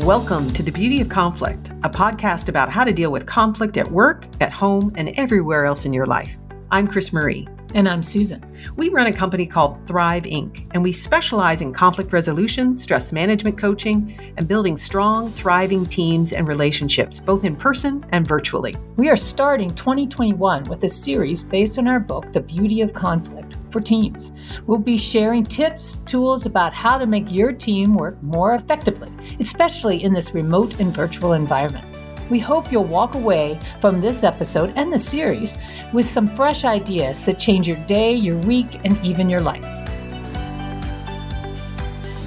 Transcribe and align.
Welcome 0.00 0.52
to 0.52 0.62
The 0.62 0.70
Beauty 0.70 1.00
of 1.00 1.08
Conflict, 1.08 1.70
a 1.82 1.88
podcast 1.88 2.50
about 2.50 2.68
how 2.68 2.84
to 2.84 2.92
deal 2.92 3.10
with 3.10 3.24
conflict 3.24 3.78
at 3.78 3.90
work, 3.90 4.26
at 4.42 4.52
home, 4.52 4.92
and 4.94 5.08
everywhere 5.18 5.64
else 5.64 5.86
in 5.86 5.94
your 5.94 6.04
life. 6.04 6.36
I'm 6.70 6.86
Chris 6.86 7.14
Marie. 7.14 7.48
And 7.74 7.88
I'm 7.88 8.02
Susan. 8.02 8.44
We 8.76 8.90
run 8.90 9.06
a 9.06 9.12
company 9.12 9.46
called 9.46 9.78
Thrive 9.86 10.24
Inc., 10.24 10.66
and 10.72 10.82
we 10.82 10.92
specialize 10.92 11.62
in 11.62 11.72
conflict 11.72 12.12
resolution, 12.12 12.76
stress 12.76 13.10
management 13.10 13.56
coaching, 13.56 14.34
and 14.36 14.46
building 14.46 14.76
strong, 14.76 15.30
thriving 15.30 15.86
teams 15.86 16.34
and 16.34 16.46
relationships, 16.46 17.18
both 17.18 17.44
in 17.44 17.56
person 17.56 18.04
and 18.12 18.26
virtually. 18.26 18.76
We 18.96 19.08
are 19.08 19.16
starting 19.16 19.74
2021 19.74 20.64
with 20.64 20.84
a 20.84 20.88
series 20.88 21.42
based 21.42 21.78
on 21.78 21.88
our 21.88 22.00
book, 22.00 22.32
The 22.32 22.40
Beauty 22.40 22.82
of 22.82 22.92
Conflict 22.92 23.45
for 23.76 23.82
teams. 23.82 24.32
We'll 24.66 24.78
be 24.78 24.96
sharing 24.96 25.44
tips, 25.44 25.98
tools 26.06 26.46
about 26.46 26.72
how 26.72 26.96
to 26.96 27.04
make 27.04 27.30
your 27.30 27.52
team 27.52 27.94
work 27.94 28.22
more 28.22 28.54
effectively, 28.54 29.12
especially 29.38 30.02
in 30.02 30.14
this 30.14 30.32
remote 30.32 30.80
and 30.80 30.94
virtual 30.94 31.34
environment. 31.34 31.84
We 32.30 32.38
hope 32.38 32.72
you'll 32.72 32.84
walk 32.84 33.14
away 33.16 33.60
from 33.82 34.00
this 34.00 34.24
episode 34.24 34.72
and 34.76 34.90
the 34.90 34.98
series 34.98 35.58
with 35.92 36.06
some 36.06 36.26
fresh 36.26 36.64
ideas 36.64 37.22
that 37.24 37.38
change 37.38 37.68
your 37.68 37.76
day, 37.84 38.14
your 38.14 38.38
week, 38.38 38.80
and 38.86 38.96
even 39.04 39.28
your 39.28 39.40
life. 39.40 39.62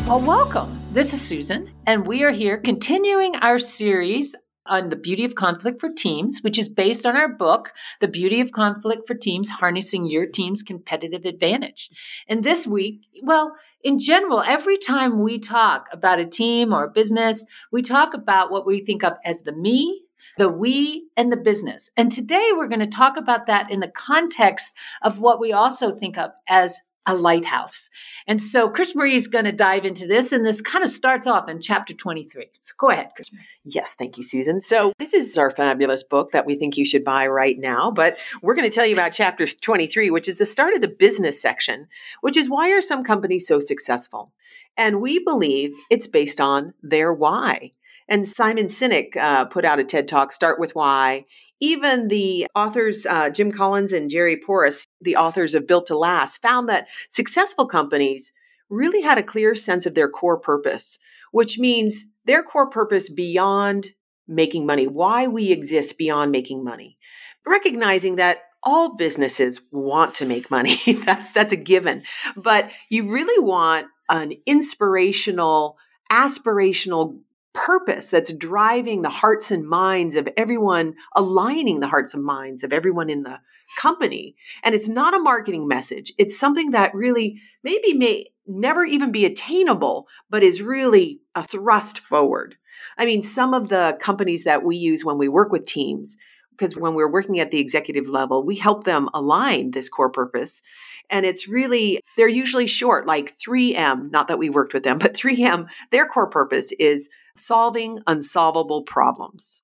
Well, 0.06 0.22
welcome. 0.22 0.80
This 0.94 1.14
is 1.14 1.22
Susan, 1.22 1.72
and 1.88 2.06
we 2.06 2.22
are 2.22 2.32
here 2.32 2.60
continuing 2.60 3.36
our 3.38 3.58
series 3.58 4.36
on 4.70 4.90
the 4.90 4.96
beauty 4.96 5.26
of 5.26 5.36
conflict 5.36 5.82
for 5.82 5.90
teams, 5.90 6.40
which 6.42 6.58
is 6.58 6.70
based 6.70 7.06
on 7.06 7.18
our 7.18 7.28
book, 7.28 7.72
The 8.00 8.08
Beauty 8.08 8.40
of 8.40 8.52
Conflict 8.52 9.06
for 9.08 9.16
Teams 9.16 9.50
Harnessing 9.50 10.06
Your 10.06 10.26
Team's 10.26 10.62
Competitive 10.62 11.26
Advantage. 11.26 11.90
And 12.28 12.44
this 12.44 12.66
week, 12.66 13.02
well, 13.24 13.56
in 13.84 14.00
general, 14.00 14.42
every 14.42 14.78
time 14.78 15.22
we 15.22 15.40
talk 15.40 15.88
about 15.92 16.20
a 16.20 16.26
team 16.26 16.74
or 16.74 16.86
a 16.86 16.92
business, 16.92 17.46
we 17.72 17.82
talk 17.82 18.14
about 18.14 18.52
what 18.52 18.66
we 18.66 18.86
think 18.86 19.04
of 19.04 19.14
as 19.26 19.42
the 19.42 19.54
me, 19.54 20.04
the 20.38 20.50
we, 20.50 21.08
and 21.18 21.32
the 21.32 21.38
business. 21.38 21.90
And 21.98 22.12
today 22.12 22.52
we're 22.54 22.68
going 22.68 22.80
to 22.80 22.88
talk 22.88 23.18
about 23.18 23.48
that 23.48 23.72
in 23.72 23.80
the 23.80 23.88
context 23.88 24.74
of 25.02 25.20
what 25.20 25.40
we 25.40 25.52
also 25.52 25.92
think 25.92 26.18
of 26.18 26.32
as 26.48 26.78
a 27.10 27.14
lighthouse. 27.14 27.90
And 28.28 28.42
so 28.42 28.70
Chris 28.70 28.96
Marie 28.96 29.16
is 29.16 29.28
going 29.28 29.46
to 29.46 29.52
dive 29.52 29.86
into 29.86 30.06
this, 30.06 30.32
and 30.32 30.46
this 30.46 30.62
kind 30.62 30.84
of 30.84 30.90
starts 30.90 31.26
off 31.26 31.50
in 31.50 31.60
chapter 31.60 31.94
23. 31.94 32.46
So 32.60 32.74
go 32.78 32.92
ahead, 32.92 33.10
Chris 33.16 33.34
Marie. 33.34 33.44
Yes, 33.66 33.96
thank 33.98 34.18
you, 34.18 34.24
Susan. 34.24 34.62
So 34.62 34.94
this 35.00 35.14
is 35.14 35.38
our 35.38 35.50
fabulous 35.50 36.04
book 36.04 36.32
that 36.32 36.46
we 36.46 36.56
think 36.56 36.78
you 36.78 36.86
should 36.86 37.04
buy 37.04 37.26
right 37.28 37.58
now, 37.58 37.90
but 37.90 38.18
we're 38.44 38.56
going 38.56 38.70
to 38.70 38.74
tell 38.74 38.86
you 38.86 38.94
about 38.94 39.14
chapter 39.14 39.48
23, 39.48 40.12
which 40.12 40.28
is 40.28 40.38
the 40.38 40.46
start 40.46 40.76
of 40.76 40.82
the 40.82 40.88
business 40.88 41.42
section, 41.42 41.88
which 42.22 42.38
is 42.38 42.50
why 42.50 42.72
are 42.72 42.82
some 42.82 43.04
companies 43.04 43.48
so 43.48 43.60
successful? 43.60 44.32
And 44.78 45.02
we 45.02 45.18
believe 45.24 45.76
it's 45.90 46.08
based 46.08 46.40
on 46.40 46.74
their 46.84 47.12
why. 47.12 47.74
And 48.10 48.28
Simon 48.28 48.66
Sinek 48.68 49.16
uh, 49.16 49.46
put 49.46 49.64
out 49.64 49.80
a 49.80 49.84
TED 49.84 50.08
Talk, 50.08 50.32
Start 50.32 50.60
with 50.60 50.74
Why. 50.74 51.26
Even 51.62 52.08
the 52.08 52.48
authors, 52.56 53.06
uh, 53.06 53.30
Jim 53.30 53.52
Collins 53.52 53.94
and 53.94 54.10
Jerry 54.10 54.36
Porras, 54.36 54.88
the 55.00 55.16
authors 55.16 55.54
of 55.54 55.68
Built 55.68 55.86
to 55.88 55.98
Last, 55.98 56.42
found 56.42 56.68
that 56.68 56.88
successful 57.08 57.68
companies 57.68 58.34
really 58.70 59.04
had 59.04 59.20
a 59.20 59.24
clear 59.24 59.54
sense 59.54 59.86
of 59.86 59.94
their 59.94 60.10
core 60.10 60.40
purpose, 60.40 60.98
which 61.32 61.60
means 61.60 62.06
their 62.26 62.42
core 62.42 62.70
purpose 62.70 63.10
beyond 63.10 63.90
making 64.28 64.66
money, 64.66 64.88
why 64.88 65.28
we 65.28 65.52
exist 65.52 65.98
beyond 65.98 66.32
making 66.32 66.64
money. 66.64 66.98
Recognizing 67.46 68.16
that 68.16 68.40
all 68.64 68.96
businesses 68.96 69.62
want 69.72 70.16
to 70.16 70.26
make 70.26 70.50
money. 70.52 70.80
that's 71.06 71.32
that's 71.32 71.54
a 71.54 71.58
given. 71.58 72.04
But 72.36 72.72
you 72.90 73.12
really 73.12 73.44
want 73.44 73.88
an 74.10 74.34
inspirational, 74.46 75.78
aspirational 76.12 77.20
purpose 77.54 78.08
that's 78.08 78.34
driving 78.34 79.02
the 79.02 79.10
hearts 79.10 79.52
and 79.52 79.68
minds 79.68 80.16
of 80.16 80.30
everyone, 80.38 80.96
aligning 81.16 81.80
the 81.80 81.88
hearts 81.88 82.14
and 82.14 82.24
minds 82.24 82.64
of 82.64 82.74
everyone 82.74 83.10
in 83.10 83.24
the 83.24 83.40
company. 83.78 84.36
And 84.64 84.74
it's 84.74 84.88
not 84.88 85.14
a 85.14 85.20
marketing 85.20 85.68
message. 85.68 86.14
It's 86.18 86.38
something 86.38 86.72
that 86.72 86.94
really 86.94 87.42
maybe 87.64 87.94
may 87.94 88.26
never 88.48 88.84
even 88.84 89.12
be 89.12 89.26
attainable, 89.26 90.08
but 90.30 90.44
is 90.44 90.62
really 90.62 91.22
a 91.36 91.44
thrust 91.44 92.00
forward. 92.00 92.56
I 92.98 93.06
mean, 93.06 93.22
some 93.22 93.54
of 93.54 93.70
the 93.70 93.98
companies 94.02 94.44
that 94.44 94.64
we 94.64 94.76
use 94.76 95.06
when 95.06 95.18
we 95.18 95.28
work 95.28 95.52
with 95.52 95.66
teams, 95.66 96.18
because 96.52 96.76
when 96.76 96.94
we're 96.94 97.12
working 97.12 97.40
at 97.40 97.52
the 97.52 97.60
executive 97.60 98.08
level, 98.08 98.44
we 98.44 98.56
help 98.56 98.84
them 98.84 99.10
align 99.14 99.72
this 99.72 99.90
core 99.90 100.12
purpose 100.12 100.62
and 101.10 101.26
it's 101.26 101.48
really, 101.48 102.02
they're 102.18 102.28
usually 102.28 102.68
short, 102.68 103.08
like 103.08 103.36
3M, 103.36 104.12
not 104.12 104.28
that 104.28 104.40
we 104.40 104.50
worked 104.50 104.74
with 104.74 104.84
them, 104.84 104.98
but 105.00 105.14
3M, 105.14 105.70
their 105.92 106.06
core 106.06 106.30
purpose 106.30 106.72
is 106.80 107.10
solving 107.40 108.00
unsolvable 108.08 108.84
problems. 108.84 109.62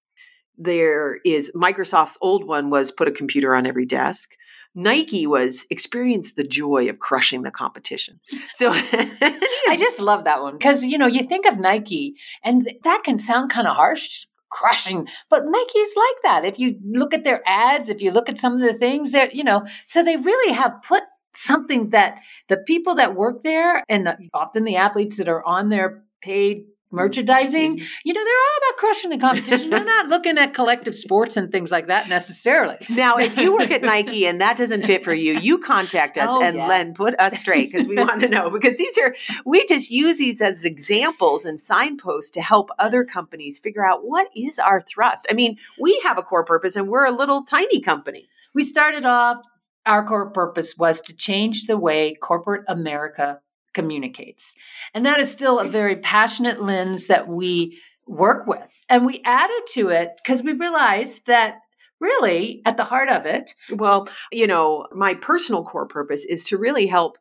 There 0.57 1.19
is 1.25 1.51
Microsoft's 1.55 2.17
old 2.21 2.45
one 2.45 2.69
was 2.69 2.91
put 2.91 3.07
a 3.07 3.11
computer 3.11 3.55
on 3.55 3.65
every 3.65 3.85
desk. 3.85 4.35
Nike 4.73 5.25
was 5.25 5.65
experience 5.69 6.33
the 6.33 6.43
joy 6.43 6.89
of 6.89 6.99
crushing 6.99 7.43
the 7.43 7.51
competition. 7.51 8.19
So 8.51 8.71
I 8.73 9.77
just 9.77 9.99
love 9.99 10.25
that 10.25 10.41
one 10.41 10.57
because 10.57 10.83
you 10.83 10.97
know 10.97 11.07
you 11.07 11.23
think 11.23 11.45
of 11.45 11.57
Nike 11.57 12.15
and 12.43 12.69
that 12.83 13.03
can 13.03 13.17
sound 13.17 13.49
kind 13.49 13.67
of 13.67 13.75
harsh 13.75 14.25
crushing 14.49 15.07
but 15.29 15.43
Nike's 15.45 15.95
like 15.95 16.21
that 16.23 16.45
if 16.45 16.59
you 16.59 16.79
look 16.85 17.13
at 17.13 17.23
their 17.23 17.41
ads 17.45 17.89
if 17.89 18.01
you 18.01 18.11
look 18.11 18.29
at 18.29 18.37
some 18.37 18.53
of 18.53 18.59
the 18.59 18.73
things 18.73 19.11
that 19.11 19.35
you 19.35 19.43
know 19.43 19.65
so 19.85 20.03
they 20.03 20.15
really 20.15 20.53
have 20.53 20.81
put 20.83 21.03
something 21.35 21.89
that 21.89 22.19
the 22.47 22.57
people 22.57 22.95
that 22.95 23.15
work 23.15 23.43
there 23.43 23.83
and 23.89 24.07
the, 24.07 24.17
often 24.33 24.63
the 24.63 24.77
athletes 24.77 25.17
that 25.17 25.27
are 25.27 25.45
on 25.45 25.69
their 25.69 26.03
paid 26.21 26.65
merchandising, 26.91 27.77
mm-hmm. 27.77 27.85
you 28.03 28.13
know, 28.13 28.23
they're 28.23 28.33
all 28.33 28.69
about 28.69 28.77
crushing 28.77 29.09
the 29.09 29.17
competition. 29.17 29.69
they're 29.69 29.83
not 29.83 30.07
looking 30.07 30.37
at 30.37 30.53
collective 30.53 30.95
sports 30.95 31.37
and 31.37 31.51
things 31.51 31.71
like 31.71 31.87
that 31.87 32.07
necessarily. 32.09 32.77
Now, 32.89 33.17
if 33.17 33.37
you 33.37 33.53
work 33.53 33.71
at 33.71 33.81
Nike 33.83 34.25
and 34.25 34.39
that 34.41 34.57
doesn't 34.57 34.85
fit 34.85 35.03
for 35.03 35.13
you, 35.13 35.37
you 35.39 35.57
contact 35.59 36.17
us 36.17 36.29
oh, 36.29 36.41
and 36.41 36.57
yeah. 36.57 36.67
Len 36.67 36.93
put 36.93 37.19
us 37.19 37.37
straight 37.37 37.71
because 37.71 37.87
we 37.87 37.95
want 37.97 38.21
to 38.21 38.29
know 38.29 38.49
because 38.49 38.77
these 38.77 38.97
are 38.97 39.15
we 39.45 39.65
just 39.65 39.89
use 39.89 40.17
these 40.17 40.41
as 40.41 40.63
examples 40.63 41.45
and 41.45 41.59
signposts 41.59 42.31
to 42.31 42.41
help 42.41 42.69
other 42.79 43.03
companies 43.03 43.57
figure 43.57 43.85
out 43.85 44.01
what 44.03 44.29
is 44.35 44.59
our 44.59 44.81
thrust. 44.81 45.27
I 45.29 45.33
mean, 45.33 45.57
we 45.79 45.99
have 46.03 46.17
a 46.17 46.23
core 46.23 46.45
purpose 46.45 46.75
and 46.75 46.87
we're 46.87 47.05
a 47.05 47.11
little 47.11 47.43
tiny 47.43 47.81
company. 47.81 48.27
We 48.53 48.63
started 48.63 49.05
off 49.05 49.37
our 49.85 50.05
core 50.05 50.29
purpose 50.31 50.77
was 50.77 51.01
to 51.01 51.15
change 51.15 51.67
the 51.67 51.77
way 51.77 52.15
corporate 52.15 52.63
America 52.67 53.41
communicates. 53.75 54.55
And 54.95 55.05
that 55.05 55.19
is 55.19 55.31
still 55.31 55.59
a 55.59 55.67
very 55.67 55.97
passionate 55.97 56.63
lens 56.63 57.05
that 57.07 57.27
we 57.27 57.79
work 58.07 58.47
with. 58.47 58.83
And 58.89 59.05
we 59.05 59.21
added 59.23 59.61
to 59.73 59.89
it 59.89 60.11
because 60.17 60.41
we 60.41 60.53
realized 60.53 61.27
that 61.27 61.59
really 61.99 62.61
at 62.65 62.77
the 62.77 62.83
heart 62.83 63.09
of 63.09 63.25
it. 63.25 63.53
Well, 63.71 64.07
you 64.31 64.47
know, 64.47 64.87
my 64.91 65.13
personal 65.13 65.63
core 65.63 65.87
purpose 65.87 66.25
is 66.25 66.43
to 66.45 66.57
really 66.57 66.87
help 66.87 67.17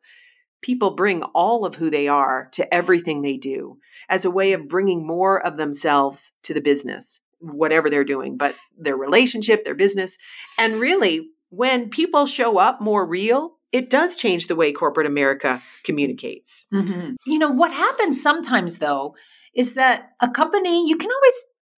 people 0.61 0.95
bring 0.95 1.21
all 1.21 1.65
of 1.65 1.75
who 1.75 1.89
they 1.89 2.07
are 2.07 2.49
to 2.53 2.73
everything 2.73 3.21
they 3.21 3.37
do 3.37 3.77
as 4.09 4.25
a 4.25 4.31
way 4.31 4.53
of 4.53 4.67
bringing 4.67 5.05
more 5.05 5.45
of 5.45 5.57
themselves 5.57 6.31
to 6.43 6.53
the 6.53 6.61
business, 6.61 7.21
whatever 7.39 7.89
they're 7.89 8.03
doing, 8.03 8.37
but 8.37 8.55
their 8.77 8.97
relationship, 8.97 9.63
their 9.63 9.75
business. 9.75 10.17
And 10.57 10.75
really, 10.75 11.29
when 11.49 11.89
people 11.89 12.25
show 12.25 12.57
up 12.57 12.81
more 12.81 13.05
real, 13.05 13.57
it 13.75 13.89
does 13.89 14.15
change 14.15 14.47
the 14.47 14.55
way 14.55 14.71
corporate 14.71 15.05
America 15.05 15.61
communicates. 15.83 16.65
Mm-hmm. 16.73 17.15
You 17.25 17.39
know, 17.39 17.49
what 17.49 17.73
happens 17.73 18.21
sometimes, 18.21 18.77
though, 18.77 19.15
is 19.53 19.73
that 19.73 20.13
a 20.21 20.29
company, 20.29 20.87
you 20.87 20.95
can 20.95 21.09
always 21.11 21.33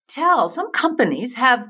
tell 0.07 0.47
some 0.47 0.71
companies 0.71 1.33
have, 1.33 1.67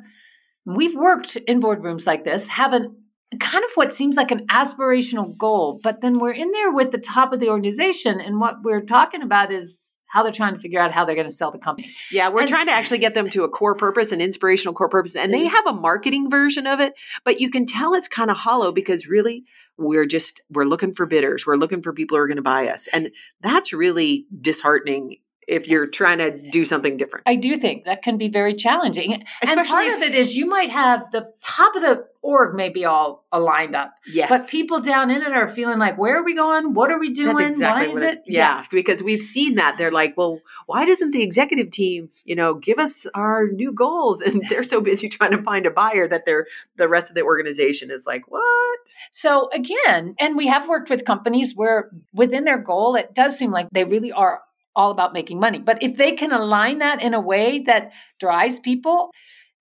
we've 0.66 0.96
worked 0.96 1.38
in 1.38 1.62
boardrooms 1.62 2.06
like 2.06 2.26
this, 2.26 2.48
have 2.48 2.74
an 2.74 2.94
kind 3.40 3.64
of 3.64 3.72
what 3.76 3.94
seems 3.94 4.16
like 4.18 4.32
an 4.32 4.48
aspirational 4.48 5.36
goal, 5.38 5.80
but 5.82 6.02
then 6.02 6.20
we're 6.20 6.32
in 6.32 6.52
there 6.52 6.72
with 6.72 6.92
the 6.92 6.98
top 6.98 7.32
of 7.32 7.40
the 7.40 7.50
organization, 7.50 8.20
and 8.20 8.40
what 8.40 8.64
we're 8.64 8.82
talking 8.82 9.22
about 9.22 9.52
is 9.52 9.98
how 10.08 10.24
they're 10.24 10.32
trying 10.32 10.54
to 10.54 10.59
figure 10.59 10.80
out 10.80 10.92
how 10.92 11.06
they're 11.06 11.16
going 11.16 11.28
to 11.28 11.34
sell 11.34 11.52
the 11.52 11.58
company. 11.58 11.94
Yeah, 12.12 12.30
we're 12.30 12.41
and, 12.41 12.50
trying 12.50 12.68
to 12.68 12.72
actually 12.72 13.00
get 13.00 13.14
them 13.14 13.30
to 13.32 13.44
a 13.44 13.50
core 13.50 13.76
purpose, 13.76 14.12
an 14.12 14.22
inspirational 14.22 14.73
core 14.73 14.90
purpose. 14.90 15.16
And 15.16 15.34
they 15.34 15.46
have 15.46 15.68
a 15.68 15.73
marketing 15.73 16.30
version 16.30 16.66
of 16.66 16.80
it, 16.80 16.94
but 17.26 17.41
you 17.41 17.50
can 17.50 17.66
tell 17.66 17.94
it's 17.94 18.08
kind 18.08 18.32
of 18.32 18.38
hollow 18.38 18.72
because 18.72 19.08
really 19.08 19.44
we're 19.78 20.06
just 20.06 20.41
we're 20.50 20.66
looking 20.66 20.94
for 20.94 21.06
bidders. 21.06 21.46
We're 21.46 21.56
looking 21.56 21.82
for 21.82 21.94
people 21.94 22.18
who 22.18 22.24
are 22.24 22.28
going 22.28 22.38
to 22.38 22.41
buy 22.41 22.68
us. 22.68 22.88
And 22.94 23.12
that's 23.41 23.74
really 23.74 24.26
disheartening 24.41 25.18
if 25.47 25.67
you're 25.67 25.88
trying 25.88 26.17
to 26.17 26.32
do 26.52 26.66
something 26.66 26.97
different. 26.97 27.23
I 27.26 27.35
do 27.35 27.55
think 27.58 27.85
that 27.85 28.03
can 28.03 28.17
be 28.17 28.28
very 28.28 28.53
challenging. 28.53 29.23
Especially 29.41 29.59
and 29.59 29.67
part 29.67 29.88
of 29.94 30.02
it 30.02 30.14
is 30.14 30.35
you 30.35 30.46
might 30.46 30.70
have 30.70 31.09
the 31.11 31.32
top 31.41 31.76
of 31.76 31.82
the 31.82 32.05
org 32.22 32.53
may 32.53 32.67
be 32.67 32.84
all 32.84 33.26
aligned 33.32 33.73
up. 33.73 33.94
Yes. 34.05 34.28
But 34.28 34.49
people 34.49 34.82
down 34.82 35.09
in 35.09 35.22
it 35.22 35.32
are 35.32 35.47
feeling 35.47 35.79
like, 35.79 35.97
where 35.97 36.17
are 36.17 36.23
we 36.23 36.35
going? 36.35 36.73
What 36.73 36.91
are 36.91 36.99
we 36.99 37.14
doing? 37.14 37.40
Exactly 37.40 37.88
why 37.88 37.94
is 37.94 38.02
it? 38.02 38.23
Yeah, 38.28 38.58
yeah, 38.58 38.66
because 38.70 39.02
we've 39.02 39.22
seen 39.22 39.55
that. 39.55 39.78
They're 39.78 39.91
like, 39.91 40.17
well, 40.17 40.41
why 40.66 40.85
doesn't 40.85 41.11
the 41.11 41.23
executive 41.23 41.72
team, 41.72 42.09
you 42.26 42.35
know, 42.35 42.55
give 42.55 42.79
us 42.79 43.08
our 43.14 43.47
new 43.47 43.72
goals? 43.72 44.22
And 44.28 44.44
they're 44.49 44.61
so 44.61 44.82
busy 44.82 45.08
trying 45.08 45.32
to 45.32 45.41
find 45.41 45.66
a 45.66 45.72
buyer 45.72 46.05
that 46.09 46.26
they're 46.26 46.47
the 46.76 46.90
rest 46.90 47.09
of 47.09 47.16
the 47.16 47.22
organization 47.22 47.90
is 47.90 48.05
like, 48.05 48.29
what? 48.29 48.79
So 49.11 49.49
again, 49.53 50.16
and 50.20 50.35
we 50.35 50.47
have 50.47 50.67
worked 50.67 50.90
with 50.90 51.05
companies 51.05 51.55
where 51.55 51.90
within 52.14 52.44
their 52.44 52.58
goal, 52.58 52.96
it 52.96 53.16
does 53.16 53.38
seem 53.38 53.52
like 53.52 53.70
they 53.72 53.85
really 53.85 54.11
are 54.11 54.41
all 54.78 54.91
about 54.91 55.12
making 55.12 55.40
money. 55.40 55.59
But 55.59 55.82
if 55.82 55.97
they 55.97 56.14
can 56.14 56.32
align 56.32 56.78
that 56.79 57.02
in 57.02 57.14
a 57.14 57.20
way 57.20 57.59
that 57.66 57.91
drives 58.20 58.59
people, 58.59 59.12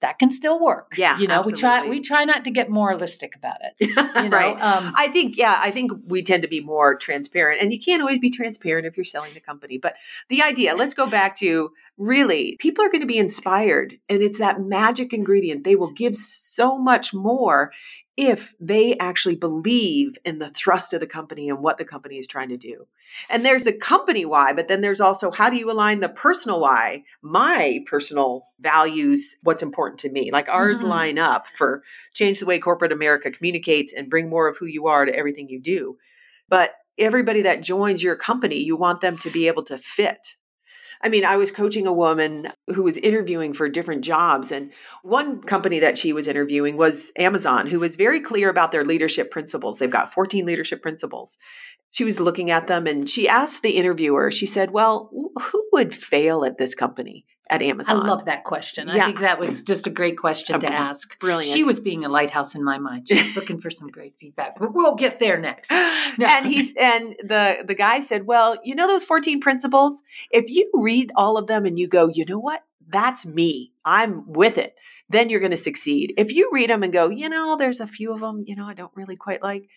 that 0.03 0.19
can 0.19 0.31
still 0.31 0.61
work. 0.61 0.93
Yeah, 0.99 1.19
you 1.19 1.27
know, 1.27 1.39
absolutely. 1.39 1.53
we 1.53 1.61
try 1.61 1.89
we 1.89 2.01
try 2.01 2.25
not 2.25 2.45
to 2.45 2.51
get 2.51 2.69
moralistic 2.69 3.35
about 3.35 3.57
it. 3.63 3.91
You 3.97 4.29
know? 4.29 4.37
right. 4.37 4.61
Um, 4.61 4.93
I 4.97 5.09
think, 5.09 5.37
yeah, 5.37 5.59
I 5.59 5.71
think 5.71 5.93
we 6.07 6.23
tend 6.23 6.43
to 6.43 6.49
be 6.49 6.61
more 6.61 6.97
transparent. 6.97 7.63
And 7.63 7.73
you 7.73 7.81
can't 7.81 8.03
always 8.03 8.19
be 8.19 8.31
transparent 8.31 8.87
if 8.87 8.97
you're 8.97 9.05
selling 9.05 9.33
the 9.33 9.41
company. 9.41 9.79
But 9.79 9.97
the 10.29 10.43
idea, 10.43 10.75
let's 10.75 10.95
go 10.95 11.07
back 11.07 11.35
to 11.37 11.71
really, 11.97 12.57
people 12.59 12.85
are 12.85 12.91
going 12.91 13.01
to 13.01 13.07
be 13.07 13.19
inspired. 13.19 13.99
And 14.09 14.23
it's 14.23 14.39
that 14.39 14.61
magic 14.61 15.13
ingredient. 15.13 15.65
They 15.65 15.77
will 15.77 15.93
give 15.93 16.15
so 16.15 16.79
much 16.79 17.15
more 17.15 17.71
if 18.17 18.55
they 18.59 18.97
actually 18.99 19.37
believe 19.37 20.17
in 20.25 20.39
the 20.39 20.49
thrust 20.49 20.95
of 20.95 21.01
the 21.01 21.07
company 21.07 21.49
and 21.51 21.59
what 21.61 21.77
the 21.77 21.85
company 21.85 22.17
is 22.17 22.27
trying 22.27 22.49
to 22.49 22.57
do. 22.57 22.87
And 23.29 23.45
there's 23.45 23.65
the 23.65 23.73
company 23.73 24.25
why, 24.25 24.55
but 24.55 24.69
then 24.69 24.81
there's 24.81 25.03
also 25.03 25.31
how 25.31 25.51
do 25.51 25.57
you 25.57 25.71
align 25.71 26.01
the 26.01 26.09
personal 26.09 26.61
why, 26.61 27.05
my 27.21 27.81
personal 27.87 28.47
values, 28.59 29.37
what's 29.43 29.63
important 29.63 30.01
to 30.01 30.11
me. 30.11 30.31
Like 30.31 30.49
ours 30.49 30.81
Mhm. 30.81 30.89
line 30.89 31.19
up 31.19 31.49
for 31.57 31.83
change 32.15 32.41
the 32.41 32.47
way 32.47 32.59
corporate 32.59 32.93
America 32.93 33.31
communicates 33.31 33.93
and 33.93 34.09
bring 34.09 34.31
more 34.31 34.49
of 34.49 34.57
who 34.57 34.67
you 34.67 34.87
are 34.87 35.05
to 35.05 35.15
everything 35.15 35.49
you 35.49 35.61
do. 35.61 35.99
But 36.49 36.75
everybody 36.99 37.43
that 37.43 37.63
joins 37.63 38.03
your 38.03 38.17
company, 38.17 38.57
you 38.63 38.77
want 38.77 39.03
them 39.03 39.19
to 39.19 39.31
be 39.31 39.47
able 39.47 39.65
to 39.65 39.77
fit. 39.77 40.37
I 41.07 41.09
mean, 41.09 41.25
I 41.25 41.37
was 41.37 41.53
coaching 41.53 41.87
a 41.87 41.93
woman 41.93 42.49
who 42.67 42.83
was 42.83 42.97
interviewing 42.97 43.53
for 43.53 43.69
different 43.69 44.03
jobs, 44.03 44.51
and 44.51 44.73
one 45.05 45.41
company 45.41 45.79
that 45.79 45.97
she 45.97 46.13
was 46.13 46.27
interviewing 46.27 46.77
was 46.77 47.13
Amazon, 47.17 47.69
who 47.69 47.79
was 47.79 47.95
very 47.95 48.21
clear 48.21 48.51
about 48.51 48.73
their 48.73 48.85
leadership 48.85 49.31
principles. 49.31 49.79
They've 49.79 49.89
got 49.89 50.13
14 50.13 50.45
leadership 50.45 50.83
principles. 50.83 51.39
She 51.93 52.03
was 52.03 52.19
looking 52.19 52.51
at 52.51 52.67
them 52.67 52.89
and 52.89 53.09
she 53.09 53.29
asked 53.29 53.63
the 53.63 53.77
interviewer, 53.77 54.33
she 54.33 54.47
said, 54.47 54.73
Well, 54.73 55.09
who 55.41 55.69
would 55.73 55.95
fail 55.95 56.45
at 56.45 56.59
this 56.59 56.75
company 56.75 57.25
at 57.49 57.63
Amazon? 57.63 58.01
I 58.01 58.07
love 58.07 58.25
that 58.27 58.45
question. 58.45 58.91
I 58.91 59.05
think 59.07 59.21
that 59.21 59.39
was 59.39 59.63
just 59.73 59.87
a 59.87 59.91
great 59.91 60.19
question 60.19 60.59
to 60.61 60.67
Okay. 60.67 60.75
ask. 60.75 61.19
Brilliant. 61.21 61.53
She 61.57 61.63
was 61.65 61.81
being 61.81 62.05
a 62.05 62.09
lighthouse 62.09 62.55
in 62.55 62.65
my 62.65 62.79
mind. 62.79 63.09
She 63.09 63.15
was 63.17 63.37
looking 63.41 63.61
for 63.61 63.71
some 63.71 63.89
great 63.89 64.15
feedback. 64.19 64.59
We'll 64.61 64.95
get 64.97 65.21
there 65.21 65.39
next. 65.39 65.71
No. 66.19 66.27
and 66.27 66.47
he 66.47 66.75
and 66.81 67.15
the 67.21 67.63
the 67.67 67.75
guy 67.75 68.01
said, 68.01 68.27
"Well, 68.27 68.57
you 68.65 68.75
know 68.75 68.87
those 68.87 69.05
14 69.05 69.41
principles? 69.41 70.03
If 70.31 70.49
you 70.49 70.71
read 70.75 71.13
all 71.15 71.37
of 71.37 71.47
them 71.47 71.67
and 71.67 71.79
you 71.79 71.89
go, 71.89 72.09
"You 72.09 72.25
know 72.25 72.39
what? 72.39 72.65
That's 72.89 73.27
me. 73.27 73.73
I'm 73.85 74.25
with 74.33 74.57
it." 74.57 74.77
Then 75.11 75.29
you're 75.29 75.41
going 75.41 75.51
to 75.53 75.57
succeed. 75.59 76.15
If 76.17 76.33
you 76.33 76.49
read 76.53 76.71
them 76.71 76.83
and 76.83 76.93
go, 76.93 77.11
"You 77.11 77.29
know, 77.29 77.57
there's 77.57 77.81
a 77.81 77.87
few 77.87 78.13
of 78.13 78.21
them, 78.21 78.45
you 78.47 78.57
know, 78.57 78.67
I 78.67 78.73
don't 78.75 78.93
really 78.95 79.17
quite 79.17 79.43
like." 79.43 79.69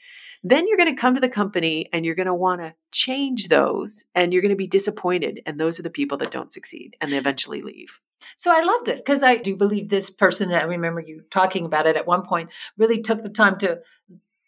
Then 0.44 0.68
you're 0.68 0.78
going 0.78 0.94
to 0.94 1.00
come 1.00 1.16
to 1.16 1.22
the 1.22 1.30
company 1.30 1.90
and 1.92 2.06
you're 2.06 2.16
going 2.16 2.28
to 2.28 2.34
want 2.34 2.62
to 2.62 2.74
change 2.92 3.50
those 3.50 4.06
and 4.16 4.32
you're 4.32 4.42
going 4.42 4.50
to 4.50 4.56
be 4.56 4.68
disappointed 4.68 5.42
and 5.46 5.60
those 5.60 5.80
are 5.80 5.84
the 5.84 5.90
people 5.90 6.18
that 6.20 6.32
don't 6.32 6.52
succeed 6.52 6.96
and 7.02 7.12
they 7.12 7.18
eventually 7.18 7.62
leave. 7.62 8.00
So 8.38 8.52
I 8.52 8.62
loved 8.62 8.88
it 8.88 8.98
because 8.98 9.24
I 9.24 9.38
do 9.38 9.56
believe 9.56 9.90
this 9.90 10.10
person 10.10 10.50
that 10.50 10.62
I 10.62 10.66
remember 10.66 11.02
you 11.02 11.24
talking 11.30 11.66
about 11.66 11.88
it 11.88 11.98
at 11.98 12.08
one 12.08 12.24
point 12.24 12.50
really 12.78 13.02
took 13.02 13.24
the 13.24 13.30
time 13.30 13.58
to 13.60 13.80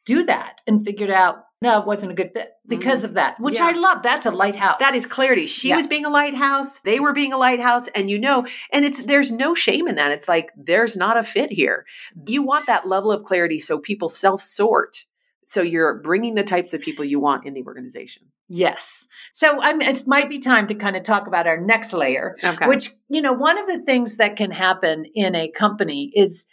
do 0.06 0.26
that 0.26 0.62
and 0.68 0.84
figured 0.84 1.10
out 1.10 1.46
no, 1.64 1.80
it 1.80 1.86
wasn't 1.86 2.12
a 2.12 2.16
good 2.16 2.32
fit 2.34 2.48
mm-hmm. 2.48 2.70
because 2.70 3.04
of 3.04 3.14
that, 3.14 3.40
which 3.40 3.60
Yeah. 3.60 3.68
I 3.68 3.72
love. 3.74 4.02
That's 4.02 4.26
a 4.26 4.32
lighthouse. 4.32 4.78
That 4.80 4.96
is 4.96 5.06
clarity. 5.06 5.46
She 5.46 5.70
Yeah. 5.70 5.76
was 5.76 5.86
being 5.86 6.06
a 6.06 6.10
lighthouse. 6.10 6.80
They 6.80 7.00
were 7.00 7.14
being 7.14 7.34
a 7.34 7.38
lighthouse. 7.38 7.88
And 7.90 8.10
you 8.10 8.18
know, 8.18 8.48
and 8.72 8.84
it's, 8.84 9.06
there's 9.06 9.32
no 9.32 9.54
shame 9.54 9.88
in 9.88 9.96
that. 9.96 10.12
It's 10.12 10.28
like, 10.28 10.52
there's 10.58 10.96
not 10.96 11.18
a 11.18 11.24
fit 11.24 11.52
here. 11.52 11.86
You 12.26 12.42
want 12.42 12.66
that 12.66 12.88
level 12.88 13.12
of 13.12 13.24
clarity 13.24 13.60
so 13.60 13.78
people 13.78 14.10
self 14.10 14.42
sort. 14.42 15.06
So 15.52 15.62
you're 15.62 15.96
bringing 15.96 16.36
the 16.36 16.44
types 16.44 16.74
of 16.74 16.80
people 16.82 17.04
you 17.04 17.20
want 17.20 17.46
in 17.46 17.54
the 17.54 17.64
organization. 17.64 18.24
yes. 18.48 19.08
So 19.34 19.62
I 19.62 19.74
it 19.80 20.08
might 20.08 20.30
be 20.30 20.40
time 20.40 20.68
to 20.68 20.76
kind 20.76 20.96
of 20.96 21.04
talk 21.04 21.26
about 21.28 21.48
our 21.48 21.60
next 21.60 21.94
layer, 21.94 22.36
Okay. 22.44 22.68
which 22.68 22.90
you 23.10 23.22
know, 23.22 23.34
one 23.34 23.58
of 23.58 23.66
the 23.68 23.80
things 23.86 24.16
that 24.18 24.36
can 24.36 24.52
happen 24.52 25.06
in 25.16 25.36
a 25.36 25.50
company 25.52 26.12
is 26.16 26.46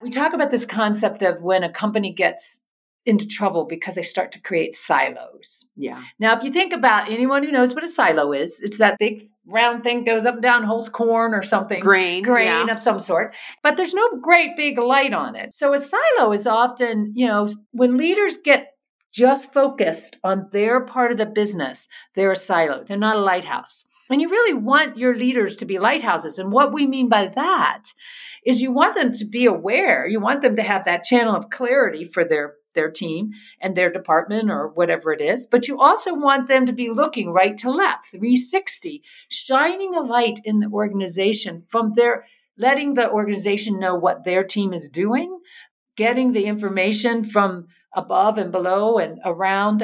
we 0.00 0.10
talk 0.10 0.32
about 0.34 0.50
this 0.50 0.64
concept 0.66 1.22
of 1.22 1.42
when 1.42 1.62
a 1.62 1.70
company 1.72 2.12
gets 2.12 2.61
into 3.04 3.26
trouble 3.26 3.64
because 3.64 3.96
they 3.96 4.02
start 4.02 4.32
to 4.32 4.40
create 4.40 4.74
silos. 4.74 5.66
yeah. 5.76 6.02
Now, 6.18 6.36
if 6.36 6.44
you 6.44 6.52
think 6.52 6.72
about 6.72 7.10
anyone 7.10 7.42
who 7.42 7.50
knows 7.50 7.74
what 7.74 7.84
a 7.84 7.88
silo 7.88 8.32
is, 8.32 8.60
it's 8.62 8.78
that 8.78 8.96
big 8.98 9.28
round 9.46 9.82
thing 9.82 10.04
goes 10.04 10.24
up 10.24 10.34
and 10.34 10.42
down, 10.42 10.62
holds 10.62 10.88
corn 10.88 11.34
or 11.34 11.42
something. 11.42 11.80
Grain. 11.80 12.22
Grain 12.22 12.46
yeah. 12.46 12.72
of 12.72 12.78
some 12.78 13.00
sort, 13.00 13.34
but 13.62 13.76
there's 13.76 13.94
no 13.94 14.08
great 14.20 14.56
big 14.56 14.78
light 14.78 15.12
on 15.12 15.34
it. 15.34 15.52
So 15.52 15.72
a 15.72 15.78
silo 15.78 16.32
is 16.32 16.46
often, 16.46 17.12
you 17.14 17.26
know, 17.26 17.48
when 17.72 17.96
leaders 17.96 18.36
get 18.36 18.68
just 19.12 19.52
focused 19.52 20.16
on 20.24 20.48
their 20.52 20.80
part 20.80 21.12
of 21.12 21.18
the 21.18 21.26
business, 21.26 21.88
they're 22.14 22.32
a 22.32 22.36
silo. 22.36 22.84
They're 22.84 22.96
not 22.96 23.16
a 23.16 23.20
lighthouse. 23.20 23.86
And 24.10 24.20
you 24.20 24.28
really 24.28 24.54
want 24.54 24.96
your 24.96 25.16
leaders 25.16 25.56
to 25.56 25.64
be 25.64 25.78
lighthouses. 25.78 26.38
And 26.38 26.52
what 26.52 26.72
we 26.72 26.86
mean 26.86 27.08
by 27.08 27.28
that 27.28 27.84
is 28.44 28.60
you 28.60 28.72
want 28.72 28.94
them 28.94 29.12
to 29.12 29.24
be 29.24 29.46
aware. 29.46 30.06
You 30.06 30.20
want 30.20 30.42
them 30.42 30.56
to 30.56 30.62
have 30.62 30.84
that 30.84 31.04
channel 31.04 31.34
of 31.34 31.50
clarity 31.50 32.04
for 32.04 32.24
their 32.24 32.54
their 32.74 32.90
team 32.90 33.30
and 33.60 33.76
their 33.76 33.92
department 33.92 34.50
or 34.50 34.68
whatever 34.68 35.12
it 35.12 35.20
is. 35.20 35.46
But 35.46 35.68
you 35.68 35.80
also 35.80 36.14
want 36.14 36.48
them 36.48 36.66
to 36.66 36.72
be 36.72 36.90
looking 36.90 37.32
right 37.32 37.56
to 37.58 37.70
left, 37.70 38.06
360, 38.12 39.02
shining 39.28 39.94
a 39.94 40.00
light 40.00 40.40
in 40.44 40.60
the 40.60 40.68
organization 40.68 41.64
from 41.68 41.94
their 41.94 42.24
letting 42.58 42.94
the 42.94 43.10
organization 43.10 43.80
know 43.80 43.94
what 43.94 44.24
their 44.24 44.44
team 44.44 44.72
is 44.72 44.88
doing, 44.88 45.40
getting 45.96 46.32
the 46.32 46.44
information 46.44 47.24
from 47.24 47.66
above 47.94 48.38
and 48.38 48.52
below 48.52 48.98
and 48.98 49.18
around. 49.24 49.82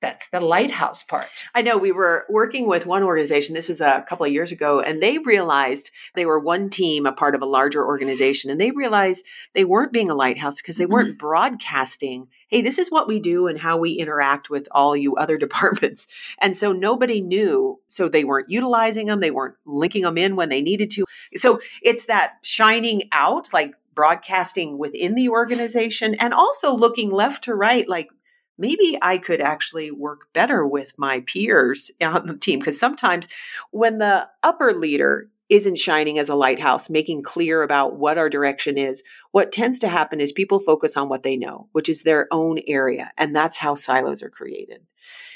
That's 0.00 0.30
the 0.30 0.38
lighthouse 0.38 1.02
part. 1.02 1.26
I 1.56 1.62
know 1.62 1.76
we 1.76 1.90
were 1.90 2.24
working 2.28 2.68
with 2.68 2.86
one 2.86 3.02
organization. 3.02 3.54
This 3.54 3.68
was 3.68 3.80
a 3.80 4.04
couple 4.08 4.24
of 4.24 4.32
years 4.32 4.52
ago, 4.52 4.80
and 4.80 5.02
they 5.02 5.18
realized 5.18 5.90
they 6.14 6.24
were 6.24 6.38
one 6.38 6.70
team, 6.70 7.04
a 7.04 7.12
part 7.12 7.34
of 7.34 7.42
a 7.42 7.46
larger 7.46 7.84
organization, 7.84 8.48
and 8.48 8.60
they 8.60 8.70
realized 8.70 9.26
they 9.54 9.64
weren't 9.64 9.92
being 9.92 10.08
a 10.08 10.14
lighthouse 10.14 10.58
because 10.58 10.76
they 10.76 10.84
mm-hmm. 10.84 10.92
weren't 10.92 11.18
broadcasting, 11.18 12.28
hey, 12.46 12.62
this 12.62 12.78
is 12.78 12.92
what 12.92 13.08
we 13.08 13.18
do 13.18 13.48
and 13.48 13.58
how 13.58 13.76
we 13.76 13.90
interact 13.92 14.48
with 14.48 14.68
all 14.70 14.96
you 14.96 15.16
other 15.16 15.36
departments. 15.38 16.06
And 16.40 16.54
so 16.54 16.72
nobody 16.72 17.20
knew. 17.20 17.80
So 17.88 18.08
they 18.08 18.22
weren't 18.22 18.50
utilizing 18.50 19.06
them, 19.06 19.18
they 19.18 19.32
weren't 19.32 19.56
linking 19.66 20.02
them 20.02 20.16
in 20.16 20.36
when 20.36 20.48
they 20.48 20.62
needed 20.62 20.90
to. 20.92 21.06
So 21.34 21.58
it's 21.82 22.06
that 22.06 22.34
shining 22.44 23.08
out, 23.10 23.52
like 23.52 23.74
broadcasting 23.96 24.78
within 24.78 25.16
the 25.16 25.28
organization, 25.28 26.14
and 26.14 26.32
also 26.32 26.72
looking 26.72 27.10
left 27.10 27.42
to 27.44 27.54
right, 27.54 27.88
like, 27.88 28.08
maybe 28.58 28.98
I 29.00 29.18
could 29.18 29.40
actually 29.40 29.90
work 29.90 30.32
better 30.32 30.66
with 30.66 30.98
my 30.98 31.20
peers 31.20 31.90
on 32.02 32.26
the 32.26 32.36
team. 32.36 32.58
Because 32.58 32.78
sometimes 32.78 33.28
when 33.70 33.98
the 33.98 34.28
upper 34.42 34.72
leader 34.72 35.30
isn't 35.48 35.78
shining 35.78 36.18
as 36.18 36.28
a 36.28 36.34
lighthouse, 36.34 36.90
making 36.90 37.22
clear 37.22 37.62
about 37.62 37.96
what 37.96 38.18
our 38.18 38.28
direction 38.28 38.76
is, 38.76 39.02
what 39.32 39.50
tends 39.50 39.78
to 39.78 39.88
happen 39.88 40.20
is 40.20 40.30
people 40.30 40.60
focus 40.60 40.96
on 40.96 41.08
what 41.08 41.22
they 41.22 41.36
know, 41.36 41.68
which 41.72 41.88
is 41.88 42.02
their 42.02 42.28
own 42.30 42.58
area. 42.66 43.10
And 43.16 43.34
that's 43.34 43.56
how 43.56 43.74
silos 43.74 44.22
are 44.22 44.28
created. 44.28 44.82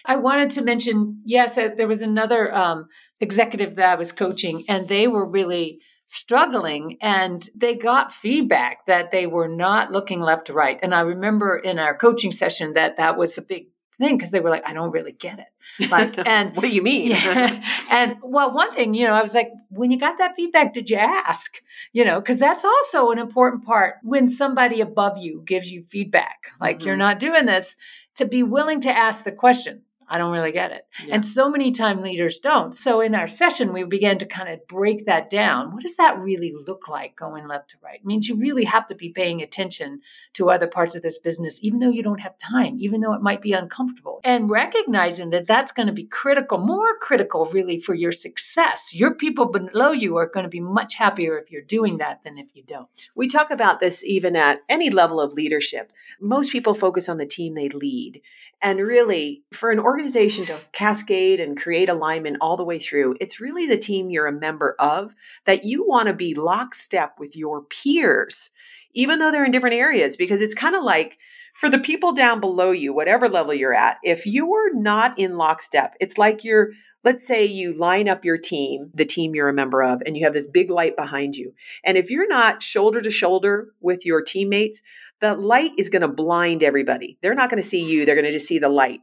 I 0.04 0.16
wanted 0.16 0.50
to 0.50 0.62
mention, 0.62 1.22
yes, 1.24 1.56
uh, 1.56 1.70
there 1.76 1.88
was 1.88 2.02
another 2.02 2.54
um, 2.54 2.88
executive 3.20 3.76
that 3.76 3.92
I 3.92 3.94
was 3.94 4.12
coaching, 4.12 4.64
and 4.68 4.88
they 4.88 5.06
were 5.06 5.24
really 5.24 5.80
struggling 6.12 6.98
and 7.00 7.48
they 7.54 7.74
got 7.74 8.12
feedback 8.12 8.86
that 8.86 9.10
they 9.10 9.26
were 9.26 9.48
not 9.48 9.90
looking 9.90 10.20
left 10.20 10.46
to 10.46 10.52
right. 10.52 10.78
And 10.82 10.94
I 10.94 11.00
remember 11.00 11.56
in 11.56 11.78
our 11.78 11.96
coaching 11.96 12.32
session 12.32 12.74
that 12.74 12.98
that 12.98 13.16
was 13.16 13.38
a 13.38 13.42
big 13.42 13.68
thing 13.98 14.16
because 14.16 14.30
they 14.30 14.40
were 14.40 14.50
like, 14.50 14.68
I 14.68 14.74
don't 14.74 14.90
really 14.90 15.12
get 15.12 15.38
it. 15.38 15.90
Like, 15.90 16.14
and 16.26 16.54
what 16.54 16.62
do 16.62 16.68
you 16.68 16.82
mean? 16.82 17.10
yeah. 17.12 17.62
and 17.90 18.16
well, 18.22 18.52
one 18.52 18.72
thing, 18.72 18.94
you 18.94 19.06
know, 19.06 19.14
I 19.14 19.22
was 19.22 19.34
like, 19.34 19.50
when 19.70 19.90
you 19.90 19.98
got 19.98 20.18
that 20.18 20.34
feedback, 20.36 20.74
did 20.74 20.90
you 20.90 20.96
ask? 20.98 21.62
You 21.92 22.04
know, 22.04 22.20
because 22.20 22.38
that's 22.38 22.64
also 22.64 23.10
an 23.10 23.18
important 23.18 23.64
part 23.64 23.94
when 24.02 24.28
somebody 24.28 24.80
above 24.80 25.18
you 25.18 25.42
gives 25.46 25.70
you 25.72 25.82
feedback, 25.82 26.50
like 26.60 26.84
you're 26.84 26.94
Mhm. 26.94 26.98
not 27.06 27.20
doing 27.20 27.46
this, 27.46 27.76
to 28.16 28.26
be 28.26 28.42
willing 28.42 28.80
to 28.82 28.90
ask 28.94 29.24
the 29.24 29.32
question. 29.32 29.82
I 30.12 30.18
don't 30.18 30.30
really 30.30 30.52
get 30.52 30.72
it. 30.72 30.86
Yeah. 31.06 31.14
And 31.14 31.24
so 31.24 31.48
many 31.48 31.72
time 31.72 32.02
leaders 32.02 32.38
don't. 32.38 32.74
So 32.74 33.00
in 33.00 33.14
our 33.14 33.26
session, 33.26 33.72
we 33.72 33.82
began 33.84 34.18
to 34.18 34.26
kind 34.26 34.50
of 34.50 34.66
break 34.66 35.06
that 35.06 35.30
down. 35.30 35.72
What 35.72 35.82
does 35.82 35.96
that 35.96 36.18
really 36.18 36.52
look 36.66 36.86
like 36.86 37.16
going 37.16 37.48
left 37.48 37.70
to 37.70 37.78
right? 37.82 37.98
It 37.98 38.04
means 38.04 38.28
you 38.28 38.36
really 38.36 38.64
have 38.64 38.84
to 38.88 38.94
be 38.94 39.08
paying 39.08 39.40
attention 39.40 40.02
to 40.34 40.50
other 40.50 40.66
parts 40.66 40.94
of 40.94 41.00
this 41.00 41.18
business, 41.18 41.58
even 41.62 41.78
though 41.78 41.88
you 41.88 42.02
don't 42.02 42.20
have 42.20 42.36
time, 42.36 42.76
even 42.78 43.00
though 43.00 43.14
it 43.14 43.22
might 43.22 43.40
be 43.40 43.54
uncomfortable. 43.54 44.20
And 44.22 44.50
recognizing 44.50 45.30
that 45.30 45.46
that's 45.46 45.72
going 45.72 45.86
to 45.86 45.94
be 45.94 46.04
critical, 46.04 46.58
more 46.58 46.98
critical 46.98 47.46
really 47.46 47.78
for 47.78 47.94
your 47.94 48.12
success. 48.12 48.92
Your 48.92 49.14
people 49.14 49.46
below 49.46 49.92
you 49.92 50.18
are 50.18 50.28
going 50.28 50.44
to 50.44 50.50
be 50.50 50.60
much 50.60 50.96
happier 50.96 51.38
if 51.38 51.50
you're 51.50 51.62
doing 51.62 51.96
that 51.98 52.22
than 52.22 52.36
if 52.36 52.48
you 52.52 52.62
don't. 52.64 52.88
We 53.16 53.28
talk 53.28 53.50
about 53.50 53.80
this 53.80 54.04
even 54.04 54.36
at 54.36 54.60
any 54.68 54.90
level 54.90 55.22
of 55.22 55.32
leadership. 55.32 55.90
Most 56.20 56.52
people 56.52 56.74
focus 56.74 57.08
on 57.08 57.16
the 57.16 57.24
team 57.24 57.54
they 57.54 57.70
lead. 57.70 58.20
And 58.64 58.78
really, 58.78 59.42
for 59.52 59.70
an 59.72 59.80
organization 59.80 60.01
to 60.10 60.58
cascade 60.72 61.40
and 61.40 61.56
create 61.56 61.88
alignment 61.88 62.38
all 62.40 62.56
the 62.56 62.64
way 62.64 62.78
through, 62.78 63.14
it's 63.20 63.40
really 63.40 63.66
the 63.66 63.76
team 63.76 64.10
you're 64.10 64.26
a 64.26 64.32
member 64.32 64.74
of 64.78 65.14
that 65.44 65.64
you 65.64 65.86
want 65.86 66.08
to 66.08 66.14
be 66.14 66.34
lockstep 66.34 67.18
with 67.18 67.36
your 67.36 67.62
peers, 67.62 68.50
even 68.94 69.18
though 69.18 69.30
they're 69.30 69.44
in 69.44 69.50
different 69.50 69.76
areas, 69.76 70.16
because 70.16 70.40
it's 70.40 70.54
kind 70.54 70.74
of 70.74 70.82
like 70.82 71.18
for 71.54 71.68
the 71.68 71.78
people 71.78 72.12
down 72.12 72.40
below 72.40 72.70
you, 72.70 72.94
whatever 72.94 73.28
level 73.28 73.54
you're 73.54 73.74
at, 73.74 73.98
if 74.02 74.26
you're 74.26 74.74
not 74.74 75.18
in 75.18 75.36
lockstep, 75.36 75.94
it's 76.00 76.18
like 76.18 76.44
you're 76.44 76.70
let's 77.04 77.26
say 77.26 77.44
you 77.44 77.74
line 77.74 78.08
up 78.08 78.24
your 78.24 78.38
team, 78.38 78.90
the 78.94 79.04
team 79.04 79.34
you're 79.34 79.48
a 79.48 79.54
member 79.54 79.82
of, 79.82 80.00
and 80.06 80.16
you 80.16 80.24
have 80.24 80.34
this 80.34 80.46
big 80.46 80.70
light 80.70 80.96
behind 80.96 81.34
you. 81.34 81.52
And 81.84 81.96
if 81.96 82.10
you're 82.10 82.28
not 82.28 82.62
shoulder 82.62 83.00
to 83.00 83.10
shoulder 83.10 83.72
with 83.80 84.06
your 84.06 84.22
teammates, 84.22 84.82
the 85.20 85.34
light 85.34 85.72
is 85.78 85.88
going 85.88 86.02
to 86.02 86.08
blind 86.08 86.62
everybody. 86.62 87.18
They're 87.20 87.34
not 87.34 87.50
going 87.50 87.62
to 87.62 87.68
see 87.68 87.84
you, 87.84 88.04
they're 88.04 88.14
going 88.14 88.26
to 88.26 88.32
just 88.32 88.46
see 88.46 88.58
the 88.58 88.68
light. 88.68 89.00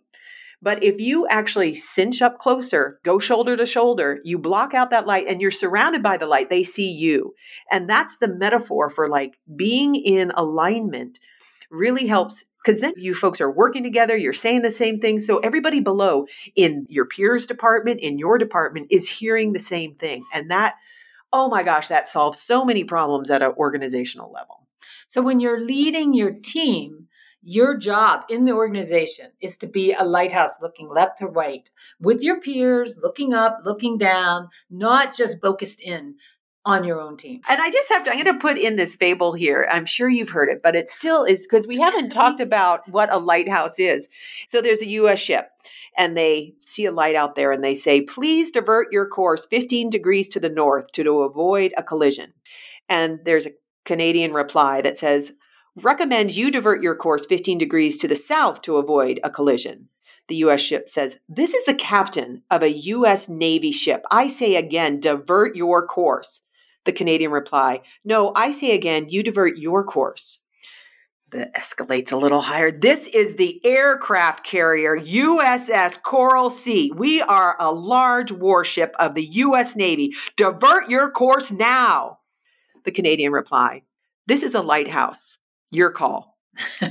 But 0.61 0.83
if 0.83 0.99
you 0.99 1.25
actually 1.29 1.73
cinch 1.73 2.21
up 2.21 2.37
closer, 2.37 2.99
go 3.03 3.17
shoulder 3.17 3.55
to 3.55 3.65
shoulder, 3.65 4.19
you 4.23 4.37
block 4.37 4.73
out 4.73 4.89
that 4.89 5.07
light 5.07 5.27
and 5.27 5.41
you're 5.41 5.51
surrounded 5.51 6.03
by 6.03 6.17
the 6.17 6.27
light, 6.27 6.49
they 6.49 6.63
see 6.63 6.91
you. 6.91 7.33
And 7.71 7.89
that's 7.89 8.17
the 8.17 8.27
metaphor 8.27 8.89
for 8.89 9.07
like 9.07 9.37
being 9.55 9.95
in 9.95 10.31
alignment 10.35 11.19
really 11.71 12.07
helps 12.07 12.43
because 12.63 12.81
then 12.81 12.93
you 12.97 13.15
folks 13.15 13.39
are 13.39 13.51
working 13.51 13.83
together, 13.83 14.17
you're 14.17 14.33
saying 14.33 14.63
the 14.63 14.71
same 14.71 14.99
thing. 14.99 15.17
So 15.17 15.39
everybody 15.39 15.79
below 15.79 16.25
in 16.55 16.85
your 16.89 17.05
peers 17.05 17.45
department, 17.45 18.01
in 18.01 18.19
your 18.19 18.37
department 18.37 18.87
is 18.89 19.07
hearing 19.07 19.53
the 19.53 19.59
same 19.59 19.95
thing. 19.95 20.25
And 20.33 20.51
that, 20.51 20.75
oh 21.31 21.47
my 21.47 21.63
gosh, 21.63 21.87
that 21.87 22.09
solves 22.09 22.41
so 22.41 22.65
many 22.65 22.83
problems 22.83 23.29
at 23.29 23.41
an 23.41 23.53
organizational 23.57 24.31
level. 24.31 24.67
So 25.07 25.21
when 25.21 25.39
you're 25.39 25.61
leading 25.61 26.13
your 26.13 26.31
team, 26.31 27.07
your 27.41 27.77
job 27.77 28.21
in 28.29 28.45
the 28.45 28.51
organization 28.51 29.31
is 29.41 29.57
to 29.57 29.67
be 29.67 29.93
a 29.93 30.03
lighthouse 30.03 30.61
looking 30.61 30.89
left 30.89 31.19
to 31.19 31.27
right 31.27 31.69
with 31.99 32.21
your 32.21 32.39
peers, 32.39 32.99
looking 33.01 33.33
up, 33.33 33.59
looking 33.63 33.97
down, 33.97 34.49
not 34.69 35.15
just 35.15 35.41
focused 35.41 35.81
in 35.81 36.15
on 36.65 36.83
your 36.83 36.99
own 36.99 37.17
team. 37.17 37.41
And 37.49 37.61
I 37.61 37.71
just 37.71 37.89
have 37.89 38.03
to, 38.03 38.11
I'm 38.11 38.21
going 38.21 38.35
to 38.35 38.41
put 38.41 38.57
in 38.57 38.75
this 38.75 38.95
fable 38.95 39.33
here. 39.33 39.67
I'm 39.71 39.85
sure 39.85 40.09
you've 40.09 40.29
heard 40.29 40.49
it, 40.49 40.61
but 40.61 40.75
it 40.75 40.89
still 40.89 41.23
is 41.23 41.47
because 41.47 41.65
we 41.65 41.79
haven't 41.79 42.09
talked 42.11 42.39
about 42.39 42.87
what 42.89 43.11
a 43.11 43.17
lighthouse 43.17 43.79
is. 43.79 44.09
So 44.47 44.61
there's 44.61 44.81
a 44.81 44.89
U.S. 44.89 45.19
ship 45.19 45.49
and 45.97 46.17
they 46.17 46.53
see 46.61 46.85
a 46.85 46.91
light 46.91 47.15
out 47.15 47.35
there 47.35 47.51
and 47.51 47.63
they 47.63 47.75
say, 47.75 48.01
please 48.01 48.51
divert 48.51 48.91
your 48.91 49.07
course 49.07 49.45
15 49.45 49.89
degrees 49.89 50.27
to 50.29 50.39
the 50.39 50.49
north 50.49 50.91
to, 50.91 51.03
to 51.03 51.21
avoid 51.21 51.73
a 51.77 51.83
collision. 51.83 52.33
And 52.89 53.19
there's 53.23 53.45
a 53.45 53.53
Canadian 53.85 54.33
reply 54.33 54.81
that 54.81 54.99
says, 54.99 55.31
recommend 55.79 56.35
you 56.35 56.51
divert 56.51 56.81
your 56.81 56.95
course 56.95 57.25
15 57.25 57.57
degrees 57.57 57.97
to 57.97 58.07
the 58.07 58.15
south 58.15 58.61
to 58.63 58.77
avoid 58.77 59.19
a 59.23 59.29
collision. 59.29 59.89
The 60.29 60.35
U.S. 60.37 60.61
ship 60.61 60.87
says, 60.87 61.17
This 61.27 61.55
is 61.55 61.65
the 61.65 61.73
captain 61.73 62.43
of 62.51 62.61
a 62.61 62.71
U.S. 62.71 63.27
Navy 63.27 63.71
ship. 63.71 64.03
I 64.11 64.27
say 64.27 64.55
again, 64.55 64.99
divert 64.99 65.55
your 65.55 65.87
course. 65.87 66.43
The 66.85 66.93
Canadian 66.93 67.31
reply, 67.31 67.81
No, 68.05 68.31
I 68.35 68.51
say 68.51 68.71
again, 68.71 69.09
you 69.09 69.23
divert 69.23 69.57
your 69.57 69.83
course. 69.83 70.39
That 71.31 71.53
escalates 71.55 72.11
a 72.11 72.17
little 72.17 72.41
higher. 72.41 72.71
This 72.71 73.07
is 73.07 73.35
the 73.35 73.59
aircraft 73.65 74.45
carrier 74.45 74.99
USS 74.99 76.01
Coral 76.01 76.51
Sea. 76.51 76.91
We 76.95 77.21
are 77.21 77.55
a 77.59 77.71
large 77.71 78.31
warship 78.31 78.95
of 78.99 79.15
the 79.15 79.25
U.S. 79.25 79.75
Navy. 79.75 80.13
Divert 80.35 80.89
your 80.89 81.09
course 81.09 81.51
now. 81.51 82.19
The 82.85 82.91
Canadian 82.91 83.31
reply, 83.31 83.81
This 84.27 84.43
is 84.43 84.53
a 84.53 84.61
lighthouse. 84.61 85.38
Your 85.71 85.91
call. 85.91 86.37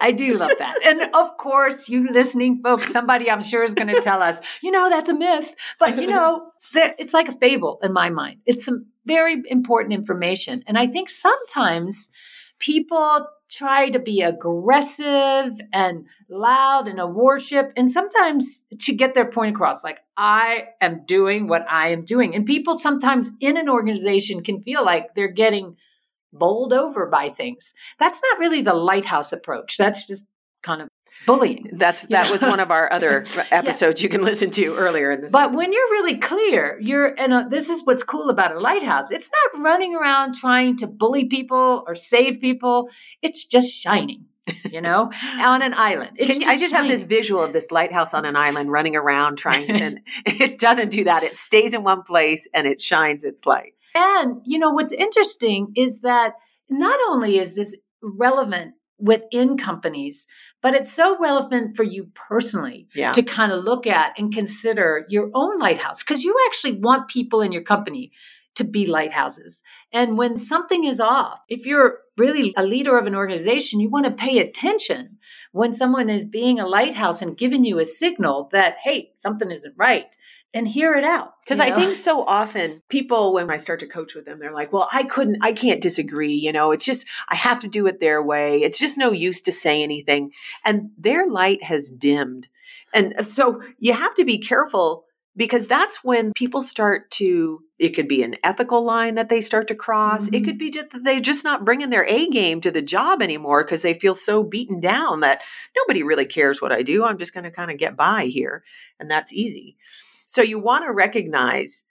I 0.00 0.12
do 0.12 0.34
love 0.34 0.52
that. 0.58 0.78
And 0.84 1.14
of 1.14 1.36
course, 1.36 1.88
you 1.88 2.08
listening 2.10 2.60
folks, 2.62 2.92
somebody 2.92 3.30
I'm 3.30 3.42
sure 3.42 3.64
is 3.64 3.74
going 3.74 3.88
to 3.88 4.00
tell 4.00 4.22
us, 4.22 4.40
you 4.62 4.70
know, 4.70 4.88
that's 4.88 5.08
a 5.08 5.14
myth. 5.14 5.54
But, 5.78 6.00
you 6.00 6.06
know, 6.06 6.50
it's 6.74 7.14
like 7.14 7.28
a 7.28 7.32
fable 7.32 7.78
in 7.82 7.92
my 7.92 8.10
mind. 8.10 8.40
It's 8.46 8.64
some 8.64 8.86
very 9.04 9.42
important 9.46 9.94
information. 9.94 10.62
And 10.66 10.78
I 10.78 10.86
think 10.86 11.10
sometimes 11.10 12.10
people 12.58 13.26
try 13.52 13.90
to 13.90 13.98
be 13.98 14.22
aggressive 14.22 15.60
and 15.72 16.06
loud 16.30 16.88
in 16.88 16.98
a 16.98 17.06
warship 17.06 17.70
and 17.76 17.90
sometimes 17.90 18.64
to 18.78 18.94
get 18.94 19.12
their 19.12 19.30
point 19.30 19.54
across 19.54 19.84
like 19.84 19.98
i 20.16 20.64
am 20.80 21.04
doing 21.04 21.46
what 21.46 21.62
i 21.70 21.90
am 21.90 22.02
doing 22.02 22.34
and 22.34 22.46
people 22.46 22.78
sometimes 22.78 23.30
in 23.40 23.58
an 23.58 23.68
organization 23.68 24.42
can 24.42 24.62
feel 24.62 24.82
like 24.82 25.14
they're 25.14 25.28
getting 25.28 25.76
bowled 26.32 26.72
over 26.72 27.06
by 27.06 27.28
things. 27.28 27.74
That's 27.98 28.20
not 28.22 28.38
really 28.38 28.62
the 28.62 28.74
lighthouse 28.74 29.32
approach. 29.32 29.76
That's 29.76 30.06
just 30.06 30.26
kind 30.62 30.82
of 30.82 30.88
bullying. 31.26 31.68
That's 31.72 32.02
that 32.08 32.26
know? 32.26 32.32
was 32.32 32.42
one 32.42 32.60
of 32.60 32.70
our 32.70 32.92
other 32.92 33.24
episodes 33.50 34.00
yeah. 34.00 34.06
you 34.06 34.08
can 34.08 34.22
listen 34.22 34.50
to 34.52 34.74
earlier 34.74 35.10
in 35.10 35.20
this. 35.20 35.32
But 35.32 35.46
season. 35.46 35.56
when 35.56 35.72
you're 35.72 35.90
really 35.90 36.18
clear, 36.18 36.78
you're 36.80 37.06
and 37.18 37.32
uh, 37.32 37.44
this 37.48 37.68
is 37.68 37.84
what's 37.84 38.02
cool 38.02 38.30
about 38.30 38.54
a 38.54 38.60
lighthouse. 38.60 39.10
It's 39.10 39.30
not 39.52 39.62
running 39.62 39.94
around 39.94 40.34
trying 40.34 40.76
to 40.78 40.86
bully 40.86 41.26
people 41.26 41.84
or 41.86 41.94
save 41.94 42.40
people. 42.40 42.88
It's 43.20 43.44
just 43.44 43.70
shining. 43.70 44.26
You 44.72 44.80
know, 44.80 45.12
on 45.38 45.62
an 45.62 45.72
island. 45.72 46.18
Can 46.18 46.40
you, 46.40 46.48
I 46.48 46.58
just 46.58 46.72
shining. 46.72 46.90
have 46.90 47.00
this 47.00 47.04
visual 47.04 47.44
of 47.44 47.52
this 47.52 47.70
lighthouse 47.70 48.12
on 48.12 48.24
an 48.24 48.34
island 48.34 48.72
running 48.72 48.96
around 48.96 49.36
trying, 49.36 49.70
and 49.82 50.00
it 50.26 50.58
doesn't 50.58 50.90
do 50.90 51.04
that. 51.04 51.22
It 51.22 51.36
stays 51.36 51.74
in 51.74 51.84
one 51.84 52.02
place 52.02 52.48
and 52.52 52.66
it 52.66 52.80
shines 52.80 53.22
its 53.22 53.46
light. 53.46 53.74
And, 53.94 54.40
you 54.44 54.58
know, 54.58 54.70
what's 54.70 54.92
interesting 54.92 55.72
is 55.76 56.00
that 56.00 56.34
not 56.68 56.98
only 57.08 57.38
is 57.38 57.54
this 57.54 57.76
relevant 58.02 58.74
within 58.98 59.56
companies, 59.56 60.26
but 60.62 60.74
it's 60.74 60.92
so 60.92 61.18
relevant 61.18 61.76
for 61.76 61.82
you 61.82 62.08
personally 62.14 62.88
yeah. 62.94 63.12
to 63.12 63.22
kind 63.22 63.50
of 63.50 63.64
look 63.64 63.86
at 63.86 64.12
and 64.16 64.32
consider 64.32 65.04
your 65.08 65.30
own 65.34 65.58
lighthouse 65.58 66.02
because 66.02 66.22
you 66.22 66.36
actually 66.46 66.78
want 66.78 67.08
people 67.08 67.42
in 67.42 67.52
your 67.52 67.62
company 67.62 68.12
to 68.54 68.64
be 68.64 68.86
lighthouses. 68.86 69.62
And 69.92 70.18
when 70.18 70.36
something 70.36 70.84
is 70.84 71.00
off, 71.00 71.40
if 71.48 71.66
you're 71.66 71.98
really 72.16 72.52
a 72.56 72.64
leader 72.64 72.98
of 72.98 73.06
an 73.06 73.14
organization, 73.14 73.80
you 73.80 73.88
want 73.88 74.06
to 74.06 74.12
pay 74.12 74.38
attention 74.38 75.18
when 75.52 75.72
someone 75.72 76.10
is 76.10 76.24
being 76.24 76.60
a 76.60 76.66
lighthouse 76.66 77.22
and 77.22 77.36
giving 77.36 77.64
you 77.64 77.78
a 77.78 77.84
signal 77.84 78.50
that, 78.52 78.76
hey, 78.84 79.10
something 79.14 79.50
isn't 79.50 79.74
right 79.76 80.06
and 80.54 80.68
hear 80.68 80.94
it 80.94 81.04
out. 81.04 81.34
Because 81.44 81.60
I 81.60 81.74
think 81.74 81.96
so 81.96 82.24
often 82.24 82.82
people, 82.88 83.32
when 83.32 83.50
I 83.50 83.56
start 83.56 83.80
to 83.80 83.86
coach 83.86 84.14
with 84.14 84.26
them, 84.26 84.38
they're 84.38 84.52
like, 84.52 84.72
well, 84.72 84.88
I 84.92 85.04
couldn't, 85.04 85.38
I 85.40 85.52
can't 85.52 85.80
disagree. 85.80 86.34
You 86.34 86.52
know, 86.52 86.72
it's 86.72 86.84
just, 86.84 87.06
I 87.28 87.34
have 87.34 87.60
to 87.60 87.68
do 87.68 87.86
it 87.86 88.00
their 88.00 88.22
way. 88.22 88.58
It's 88.58 88.78
just 88.78 88.98
no 88.98 89.12
use 89.12 89.40
to 89.42 89.52
say 89.52 89.82
anything. 89.82 90.32
And 90.64 90.90
their 90.98 91.26
light 91.26 91.64
has 91.64 91.90
dimmed. 91.90 92.48
And 92.94 93.26
so 93.26 93.62
you 93.78 93.94
have 93.94 94.14
to 94.16 94.24
be 94.24 94.38
careful 94.38 95.04
because 95.36 95.66
that's 95.66 96.04
when 96.04 96.32
people 96.34 96.62
start 96.62 97.10
to 97.10 97.60
it 97.78 97.96
could 97.96 98.06
be 98.06 98.22
an 98.22 98.36
ethical 98.44 98.84
line 98.84 99.14
that 99.14 99.28
they 99.28 99.40
start 99.40 99.66
to 99.68 99.74
cross 99.74 100.24
mm-hmm. 100.24 100.34
it 100.34 100.44
could 100.44 100.58
be 100.58 100.70
just 100.70 100.90
that 100.90 101.04
they're 101.04 101.20
just 101.20 101.44
not 101.44 101.64
bringing 101.64 101.90
their 101.90 102.04
a 102.06 102.28
game 102.28 102.60
to 102.60 102.70
the 102.70 102.82
job 102.82 103.22
anymore 103.22 103.64
because 103.64 103.82
they 103.82 103.94
feel 103.94 104.14
so 104.14 104.42
beaten 104.42 104.80
down 104.80 105.20
that 105.20 105.42
nobody 105.76 106.02
really 106.02 106.26
cares 106.26 106.60
what 106.60 106.72
i 106.72 106.82
do 106.82 107.04
i'm 107.04 107.18
just 107.18 107.34
going 107.34 107.44
to 107.44 107.50
kind 107.50 107.70
of 107.70 107.78
get 107.78 107.96
by 107.96 108.26
here 108.26 108.62
and 109.00 109.10
that's 109.10 109.32
easy 109.32 109.76
so 110.32 110.40
you 110.40 110.58
want 110.58 110.86
to 110.86 110.92
recognize 110.92 111.84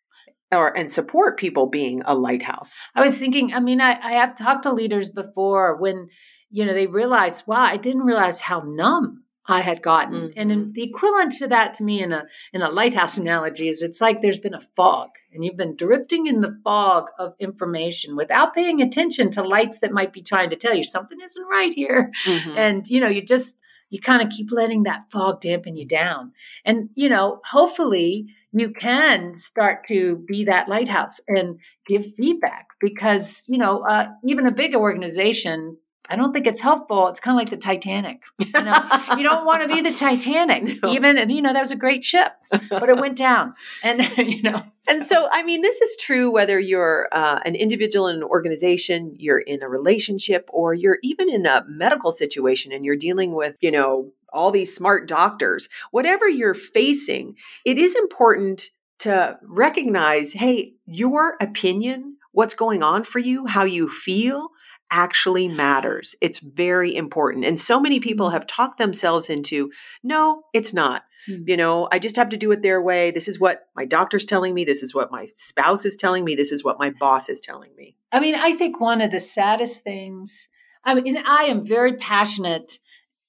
or 0.51 0.75
and 0.75 0.89
support 0.89 1.37
people 1.37 1.67
being 1.67 2.01
a 2.05 2.15
lighthouse. 2.15 2.75
I 2.95 3.01
was 3.01 3.15
thinking, 3.15 3.53
I 3.53 3.59
mean, 3.59 3.79
I, 3.79 3.99
I 4.01 4.13
have 4.13 4.35
talked 4.35 4.63
to 4.63 4.73
leaders 4.73 5.11
before 5.11 5.77
when, 5.77 6.07
you 6.49 6.65
know, 6.65 6.73
they 6.73 6.87
realize, 6.87 7.45
wow, 7.45 7.61
I 7.61 7.77
didn't 7.77 8.01
realize 8.01 8.41
how 8.41 8.63
numb 8.65 9.25
I 9.45 9.61
had 9.61 9.83
gotten. 9.83 10.29
Mm-hmm. 10.29 10.39
And 10.39 10.73
the 10.73 10.81
equivalent 10.81 11.33
to 11.33 11.49
that 11.49 11.75
to 11.75 11.83
me 11.83 12.01
in 12.01 12.11
a 12.11 12.25
in 12.51 12.63
a 12.63 12.69
lighthouse 12.69 13.15
analogy 13.23 13.69
is 13.69 13.83
it's 13.83 14.01
like 14.01 14.23
there's 14.23 14.39
been 14.39 14.55
a 14.55 14.67
fog 14.75 15.09
and 15.31 15.45
you've 15.45 15.55
been 15.55 15.75
drifting 15.75 16.25
in 16.25 16.41
the 16.41 16.59
fog 16.63 17.09
of 17.19 17.35
information 17.39 18.15
without 18.15 18.55
paying 18.55 18.81
attention 18.81 19.29
to 19.31 19.43
lights 19.43 19.81
that 19.81 19.91
might 19.91 20.13
be 20.13 20.23
trying 20.23 20.49
to 20.49 20.55
tell 20.55 20.73
you 20.73 20.83
something 20.83 21.19
isn't 21.23 21.47
right 21.47 21.73
here. 21.73 22.11
Mm-hmm. 22.25 22.57
And 22.57 22.87
you 22.87 23.01
know, 23.01 23.07
you 23.07 23.21
just 23.21 23.60
you 23.91 23.99
kind 23.99 24.23
of 24.23 24.29
keep 24.29 24.51
letting 24.51 24.83
that 24.83 25.01
fog 25.11 25.41
dampen 25.41 25.75
you 25.75 25.85
down. 25.85 26.31
And, 26.65 26.89
you 26.95 27.09
know, 27.09 27.41
hopefully 27.45 28.25
you 28.51 28.71
can 28.71 29.37
start 29.37 29.85
to 29.87 30.23
be 30.27 30.45
that 30.45 30.67
lighthouse 30.67 31.19
and 31.27 31.59
give 31.87 32.05
feedback 32.15 32.67
because, 32.79 33.45
you 33.47 33.57
know, 33.57 33.85
uh, 33.87 34.07
even 34.25 34.47
a 34.47 34.51
big 34.51 34.75
organization 34.75 35.77
I 36.09 36.15
don't 36.15 36.33
think 36.33 36.47
it's 36.47 36.59
helpful. 36.59 37.07
It's 37.07 37.19
kind 37.19 37.35
of 37.35 37.39
like 37.39 37.49
the 37.49 37.57
Titanic. 37.57 38.23
You 38.39 38.51
know, 38.51 38.89
you 39.17 39.23
don't 39.23 39.45
want 39.45 39.61
to 39.61 39.73
be 39.73 39.81
the 39.81 39.95
Titanic. 39.95 40.81
No. 40.83 40.91
Even 40.91 41.17
and 41.17 41.31
you 41.31 41.41
know 41.41 41.53
that 41.53 41.61
was 41.61 41.71
a 41.71 41.75
great 41.75 42.03
ship, 42.03 42.33
but 42.69 42.89
it 42.89 42.97
went 42.97 43.17
down. 43.17 43.53
And 43.83 44.01
you 44.17 44.41
know, 44.41 44.63
so. 44.81 44.93
and 44.93 45.07
so 45.07 45.27
I 45.31 45.43
mean, 45.43 45.61
this 45.61 45.79
is 45.81 45.95
true 45.97 46.31
whether 46.31 46.59
you're 46.59 47.07
uh, 47.11 47.39
an 47.45 47.55
individual 47.55 48.07
in 48.07 48.17
an 48.17 48.23
organization, 48.23 49.15
you're 49.17 49.39
in 49.39 49.63
a 49.63 49.69
relationship, 49.69 50.49
or 50.51 50.73
you're 50.73 50.99
even 51.03 51.29
in 51.29 51.45
a 51.45 51.63
medical 51.67 52.11
situation 52.11 52.71
and 52.71 52.85
you're 52.85 52.95
dealing 52.95 53.33
with 53.35 53.55
you 53.61 53.71
know 53.71 54.11
all 54.33 54.51
these 54.51 54.75
smart 54.75 55.07
doctors. 55.07 55.69
Whatever 55.91 56.27
you're 56.27 56.53
facing, 56.53 57.35
it 57.65 57.77
is 57.77 57.95
important 57.95 58.71
to 58.99 59.39
recognize, 59.41 60.33
hey, 60.33 60.73
your 60.85 61.35
opinion, 61.41 62.17
what's 62.33 62.53
going 62.53 62.83
on 62.83 63.03
for 63.03 63.19
you, 63.19 63.47
how 63.47 63.63
you 63.63 63.89
feel 63.89 64.49
actually 64.91 65.47
matters. 65.47 66.15
It's 66.21 66.39
very 66.39 66.93
important. 66.95 67.45
And 67.45 67.59
so 67.59 67.79
many 67.79 67.99
people 67.99 68.27
mm-hmm. 68.27 68.33
have 68.33 68.45
talked 68.45 68.77
themselves 68.77 69.29
into, 69.29 69.71
no, 70.03 70.41
it's 70.53 70.73
not. 70.73 71.03
Mm-hmm. 71.29 71.43
You 71.47 71.57
know, 71.57 71.87
I 71.91 71.99
just 71.99 72.17
have 72.17 72.29
to 72.29 72.37
do 72.37 72.51
it 72.51 72.61
their 72.61 72.81
way. 72.81 73.09
This 73.11 73.27
is 73.27 73.39
what 73.39 73.67
my 73.75 73.85
doctor's 73.85 74.25
telling 74.25 74.53
me. 74.53 74.65
This 74.65 74.83
is 74.83 74.93
what 74.93 75.11
my 75.11 75.27
spouse 75.35 75.85
is 75.85 75.95
telling 75.95 76.25
me. 76.25 76.35
This 76.35 76.51
is 76.51 76.63
what 76.63 76.79
my 76.79 76.91
boss 76.99 77.29
is 77.29 77.39
telling 77.39 77.73
me. 77.75 77.95
I 78.11 78.19
mean, 78.19 78.35
I 78.35 78.53
think 78.55 78.79
one 78.79 79.01
of 79.01 79.11
the 79.11 79.19
saddest 79.19 79.83
things, 79.83 80.49
I 80.83 80.95
mean, 80.95 81.17
I 81.17 81.45
am 81.45 81.65
very 81.65 81.93
passionate 81.93 82.77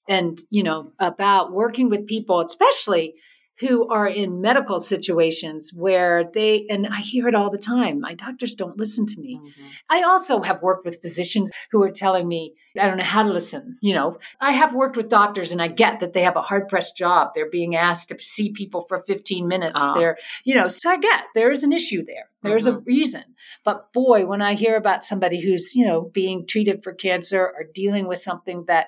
and, 0.07 0.39
you 0.49 0.63
know, 0.63 0.91
about 0.99 1.53
working 1.53 1.89
with 1.89 2.07
people, 2.07 2.41
especially 2.41 3.15
who 3.59 3.87
are 3.89 4.07
in 4.07 4.41
medical 4.41 4.79
situations 4.79 5.71
where 5.75 6.23
they, 6.33 6.65
and 6.69 6.87
I 6.87 7.01
hear 7.01 7.27
it 7.27 7.35
all 7.35 7.51
the 7.51 7.59
time, 7.59 7.99
my 7.99 8.15
doctors 8.15 8.55
don't 8.55 8.77
listen 8.77 9.05
to 9.05 9.19
me. 9.19 9.35
Mm-hmm. 9.35 9.65
I 9.89 10.01
also 10.01 10.41
have 10.41 10.63
worked 10.63 10.85
with 10.85 11.01
physicians 11.01 11.51
who 11.71 11.83
are 11.83 11.91
telling 11.91 12.27
me, 12.27 12.55
I 12.79 12.87
don't 12.87 12.97
know 12.97 13.03
how 13.03 13.21
to 13.21 13.29
listen. 13.29 13.77
You 13.81 13.93
know, 13.93 14.17
I 14.41 14.53
have 14.53 14.73
worked 14.73 14.97
with 14.97 15.07
doctors 15.07 15.51
and 15.51 15.61
I 15.61 15.67
get 15.67 15.99
that 15.99 16.13
they 16.13 16.23
have 16.23 16.35
a 16.35 16.41
hard 16.41 16.67
pressed 16.67 16.97
job. 16.97 17.29
They're 17.35 17.49
being 17.49 17.75
asked 17.75 18.09
to 18.09 18.19
see 18.19 18.51
people 18.51 18.85
for 18.87 19.03
15 19.05 19.47
minutes. 19.47 19.79
Uh-huh. 19.79 19.99
They're, 19.99 20.17
you 20.43 20.55
know, 20.55 20.67
so 20.67 20.89
I 20.89 20.97
get 20.97 21.25
there 21.35 21.51
is 21.51 21.63
an 21.63 21.73
issue 21.73 22.03
there. 22.03 22.29
There's 22.41 22.65
mm-hmm. 22.65 22.77
a 22.77 22.81
reason. 22.81 23.23
But 23.63 23.93
boy, 23.93 24.25
when 24.25 24.41
I 24.41 24.55
hear 24.55 24.75
about 24.77 25.03
somebody 25.03 25.39
who's, 25.39 25.75
you 25.75 25.85
know, 25.85 26.01
being 26.01 26.47
treated 26.47 26.83
for 26.83 26.91
cancer 26.91 27.39
or 27.39 27.65
dealing 27.71 28.07
with 28.07 28.19
something 28.19 28.65
that 28.67 28.87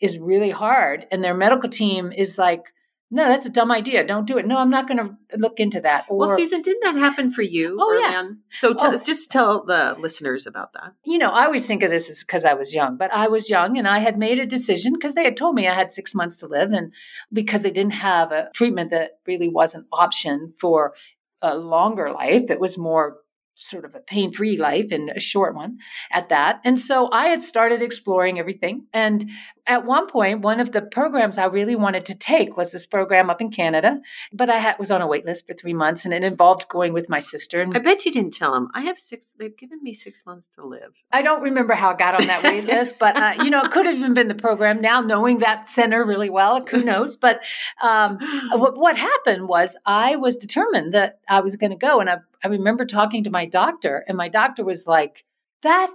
is 0.00 0.18
really 0.18 0.50
hard 0.50 1.06
and 1.10 1.22
their 1.22 1.34
medical 1.34 1.68
team 1.68 2.10
is 2.10 2.38
like, 2.38 2.62
no, 3.10 3.26
that's 3.26 3.46
a 3.46 3.50
dumb 3.50 3.72
idea. 3.72 4.06
Don't 4.06 4.26
do 4.26 4.36
it. 4.36 4.46
No, 4.46 4.58
I'm 4.58 4.68
not 4.68 4.86
going 4.86 4.98
to 4.98 5.16
look 5.36 5.60
into 5.60 5.80
that. 5.80 6.04
Or, 6.08 6.18
well, 6.18 6.36
Susan, 6.36 6.60
didn't 6.60 6.82
that 6.82 6.96
happen 7.00 7.30
for 7.30 7.40
you? 7.40 7.78
Oh, 7.80 7.98
yeah. 7.98 8.18
On? 8.18 8.38
So 8.52 8.74
oh. 8.78 8.98
just 9.02 9.30
tell 9.30 9.64
the 9.64 9.96
listeners 9.98 10.46
about 10.46 10.74
that. 10.74 10.92
You 11.04 11.16
know, 11.16 11.30
I 11.30 11.46
always 11.46 11.64
think 11.64 11.82
of 11.82 11.90
this 11.90 12.10
as 12.10 12.20
because 12.20 12.44
I 12.44 12.52
was 12.52 12.74
young, 12.74 12.98
but 12.98 13.12
I 13.12 13.28
was 13.28 13.48
young 13.48 13.78
and 13.78 13.88
I 13.88 14.00
had 14.00 14.18
made 14.18 14.38
a 14.38 14.46
decision 14.46 14.92
because 14.92 15.14
they 15.14 15.24
had 15.24 15.38
told 15.38 15.54
me 15.54 15.66
I 15.66 15.74
had 15.74 15.90
six 15.90 16.14
months 16.14 16.36
to 16.38 16.46
live. 16.46 16.72
And 16.72 16.92
because 17.32 17.62
they 17.62 17.70
didn't 17.70 17.94
have 17.94 18.30
a 18.30 18.50
treatment 18.54 18.90
that 18.90 19.12
really 19.26 19.48
was 19.48 19.74
an 19.74 19.86
option 19.90 20.52
for 20.60 20.92
a 21.40 21.54
longer 21.54 22.12
life, 22.12 22.50
it 22.50 22.60
was 22.60 22.76
more 22.76 23.16
sort 23.58 23.84
of 23.84 23.94
a 23.94 24.00
pain 24.00 24.32
free 24.32 24.56
life 24.56 24.92
and 24.92 25.10
a 25.10 25.18
short 25.18 25.54
one 25.54 25.78
at 26.12 26.28
that. 26.28 26.60
And 26.64 26.78
so 26.78 27.10
I 27.10 27.26
had 27.26 27.42
started 27.42 27.82
exploring 27.82 28.38
everything. 28.38 28.86
And 28.92 29.28
at 29.68 29.84
one 29.84 30.06
point, 30.06 30.40
one 30.40 30.60
of 30.60 30.72
the 30.72 30.80
programs 30.80 31.36
I 31.36 31.44
really 31.44 31.76
wanted 31.76 32.06
to 32.06 32.14
take 32.14 32.56
was 32.56 32.72
this 32.72 32.86
program 32.86 33.28
up 33.28 33.40
in 33.40 33.50
Canada, 33.50 34.00
but 34.32 34.48
I 34.48 34.58
had, 34.58 34.78
was 34.78 34.90
on 34.90 35.02
a 35.02 35.06
wait 35.06 35.26
list 35.26 35.46
for 35.46 35.52
three 35.52 35.74
months 35.74 36.06
and 36.06 36.14
it 36.14 36.24
involved 36.24 36.68
going 36.68 36.94
with 36.94 37.10
my 37.10 37.18
sister. 37.18 37.60
And 37.60 37.76
I 37.76 37.80
bet 37.80 38.06
you 38.06 38.10
didn't 38.10 38.32
tell 38.32 38.52
them. 38.52 38.68
I 38.74 38.80
have 38.82 38.98
six, 38.98 39.34
they've 39.38 39.56
given 39.56 39.82
me 39.82 39.92
six 39.92 40.24
months 40.24 40.48
to 40.54 40.64
live. 40.64 41.02
I 41.12 41.20
don't 41.20 41.42
remember 41.42 41.74
how 41.74 41.90
I 41.90 41.96
got 41.96 42.18
on 42.18 42.26
that 42.26 42.42
wait 42.42 42.64
list, 42.64 42.98
but 42.98 43.16
uh, 43.16 43.42
you 43.44 43.50
know, 43.50 43.62
it 43.62 43.70
could 43.70 43.84
have 43.84 43.98
even 43.98 44.14
been 44.14 44.28
the 44.28 44.34
program. 44.34 44.80
Now 44.80 45.02
knowing 45.02 45.40
that 45.40 45.68
center 45.68 46.04
really 46.04 46.30
well, 46.30 46.64
who 46.64 46.82
knows? 46.82 47.18
But 47.18 47.42
um, 47.82 48.18
what, 48.52 48.78
what 48.78 48.96
happened 48.96 49.48
was 49.48 49.76
I 49.84 50.16
was 50.16 50.36
determined 50.36 50.94
that 50.94 51.20
I 51.28 51.40
was 51.40 51.56
going 51.56 51.70
to 51.70 51.76
go. 51.76 52.00
And 52.00 52.08
I, 52.08 52.16
I 52.42 52.48
remember 52.48 52.86
talking 52.86 53.24
to 53.24 53.30
my 53.30 53.44
doctor, 53.44 54.04
and 54.08 54.16
my 54.16 54.28
doctor 54.28 54.64
was 54.64 54.86
like, 54.86 55.24
that 55.62 55.90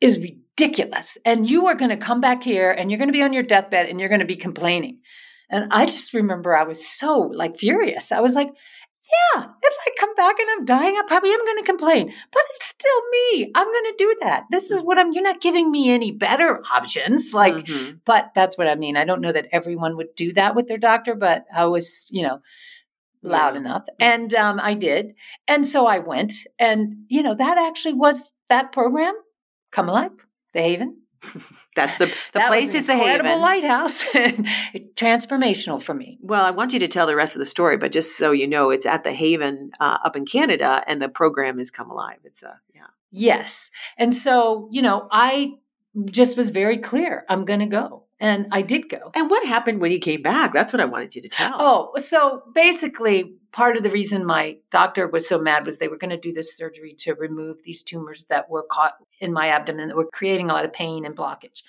is 0.00 0.18
ridiculous. 0.18 1.18
And 1.24 1.48
you 1.48 1.66
are 1.66 1.74
going 1.74 1.90
to 1.90 1.96
come 1.96 2.20
back 2.20 2.42
here 2.42 2.70
and 2.70 2.90
you're 2.90 2.98
going 2.98 3.08
to 3.08 3.12
be 3.12 3.22
on 3.22 3.32
your 3.32 3.42
deathbed 3.42 3.86
and 3.86 4.00
you're 4.00 4.08
going 4.08 4.20
to 4.20 4.26
be 4.26 4.36
complaining. 4.36 5.00
And 5.50 5.72
I 5.72 5.86
just 5.86 6.12
remember 6.12 6.56
I 6.56 6.64
was 6.64 6.86
so 6.86 7.18
like 7.18 7.58
furious. 7.58 8.12
I 8.12 8.20
was 8.20 8.34
like, 8.34 8.48
yeah, 9.34 9.44
if 9.62 9.74
I 9.86 9.90
come 9.98 10.14
back 10.14 10.38
and 10.38 10.48
I'm 10.50 10.64
dying, 10.66 10.94
I 10.94 11.02
probably 11.06 11.30
am 11.30 11.44
going 11.44 11.58
to 11.58 11.64
complain, 11.64 12.12
but 12.30 12.42
it's 12.54 12.66
still 12.66 13.00
me. 13.10 13.50
I'm 13.54 13.66
going 13.66 13.84
to 13.84 13.94
do 13.96 14.16
that. 14.20 14.44
This 14.50 14.70
is 14.70 14.82
what 14.82 14.98
I'm, 14.98 15.12
you're 15.12 15.22
not 15.22 15.40
giving 15.40 15.70
me 15.70 15.90
any 15.90 16.10
better 16.12 16.62
options. 16.70 17.32
Like, 17.32 17.54
mm-hmm. 17.54 17.96
but 18.04 18.32
that's 18.34 18.58
what 18.58 18.68
I 18.68 18.74
mean. 18.74 18.98
I 18.98 19.06
don't 19.06 19.22
know 19.22 19.32
that 19.32 19.48
everyone 19.50 19.96
would 19.96 20.14
do 20.14 20.34
that 20.34 20.54
with 20.54 20.68
their 20.68 20.78
doctor, 20.78 21.14
but 21.14 21.46
I 21.54 21.64
was, 21.64 22.06
you 22.10 22.22
know, 22.22 22.40
loud 23.22 23.54
yeah. 23.54 23.60
enough. 23.60 23.84
And 23.98 24.34
um, 24.34 24.60
I 24.62 24.74
did. 24.74 25.14
And 25.46 25.66
so 25.66 25.86
I 25.86 26.00
went. 26.00 26.34
And, 26.58 27.04
you 27.08 27.22
know, 27.22 27.34
that 27.34 27.56
actually 27.56 27.94
was 27.94 28.22
that 28.50 28.72
program, 28.72 29.14
Come 29.70 29.88
Alive, 29.88 30.12
The 30.54 30.60
Haven. 30.60 30.96
That's 31.76 31.98
the 31.98 32.06
the 32.06 32.14
that 32.34 32.48
place 32.48 32.74
is 32.74 32.86
the 32.86 32.96
Haven 32.96 33.40
lighthouse. 33.40 34.02
Transformational 34.94 35.82
for 35.82 35.94
me. 35.94 36.18
Well, 36.22 36.44
I 36.44 36.50
want 36.50 36.72
you 36.72 36.78
to 36.80 36.88
tell 36.88 37.06
the 37.06 37.16
rest 37.16 37.34
of 37.34 37.40
the 37.40 37.46
story, 37.46 37.76
but 37.76 37.92
just 37.92 38.16
so 38.16 38.32
you 38.32 38.46
know, 38.46 38.70
it's 38.70 38.86
at 38.86 39.04
the 39.04 39.12
Haven 39.12 39.72
uh, 39.80 39.98
up 40.04 40.16
in 40.16 40.26
Canada, 40.26 40.82
and 40.86 41.02
the 41.02 41.08
program 41.08 41.58
is 41.58 41.70
Come 41.70 41.90
Alive. 41.90 42.18
It's 42.24 42.42
a 42.42 42.60
yeah. 42.74 42.82
Yes, 43.10 43.70
and 43.96 44.14
so 44.14 44.68
you 44.70 44.82
know, 44.82 45.08
I 45.10 45.54
just 46.10 46.36
was 46.36 46.50
very 46.50 46.78
clear. 46.78 47.24
I'm 47.28 47.44
going 47.44 47.60
to 47.60 47.66
go. 47.66 48.04
And 48.20 48.48
I 48.50 48.62
did 48.62 48.88
go. 48.88 49.12
And 49.14 49.30
what 49.30 49.46
happened 49.46 49.80
when 49.80 49.92
you 49.92 50.00
came 50.00 50.22
back? 50.22 50.52
That's 50.52 50.72
what 50.72 50.80
I 50.80 50.86
wanted 50.86 51.14
you 51.14 51.22
to 51.22 51.28
tell. 51.28 51.54
Oh, 51.60 51.92
so 51.98 52.42
basically, 52.52 53.36
part 53.52 53.76
of 53.76 53.82
the 53.82 53.90
reason 53.90 54.24
my 54.24 54.56
doctor 54.70 55.06
was 55.08 55.28
so 55.28 55.38
mad 55.38 55.66
was 55.66 55.78
they 55.78 55.88
were 55.88 55.96
going 55.96 56.10
to 56.10 56.16
do 56.16 56.32
this 56.32 56.56
surgery 56.56 56.94
to 56.98 57.14
remove 57.14 57.62
these 57.62 57.82
tumors 57.82 58.26
that 58.26 58.50
were 58.50 58.66
caught 58.70 58.94
in 59.20 59.32
my 59.32 59.48
abdomen 59.48 59.88
that 59.88 59.96
were 59.96 60.08
creating 60.12 60.50
a 60.50 60.52
lot 60.52 60.64
of 60.64 60.72
pain 60.72 61.04
and 61.04 61.16
blockage. 61.16 61.62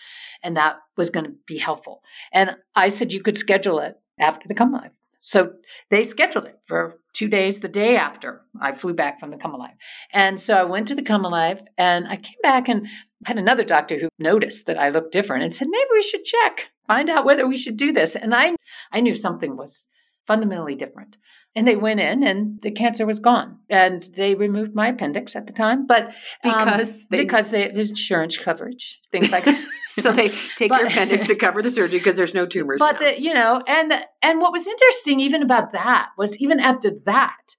And 0.44 0.58
that 0.58 0.78
was 0.98 1.10
going 1.10 1.26
to 1.26 1.34
be 1.46 1.58
helpful. 1.58 2.02
And 2.32 2.56
I 2.76 2.90
said, 2.90 3.12
you 3.12 3.22
could 3.22 3.38
schedule 3.38 3.80
it 3.80 3.96
after 4.20 4.48
the 4.48 4.56
come 4.56 4.74
alive. 4.74 4.92
So 5.22 5.54
they 5.90 6.04
scheduled 6.04 6.46
it 6.46 6.60
for 6.66 7.00
two 7.14 7.28
days 7.28 7.60
the 7.60 7.68
day 7.68 7.98
after 7.98 8.42
I 8.62 8.72
flew 8.72 8.94
back 8.94 9.20
from 9.20 9.30
the 9.30 9.38
Come 9.38 9.54
Alive. 9.54 9.76
And 10.14 10.40
so 10.40 10.56
I 10.56 10.64
went 10.64 10.88
to 10.88 10.96
the 10.96 11.02
Come 11.02 11.26
Alive 11.26 11.62
and 11.78 12.08
I 12.08 12.16
came 12.16 12.38
back 12.42 12.70
and 12.70 12.88
had 13.26 13.38
another 13.38 13.66
doctor 13.66 14.00
who 14.00 14.08
noticed 14.18 14.66
that 14.68 14.80
I 14.80 14.90
looked 14.90 15.12
different 15.12 15.44
and 15.44 15.54
said, 15.54 15.68
maybe 15.70 15.90
we 15.92 16.02
should 16.02 16.24
check, 16.24 16.68
find 16.88 17.10
out 17.10 17.26
whether 17.26 17.46
we 17.46 17.58
should 17.58 17.76
do 17.76 17.92
this. 17.92 18.16
And 18.16 18.34
I, 18.34 18.56
I 18.94 19.02
knew 19.02 19.14
something 19.14 19.58
was 19.58 19.90
fundamentally 20.30 20.76
different. 20.76 21.18
And 21.56 21.68
they 21.68 21.76
went 21.76 22.00
in 22.00 22.22
and 22.22 22.62
the 22.62 22.70
cancer 22.70 23.08
was 23.08 23.20
gone. 23.20 23.58
And 23.68 24.08
they 24.16 24.36
removed 24.36 24.76
my 24.76 24.90
appendix 24.90 25.36
at 25.36 25.48
the 25.48 25.54
time. 25.54 25.88
But 25.88 26.10
um, 26.44 26.60
because 26.60 27.04
they, 27.10 27.18
because 27.18 27.50
they, 27.50 27.70
there's 27.70 27.90
insurance 27.90 28.38
coverage, 28.38 29.00
things 29.12 29.32
like 29.32 29.46
that. 29.46 29.60
so 30.00 30.12
they 30.12 30.30
take 30.56 30.70
but, 30.70 30.82
your 30.82 30.88
appendix 30.90 31.24
to 31.24 31.36
cover 31.36 31.64
the 31.64 31.72
surgery 31.72 31.98
because 31.98 32.14
there's 32.14 32.36
no 32.36 32.46
tumors. 32.46 32.78
But 32.78 33.00
the, 33.00 33.20
you 33.20 33.34
know, 33.34 33.64
and 33.68 33.92
and 34.22 34.40
what 34.40 34.52
was 34.52 34.68
interesting 34.68 35.20
even 35.20 35.42
about 35.42 35.72
that 35.72 36.10
was 36.16 36.38
even 36.38 36.60
after 36.60 36.92
that, 37.08 37.56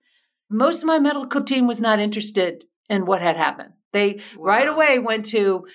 most 0.49 0.79
of 0.79 0.85
my 0.85 1.01
medical 1.01 1.43
team 1.43 1.67
was 1.67 1.81
not 1.81 1.99
interested 1.99 2.65
in 2.89 3.07
what 3.07 3.21
had 3.21 3.37
happened. 3.37 3.73
They 3.93 4.21
wow. 4.37 4.45
right 4.45 4.69
away 4.69 4.99
went 5.01 5.27
to, 5.27 5.67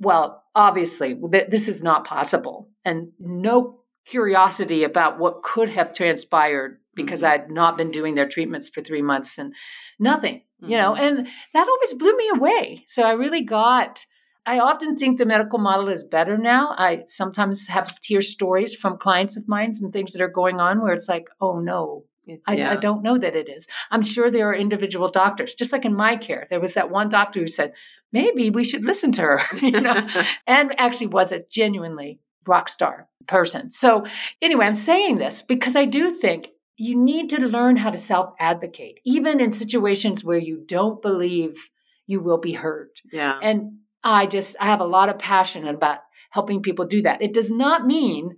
well, 0.00 0.42
obviously, 0.56 1.16
this 1.48 1.68
is 1.68 1.84
not 1.84 2.04
possible, 2.04 2.68
and 2.84 3.12
no 3.20 3.79
curiosity 4.06 4.84
about 4.84 5.18
what 5.18 5.42
could 5.42 5.70
have 5.70 5.94
transpired 5.94 6.80
because 6.94 7.22
mm-hmm. 7.22 7.44
I'd 7.44 7.50
not 7.50 7.76
been 7.76 7.90
doing 7.90 8.14
their 8.14 8.28
treatments 8.28 8.68
for 8.68 8.82
three 8.82 9.02
months 9.02 9.38
and 9.38 9.54
nothing, 9.98 10.42
mm-hmm. 10.62 10.70
you 10.70 10.76
know, 10.76 10.94
mm-hmm. 10.94 11.18
and 11.18 11.28
that 11.54 11.68
always 11.68 11.94
blew 11.94 12.16
me 12.16 12.30
away. 12.34 12.84
So 12.86 13.02
I 13.02 13.12
really 13.12 13.42
got. 13.42 14.04
I 14.46 14.58
often 14.58 14.96
think 14.96 15.18
the 15.18 15.26
medical 15.26 15.58
model 15.58 15.88
is 15.88 16.02
better 16.02 16.38
now. 16.38 16.74
I 16.76 17.02
sometimes 17.04 17.68
have 17.68 17.86
to 17.86 18.00
hear 18.02 18.22
stories 18.22 18.74
from 18.74 18.96
clients 18.96 19.36
of 19.36 19.46
mine 19.46 19.72
and 19.80 19.92
things 19.92 20.12
that 20.12 20.22
are 20.22 20.28
going 20.28 20.60
on 20.60 20.80
where 20.80 20.94
it's 20.94 21.10
like, 21.10 21.28
oh 21.42 21.60
no, 21.60 22.04
I, 22.46 22.54
yeah. 22.54 22.72
I, 22.72 22.76
don't 22.76 23.02
know 23.02 23.18
that 23.18 23.36
it 23.36 23.50
is. 23.50 23.66
I'm 23.90 24.02
sure 24.02 24.30
there 24.30 24.48
are 24.48 24.54
individual 24.54 25.08
doctors, 25.08 25.54
just 25.54 25.72
like 25.72 25.84
in 25.84 25.94
my 25.94 26.16
care. 26.16 26.46
There 26.48 26.58
was 26.58 26.72
that 26.74 26.90
one 26.90 27.10
doctor 27.10 27.40
who 27.40 27.48
said, 27.48 27.74
maybe 28.12 28.50
we 28.50 28.64
should 28.64 28.84
listen 28.84 29.12
to 29.12 29.22
her, 29.22 29.40
you 29.60 29.80
know, 29.80 30.06
and 30.46 30.74
actually 30.78 31.08
was 31.08 31.32
it 31.32 31.50
genuinely 31.50 32.18
rock 32.50 32.68
star 32.68 33.08
person. 33.26 33.70
So, 33.70 34.04
anyway, 34.42 34.66
I'm 34.66 34.74
saying 34.74 35.18
this 35.18 35.40
because 35.40 35.76
I 35.76 35.84
do 35.84 36.10
think 36.10 36.48
you 36.76 36.96
need 36.96 37.30
to 37.30 37.38
learn 37.38 37.76
how 37.76 37.90
to 37.90 37.98
self 37.98 38.34
advocate, 38.38 39.00
even 39.04 39.40
in 39.40 39.52
situations 39.52 40.24
where 40.24 40.38
you 40.38 40.64
don't 40.66 41.00
believe 41.02 41.70
you 42.06 42.20
will 42.20 42.38
be 42.38 42.52
heard. 42.52 42.88
Yeah. 43.12 43.38
And 43.42 43.78
I 44.02 44.26
just, 44.26 44.56
I 44.58 44.66
have 44.66 44.80
a 44.80 44.86
lot 44.86 45.08
of 45.08 45.18
passion 45.18 45.68
about 45.68 45.98
helping 46.30 46.62
people 46.62 46.86
do 46.86 47.02
that. 47.02 47.22
It 47.22 47.34
does 47.34 47.50
not 47.50 47.86
mean 47.86 48.36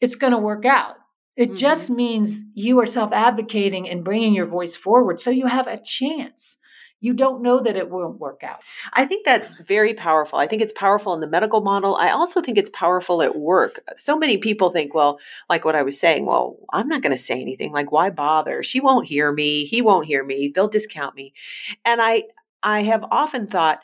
it's 0.00 0.16
going 0.16 0.32
to 0.32 0.38
work 0.38 0.64
out. 0.64 0.96
It 1.36 1.48
mm-hmm. 1.48 1.54
just 1.54 1.90
means 1.90 2.42
you 2.54 2.80
are 2.80 2.86
self 2.86 3.12
advocating 3.12 3.88
and 3.88 4.04
bringing 4.04 4.34
your 4.34 4.46
voice 4.46 4.74
forward 4.76 5.20
so 5.20 5.30
you 5.30 5.46
have 5.46 5.66
a 5.66 5.76
chance. 5.76 6.58
You 7.02 7.12
don't 7.12 7.42
know 7.42 7.60
that 7.60 7.76
it 7.76 7.90
won't 7.90 8.20
work 8.20 8.42
out. 8.42 8.60
I 8.94 9.04
think 9.04 9.26
that's 9.26 9.56
very 9.56 9.92
powerful. 9.92 10.38
I 10.38 10.46
think 10.46 10.62
it's 10.62 10.72
powerful 10.72 11.12
in 11.12 11.20
the 11.20 11.26
medical 11.26 11.60
model. 11.60 11.96
I 11.96 12.10
also 12.10 12.40
think 12.40 12.56
it's 12.56 12.70
powerful 12.70 13.20
at 13.20 13.36
work. 13.36 13.80
So 13.96 14.16
many 14.16 14.38
people 14.38 14.70
think, 14.70 14.94
well, 14.94 15.18
like 15.50 15.64
what 15.64 15.74
I 15.74 15.82
was 15.82 15.98
saying, 15.98 16.24
well, 16.26 16.56
I'm 16.72 16.86
not 16.86 17.02
going 17.02 17.14
to 17.14 17.22
say 17.22 17.40
anything. 17.40 17.72
Like, 17.72 17.90
why 17.90 18.10
bother? 18.10 18.62
She 18.62 18.80
won't 18.80 19.08
hear 19.08 19.32
me. 19.32 19.64
He 19.66 19.82
won't 19.82 20.06
hear 20.06 20.24
me. 20.24 20.52
They'll 20.54 20.68
discount 20.68 21.16
me. 21.16 21.34
And 21.84 22.00
I, 22.00 22.22
I 22.62 22.84
have 22.84 23.04
often 23.10 23.48
thought, 23.48 23.80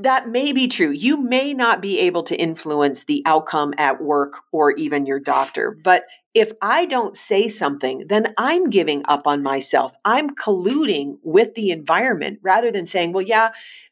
that 0.00 0.28
may 0.28 0.52
be 0.52 0.66
true. 0.66 0.90
You 0.90 1.22
may 1.22 1.54
not 1.54 1.80
be 1.80 2.00
able 2.00 2.24
to 2.24 2.36
influence 2.36 3.04
the 3.04 3.22
outcome 3.26 3.74
at 3.78 4.02
work 4.02 4.38
or 4.50 4.72
even 4.72 5.06
your 5.06 5.20
doctor, 5.20 5.70
but 5.70 6.02
if 6.34 6.52
I 6.60 6.84
don't 6.84 7.16
say 7.16 7.48
something, 7.48 8.06
then 8.08 8.34
I'm 8.36 8.68
giving 8.68 9.02
up 9.06 9.26
on 9.26 9.42
myself. 9.42 9.92
I'm 10.04 10.34
colluding 10.34 11.18
with 11.22 11.54
the 11.54 11.70
environment 11.70 12.40
rather 12.42 12.72
than 12.72 12.86
saying, 12.86 13.12
well, 13.12 13.22
yeah, 13.22 13.50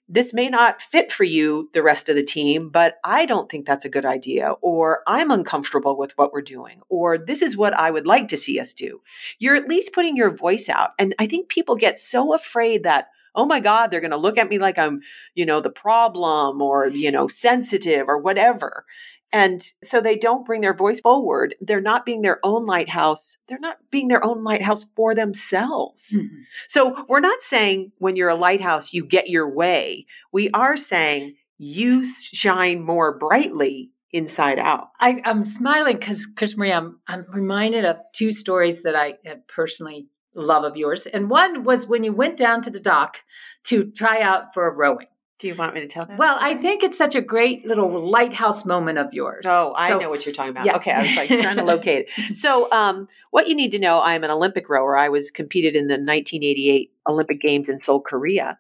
this 0.09 0.35
may 0.35 0.49
not 0.49 0.83
fit 0.83 1.11
for 1.11 1.25
you, 1.25 1.71
the 1.73 1.83
rest 1.83 2.09
of 2.09 2.17
the 2.17 2.25
team, 2.25 2.69
but 2.69 2.97
I 3.05 3.25
don't 3.25 3.51
think 3.51 3.65
that's 3.65 3.85
a 3.85 3.89
good 3.89 4.05
idea, 4.05 4.51
or 4.61 5.03
I'm 5.07 5.31
uncomfortable 5.31 5.97
with 5.97 6.13
what 6.19 6.33
we're 6.33 6.43
doing, 6.43 6.81
or 6.91 7.17
this 7.17 7.41
is 7.41 7.57
what 7.57 7.73
I 7.73 7.91
would 7.91 8.07
like 8.07 8.29
to 8.29 8.37
see 8.37 8.59
us 8.59 8.75
do. 8.75 9.01
You're 9.39 9.55
at 9.55 9.69
least 9.69 9.95
putting 9.95 10.17
your 10.17 10.35
voice 10.35 10.69
out. 10.69 10.91
And 10.99 11.15
I 11.19 11.27
think 11.27 11.49
people 11.49 11.77
get 11.77 11.99
so 11.99 12.35
afraid 12.35 12.83
that, 12.83 13.07
oh 13.35 13.47
my 13.47 13.61
God, 13.61 13.91
they're 13.91 14.01
going 14.01 14.11
to 14.11 14.17
look 14.19 14.37
at 14.37 14.51
me 14.51 14.59
like 14.59 14.79
I'm, 14.79 15.01
you 15.35 15.47
know, 15.47 15.61
the 15.61 15.71
problem 15.71 16.61
or, 16.61 16.89
you 16.89 17.11
know, 17.11 17.29
sensitive 17.29 18.07
or 18.09 18.19
whatever. 18.19 18.85
And 19.33 19.67
so 19.83 20.01
they 20.01 20.17
don't 20.17 20.45
bring 20.45 20.61
their 20.61 20.75
voice 20.75 21.01
forward. 21.01 21.55
They're 21.61 21.81
not 21.81 22.05
being 22.05 22.23
their 22.23 22.39
own 22.45 22.67
lighthouse. 22.67 23.39
They're 23.49 23.59
not 23.59 23.79
being 23.91 24.09
their 24.09 24.25
own 24.25 24.45
lighthouse 24.45 24.85
for 24.95 25.15
themselves. 25.15 26.09
Mm-hmm. 26.15 26.43
So 26.69 27.05
we're 27.09 27.21
not 27.21 27.41
saying 27.43 27.93
when 27.99 28.17
you're 28.17 28.29
a 28.29 28.35
lighthouse, 28.35 28.93
you 28.93 29.05
get 29.07 29.29
your 29.29 29.49
way. 29.49 30.07
We 30.33 30.51
are 30.51 30.77
saying 30.77 31.37
you 31.57 32.05
shine 32.05 32.83
more 32.83 33.17
brightly 33.17 33.93
inside 34.13 34.59
out. 34.59 34.89
I, 35.01 35.23
am 35.25 35.43
smiling 35.43 35.97
because, 35.97 36.27
Chris 36.27 36.57
Marie, 36.57 36.73
I'm, 36.73 37.01
I'm 37.09 37.25
reminded 37.33 37.85
of 37.85 37.97
two 38.13 38.31
stories 38.31 38.83
that 38.83 38.95
I 38.95 39.15
personally 39.49 40.09
love 40.35 40.65
of 40.65 40.77
yours. 40.77 41.07
And 41.07 41.31
one 41.31 41.65
was 41.65 41.87
when 41.87 42.05
you 42.05 42.13
went 42.13 42.37
down 42.37 42.63
to 42.63 42.71
the 42.71 42.81
dock 42.81 43.21
to 43.65 43.91
try 43.91 44.21
out 44.21 44.55
for 44.55 44.75
rowing. 44.75 45.07
Do 45.43 45.49
you 45.49 45.57
want 45.57 45.75
me 45.75 45.81
to 45.81 45.89
tell 45.89 46.07
that? 46.07 46.19
Well, 46.19 46.37
story? 46.37 46.53
I 46.53 46.57
think 46.57 46.85
it's 46.85 46.97
such 46.97 47.17
a 47.17 47.21
great 47.21 47.67
little 47.67 47.89
lighthouse 47.89 48.65
moment 48.65 48.99
of 48.99 49.13
yours. 49.13 49.45
Oh, 49.45 49.75
I 49.77 49.89
so, 49.89 49.99
know 49.99 50.09
what 50.09 50.25
you're 50.25 50.33
talking 50.33 50.53
about. 50.53 50.65
Yeah. 50.65 50.77
Okay, 50.77 50.93
I 50.93 51.03
was 51.03 51.17
like 51.17 51.29
trying 51.41 51.57
to 51.57 51.65
locate 51.65 52.07
it. 52.07 52.37
So, 52.37 52.71
um, 52.71 53.09
what 53.33 53.49
you 53.49 53.57
need 53.57 53.73
to 53.73 53.81
know, 53.81 54.01
I'm 54.01 54.23
an 54.23 54.31
Olympic 54.31 54.69
rower. 54.69 54.97
I 54.97 55.09
was 55.09 55.33
competed 55.33 55.75
in 55.75 55.89
the 55.89 55.95
1988 55.95 56.93
Olympic 57.11 57.41
Games 57.41 57.69
in 57.69 57.81
Seoul, 57.81 58.01
Korea. 58.01 58.57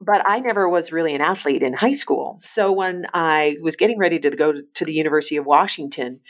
But 0.00 0.22
I 0.24 0.40
never 0.40 0.66
was 0.66 0.92
really 0.92 1.14
an 1.14 1.20
athlete 1.20 1.62
in 1.62 1.74
high 1.74 1.92
school. 1.92 2.36
So 2.38 2.72
when 2.72 3.04
I 3.12 3.58
was 3.60 3.76
getting 3.76 3.98
ready 3.98 4.18
to 4.20 4.30
go 4.30 4.54
to 4.54 4.84
the 4.84 4.94
University 4.94 5.36
of 5.36 5.44
Washington, 5.44 6.20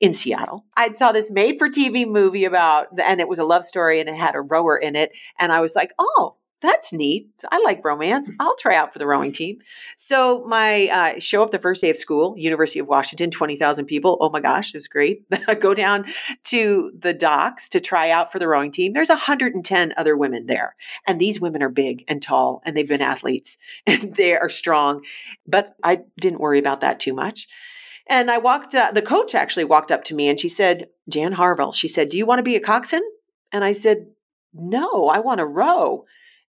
in 0.00 0.14
Seattle. 0.14 0.64
I 0.76 0.92
saw 0.92 1.12
this 1.12 1.30
made 1.30 1.58
for 1.58 1.68
TV 1.68 2.06
movie 2.06 2.46
about, 2.46 2.86
and 3.04 3.20
it 3.20 3.28
was 3.28 3.38
a 3.38 3.44
love 3.44 3.64
story 3.64 4.00
and 4.00 4.08
it 4.08 4.16
had 4.16 4.34
a 4.34 4.40
rower 4.40 4.78
in 4.78 4.96
it. 4.96 5.12
And 5.38 5.52
I 5.52 5.60
was 5.60 5.74
like, 5.76 5.92
oh, 5.98 6.36
that's 6.60 6.92
neat. 6.92 7.30
I 7.50 7.60
like 7.64 7.84
romance. 7.84 8.30
I'll 8.38 8.56
try 8.56 8.74
out 8.74 8.92
for 8.92 8.98
the 8.98 9.06
rowing 9.06 9.32
team. 9.32 9.60
So 9.96 10.44
my 10.46 10.88
uh, 10.88 11.18
show 11.18 11.42
up 11.42 11.50
the 11.50 11.58
first 11.58 11.80
day 11.80 11.88
of 11.88 11.96
school, 11.96 12.34
University 12.36 12.78
of 12.78 12.86
Washington, 12.86 13.30
20,000 13.30 13.86
people. 13.86 14.18
Oh 14.20 14.28
my 14.28 14.40
gosh, 14.40 14.74
it 14.74 14.76
was 14.76 14.88
great. 14.88 15.24
Go 15.60 15.74
down 15.74 16.04
to 16.44 16.92
the 16.98 17.14
docks 17.14 17.68
to 17.70 17.80
try 17.80 18.10
out 18.10 18.30
for 18.30 18.38
the 18.38 18.48
rowing 18.48 18.70
team. 18.70 18.92
There's 18.92 19.08
110 19.08 19.94
other 19.96 20.16
women 20.16 20.46
there. 20.46 20.76
And 21.06 21.18
these 21.18 21.40
women 21.40 21.62
are 21.62 21.70
big 21.70 22.04
and 22.08 22.20
tall 22.20 22.62
and 22.64 22.76
they've 22.76 22.86
been 22.86 23.00
athletes 23.00 23.56
and 23.86 24.14
they 24.14 24.36
are 24.36 24.50
strong. 24.50 25.02
But 25.46 25.74
I 25.82 26.02
didn't 26.20 26.40
worry 26.40 26.58
about 26.58 26.82
that 26.82 27.00
too 27.00 27.14
much. 27.14 27.48
And 28.06 28.30
I 28.30 28.38
walked, 28.38 28.74
uh, 28.74 28.90
the 28.92 29.02
coach 29.02 29.34
actually 29.34 29.64
walked 29.64 29.92
up 29.92 30.04
to 30.04 30.14
me 30.14 30.28
and 30.28 30.38
she 30.38 30.48
said, 30.48 30.88
Jan 31.08 31.32
Harville, 31.32 31.72
she 31.72 31.88
said, 31.88 32.08
Do 32.08 32.18
you 32.18 32.26
want 32.26 32.40
to 32.40 32.42
be 32.42 32.56
a 32.56 32.60
coxswain? 32.60 33.02
And 33.52 33.64
I 33.64 33.72
said, 33.72 34.08
No, 34.52 35.08
I 35.08 35.20
want 35.20 35.38
to 35.38 35.46
row. 35.46 36.04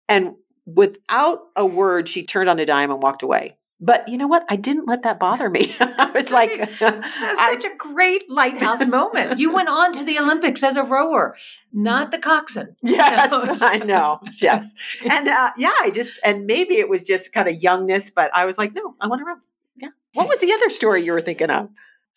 And 0.09 0.33
without 0.65 1.39
a 1.55 1.65
word, 1.65 2.09
she 2.09 2.23
turned 2.23 2.49
on 2.49 2.59
a 2.59 2.65
dime 2.65 2.91
and 2.91 3.01
walked 3.01 3.23
away. 3.23 3.55
But 3.81 4.09
you 4.09 4.17
know 4.17 4.27
what? 4.27 4.43
I 4.49 4.57
didn't 4.57 4.89
let 4.89 5.03
that 5.03 5.19
bother 5.19 5.49
me. 5.49 5.73
I 5.79 6.11
was 6.13 6.29
like, 6.29 6.51
that's 6.79 7.39
such 7.39 7.63
a 7.63 7.75
great 7.77 8.29
lighthouse 8.29 8.85
moment. 8.85 9.39
You 9.39 9.53
went 9.53 9.69
on 9.69 9.93
to 9.93 10.03
the 10.03 10.19
Olympics 10.19 10.63
as 10.63 10.75
a 10.75 10.83
rower, 10.83 11.37
not 11.71 12.11
the 12.11 12.17
coxswain. 12.17 12.75
Yes, 12.83 13.61
I 13.61 13.77
know. 13.77 14.19
Yes, 14.41 14.73
and 15.09 15.29
uh, 15.29 15.51
yeah, 15.55 15.71
I 15.79 15.91
just 15.91 16.19
and 16.25 16.45
maybe 16.45 16.75
it 16.75 16.89
was 16.89 17.03
just 17.03 17.31
kind 17.31 17.47
of 17.47 17.55
youngness, 17.55 18.09
but 18.09 18.35
I 18.35 18.45
was 18.45 18.57
like, 18.57 18.73
no, 18.73 18.95
I 18.99 19.07
want 19.07 19.21
to 19.21 19.25
row. 19.25 19.35
Yeah. 19.77 19.89
What 20.13 20.27
was 20.27 20.39
the 20.39 20.51
other 20.51 20.69
story 20.69 21.05
you 21.05 21.13
were 21.13 21.21
thinking 21.21 21.49
of? 21.49 21.69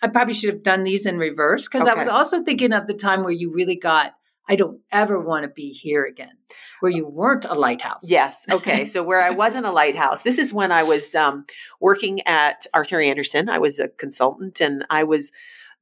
I 0.02 0.09
probably 0.09 0.35
should 0.35 0.52
have 0.52 0.64
done 0.64 0.83
these 0.83 1.07
in 1.07 1.16
reverse 1.16 1.68
because 1.68 1.83
okay. 1.83 1.92
I 1.92 1.94
was 1.94 2.09
also 2.09 2.42
thinking 2.42 2.72
of 2.72 2.88
the 2.88 2.94
time 2.94 3.22
where 3.22 3.31
you 3.31 3.52
really 3.52 3.76
got, 3.76 4.14
I 4.48 4.57
don't 4.57 4.81
ever 4.90 5.20
want 5.20 5.44
to 5.44 5.48
be 5.48 5.70
here 5.70 6.05
again, 6.05 6.37
where 6.81 6.90
you 6.90 7.07
weren't 7.07 7.44
a 7.44 7.55
lighthouse. 7.55 8.11
Yes. 8.11 8.44
Okay. 8.50 8.85
so 8.85 9.02
where 9.02 9.22
I 9.22 9.31
wasn't 9.31 9.66
a 9.66 9.70
lighthouse, 9.83 10.22
this 10.22 10.38
is 10.38 10.52
when 10.52 10.72
I 10.72 10.83
was 10.83 11.14
um, 11.14 11.46
working 11.81 12.26
at 12.26 12.66
Arthur 12.74 13.00
Andersen. 13.00 13.48
I 13.48 13.59
was 13.59 13.78
a 13.78 13.88
consultant 13.88 14.61
and 14.61 14.85
I 14.90 15.05
was 15.05 15.31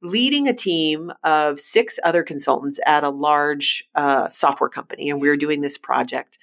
leading 0.03 0.47
a 0.47 0.53
team 0.53 1.11
of 1.23 1.59
six 1.59 1.99
other 2.03 2.23
consultants 2.23 2.79
at 2.85 3.03
a 3.03 3.09
large 3.09 3.87
uh, 3.95 4.27
software 4.29 4.69
company. 4.69 5.09
And 5.09 5.21
we 5.21 5.29
were 5.29 5.37
doing 5.37 5.61
this 5.61 5.77
project. 5.77 6.37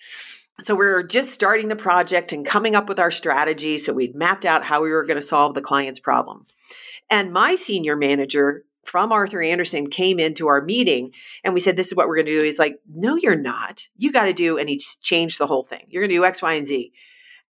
So 0.61 0.75
we 0.75 0.87
are 0.87 1.05
just 1.05 1.33
starting 1.33 1.69
the 1.69 1.77
project 1.77 2.33
and 2.33 2.45
coming 2.45 2.75
up 2.75 2.89
with 2.89 2.99
our 2.99 3.13
strategy. 3.13 3.79
So 3.79 3.93
we'd 3.93 4.17
mapped 4.17 4.45
out 4.45 4.65
how 4.65 4.83
we 4.83 4.91
were 4.91 5.05
going 5.05 5.21
to 5.21 5.23
solve 5.23 5.55
the 5.55 5.61
client's 5.61 6.01
problem. 6.01 6.47
And 7.11 7.33
my 7.33 7.55
senior 7.55 7.97
manager 7.97 8.65
from 8.89 9.13
Arthur 9.13 9.43
Andersen 9.43 9.89
came 9.89 10.19
into 10.19 10.49
our 10.49 10.63
meeting 10.63 11.13
and 11.45 11.53
we 11.53 11.61
said, 11.61 11.77
This 11.77 11.89
is 11.89 11.95
what 11.95 12.09
we're 12.09 12.17
going 12.17 12.27
to 12.27 12.39
do. 12.39 12.45
He's 12.45 12.59
like, 12.59 12.79
No, 12.91 13.17
you're 13.17 13.37
not. 13.37 13.83
You 13.97 14.11
got 14.11 14.25
to 14.25 14.33
do, 14.33 14.59
and 14.59 14.69
he 14.69 14.81
changed 15.03 15.39
the 15.39 15.47
whole 15.47 15.63
thing. 15.63 15.85
You're 15.89 16.03
going 16.03 16.11
to 16.11 16.17
do 16.17 16.25
X, 16.25 16.41
Y, 16.41 16.55
and 16.55 16.67
Z. 16.67 16.93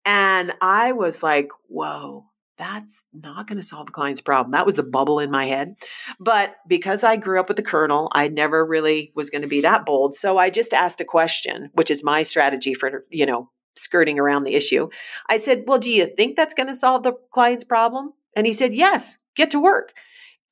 And 0.05 0.53
I 0.61 0.93
was 0.93 1.23
like, 1.23 1.49
Whoa, 1.67 2.27
that's 2.57 3.05
not 3.13 3.49
going 3.49 3.57
to 3.57 3.67
solve 3.67 3.87
the 3.87 3.93
client's 3.93 4.21
problem. 4.21 4.53
That 4.53 4.65
was 4.65 4.77
the 4.77 4.85
bubble 4.85 5.19
in 5.19 5.31
my 5.31 5.47
head. 5.47 5.75
But 6.21 6.55
because 6.69 7.03
I 7.03 7.17
grew 7.17 7.41
up 7.41 7.49
with 7.49 7.57
the 7.57 7.63
colonel, 7.65 8.11
I 8.13 8.29
never 8.29 8.65
really 8.65 9.13
was 9.17 9.29
going 9.29 9.43
to 9.43 9.49
be 9.49 9.61
that 9.63 9.85
bold. 9.85 10.15
So 10.15 10.39
I 10.39 10.51
just 10.51 10.73
asked 10.73 11.01
a 11.01 11.05
question, 11.05 11.71
which 11.75 11.91
is 11.91 12.05
my 12.05 12.23
strategy 12.23 12.75
for, 12.75 13.05
you 13.11 13.27
know, 13.27 13.51
skirting 13.75 14.21
around 14.21 14.45
the 14.45 14.55
issue. 14.55 14.89
I 15.29 15.39
said, 15.39 15.65
Well, 15.67 15.79
do 15.79 15.91
you 15.91 16.07
think 16.07 16.37
that's 16.37 16.55
going 16.55 16.69
to 16.69 16.77
solve 16.77 17.03
the 17.03 17.15
client's 17.33 17.65
problem? 17.65 18.13
And 18.37 18.47
he 18.47 18.53
said, 18.53 18.73
Yes, 18.73 19.19
get 19.35 19.51
to 19.51 19.61
work. 19.61 19.95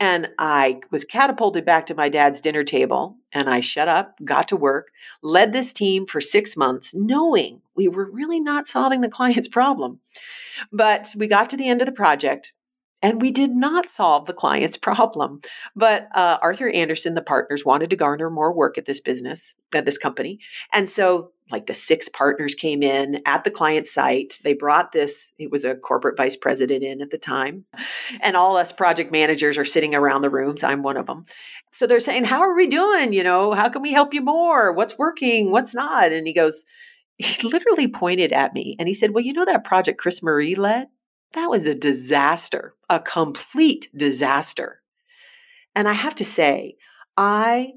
And 0.02 0.30
I 0.36 0.80
was 0.90 1.04
catapulted 1.04 1.64
back 1.64 1.86
to 1.86 1.94
my 1.94 2.08
dad's 2.08 2.40
dinner 2.40 2.64
table 2.64 3.18
and 3.32 3.48
I 3.48 3.60
shut 3.60 3.86
up, 3.86 4.16
got 4.24 4.48
to 4.48 4.56
work, 4.56 4.90
led 5.22 5.52
this 5.52 5.72
team 5.72 6.06
for 6.06 6.20
six 6.20 6.56
months, 6.56 6.92
knowing 6.92 7.62
we 7.76 7.86
were 7.86 8.10
really 8.10 8.40
not 8.40 8.66
solving 8.66 9.00
the 9.00 9.08
client's 9.18 9.46
problem. 9.46 10.00
But 10.72 11.14
we 11.16 11.28
got 11.28 11.48
to 11.50 11.56
the 11.56 11.68
end 11.68 11.82
of 11.82 11.86
the 11.86 11.92
project 11.92 12.52
and 13.00 13.22
we 13.22 13.30
did 13.30 13.52
not 13.52 13.88
solve 13.88 14.26
the 14.26 14.32
client's 14.32 14.76
problem. 14.76 15.40
But 15.76 16.08
uh, 16.16 16.38
Arthur 16.42 16.68
Andersen, 16.70 17.14
the 17.14 17.22
partners, 17.22 17.64
wanted 17.64 17.88
to 17.90 17.96
garner 17.96 18.28
more 18.28 18.52
work 18.52 18.76
at 18.76 18.86
this 18.86 19.00
business, 19.00 19.54
at 19.72 19.84
this 19.84 19.98
company. 19.98 20.40
And 20.72 20.88
so 20.88 21.30
like 21.52 21.66
the 21.66 21.74
six 21.74 22.08
partners 22.08 22.54
came 22.54 22.82
in 22.82 23.22
at 23.26 23.44
the 23.44 23.50
client 23.50 23.86
site. 23.86 24.38
They 24.42 24.54
brought 24.54 24.92
this, 24.92 25.32
it 25.38 25.50
was 25.50 25.64
a 25.64 25.74
corporate 25.74 26.16
vice 26.16 26.34
president 26.34 26.82
in 26.82 27.02
at 27.02 27.10
the 27.10 27.18
time. 27.18 27.66
And 28.20 28.36
all 28.36 28.56
us 28.56 28.72
project 28.72 29.12
managers 29.12 29.58
are 29.58 29.64
sitting 29.64 29.94
around 29.94 30.22
the 30.22 30.30
rooms. 30.30 30.64
I'm 30.64 30.82
one 30.82 30.96
of 30.96 31.06
them. 31.06 31.26
So 31.70 31.86
they're 31.86 32.00
saying, 32.00 32.24
How 32.24 32.40
are 32.40 32.54
we 32.54 32.66
doing? 32.66 33.12
You 33.12 33.22
know, 33.22 33.52
how 33.52 33.68
can 33.68 33.82
we 33.82 33.92
help 33.92 34.14
you 34.14 34.22
more? 34.22 34.72
What's 34.72 34.98
working? 34.98 35.52
What's 35.52 35.74
not? 35.74 36.10
And 36.10 36.26
he 36.26 36.32
goes, 36.32 36.64
He 37.18 37.46
literally 37.48 37.86
pointed 37.86 38.32
at 38.32 38.54
me 38.54 38.76
and 38.78 38.88
he 38.88 38.94
said, 38.94 39.12
Well, 39.12 39.24
you 39.24 39.32
know 39.32 39.44
that 39.44 39.64
project 39.64 40.00
Chris 40.00 40.22
Marie 40.22 40.54
led? 40.54 40.88
That 41.32 41.48
was 41.48 41.66
a 41.66 41.74
disaster, 41.74 42.74
a 42.90 43.00
complete 43.00 43.88
disaster. 43.96 44.80
And 45.74 45.88
I 45.88 45.94
have 45.94 46.14
to 46.16 46.24
say, 46.24 46.76
I 47.16 47.72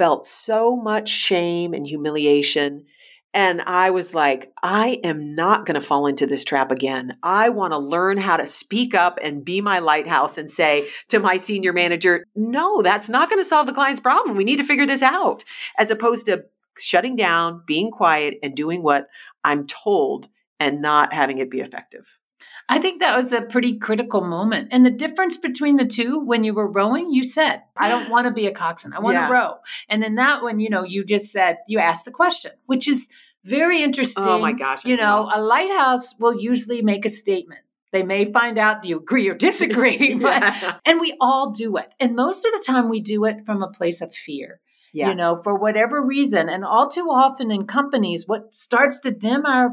felt 0.00 0.26
so 0.26 0.76
much 0.76 1.08
shame 1.08 1.74
and 1.74 1.86
humiliation 1.86 2.86
and 3.32 3.62
I 3.62 3.90
was 3.90 4.12
like, 4.12 4.52
I 4.62 5.00
am 5.04 5.34
not 5.34 5.64
going 5.64 5.76
to 5.76 5.80
fall 5.86 6.06
into 6.06 6.26
this 6.26 6.42
trap 6.42 6.72
again. 6.72 7.16
I 7.22 7.48
want 7.50 7.72
to 7.72 7.78
learn 7.78 8.18
how 8.18 8.36
to 8.36 8.46
speak 8.46 8.94
up 8.94 9.18
and 9.22 9.44
be 9.44 9.60
my 9.60 9.78
lighthouse 9.78 10.36
and 10.36 10.50
say 10.50 10.88
to 11.08 11.20
my 11.20 11.36
senior 11.36 11.72
manager, 11.72 12.24
no, 12.34 12.82
that's 12.82 13.08
not 13.08 13.30
going 13.30 13.42
to 13.42 13.48
solve 13.48 13.66
the 13.66 13.72
client's 13.72 14.00
problem. 14.00 14.36
We 14.36 14.44
need 14.44 14.58
to 14.58 14.64
figure 14.64 14.86
this 14.86 15.02
out, 15.02 15.44
as 15.78 15.90
opposed 15.90 16.26
to 16.26 16.44
shutting 16.78 17.14
down, 17.14 17.62
being 17.66 17.90
quiet, 17.90 18.38
and 18.42 18.56
doing 18.56 18.82
what 18.82 19.06
I'm 19.44 19.66
told 19.66 20.28
and 20.58 20.82
not 20.82 21.12
having 21.12 21.38
it 21.38 21.50
be 21.50 21.60
effective. 21.60 22.19
I 22.70 22.78
think 22.78 23.00
that 23.00 23.16
was 23.16 23.32
a 23.32 23.42
pretty 23.42 23.78
critical 23.78 24.20
moment. 24.20 24.68
And 24.70 24.86
the 24.86 24.92
difference 24.92 25.36
between 25.36 25.76
the 25.76 25.84
two, 25.84 26.20
when 26.20 26.44
you 26.44 26.54
were 26.54 26.70
rowing, 26.70 27.12
you 27.12 27.24
said, 27.24 27.62
I 27.76 27.88
don't 27.88 28.08
want 28.14 28.28
to 28.28 28.32
be 28.32 28.46
a 28.46 28.52
coxswain. 28.52 28.92
I 28.92 29.00
want 29.00 29.16
to 29.16 29.22
yeah. 29.22 29.28
row. 29.28 29.54
And 29.88 30.00
then 30.00 30.14
that 30.14 30.44
one, 30.44 30.60
you 30.60 30.70
know, 30.70 30.84
you 30.84 31.04
just 31.04 31.32
said, 31.32 31.58
you 31.66 31.80
asked 31.80 32.04
the 32.04 32.12
question, 32.12 32.52
which 32.66 32.86
is 32.86 33.08
very 33.44 33.82
interesting. 33.82 34.24
Oh 34.24 34.38
my 34.38 34.52
gosh. 34.52 34.84
You 34.84 34.96
know, 34.96 35.24
know, 35.24 35.32
a 35.34 35.42
lighthouse 35.42 36.14
will 36.20 36.40
usually 36.40 36.80
make 36.80 37.04
a 37.04 37.08
statement. 37.08 37.62
They 37.92 38.04
may 38.04 38.30
find 38.30 38.56
out 38.56 38.82
do 38.82 38.88
you 38.88 38.98
agree 38.98 39.28
or 39.28 39.34
disagree, 39.34 40.14
but, 40.22 40.80
and 40.86 41.00
we 41.00 41.16
all 41.20 41.50
do 41.50 41.76
it. 41.76 41.92
And 41.98 42.14
most 42.14 42.44
of 42.44 42.52
the 42.52 42.62
time 42.64 42.88
we 42.88 43.00
do 43.00 43.24
it 43.24 43.44
from 43.44 43.64
a 43.64 43.70
place 43.70 44.00
of 44.00 44.14
fear. 44.14 44.60
Yes. 44.92 45.08
You 45.08 45.14
know, 45.14 45.40
for 45.42 45.56
whatever 45.56 46.04
reason. 46.04 46.48
And 46.48 46.64
all 46.64 46.88
too 46.88 47.08
often 47.10 47.50
in 47.50 47.66
companies, 47.66 48.28
what 48.28 48.54
starts 48.54 49.00
to 49.00 49.10
dim 49.10 49.44
our 49.44 49.70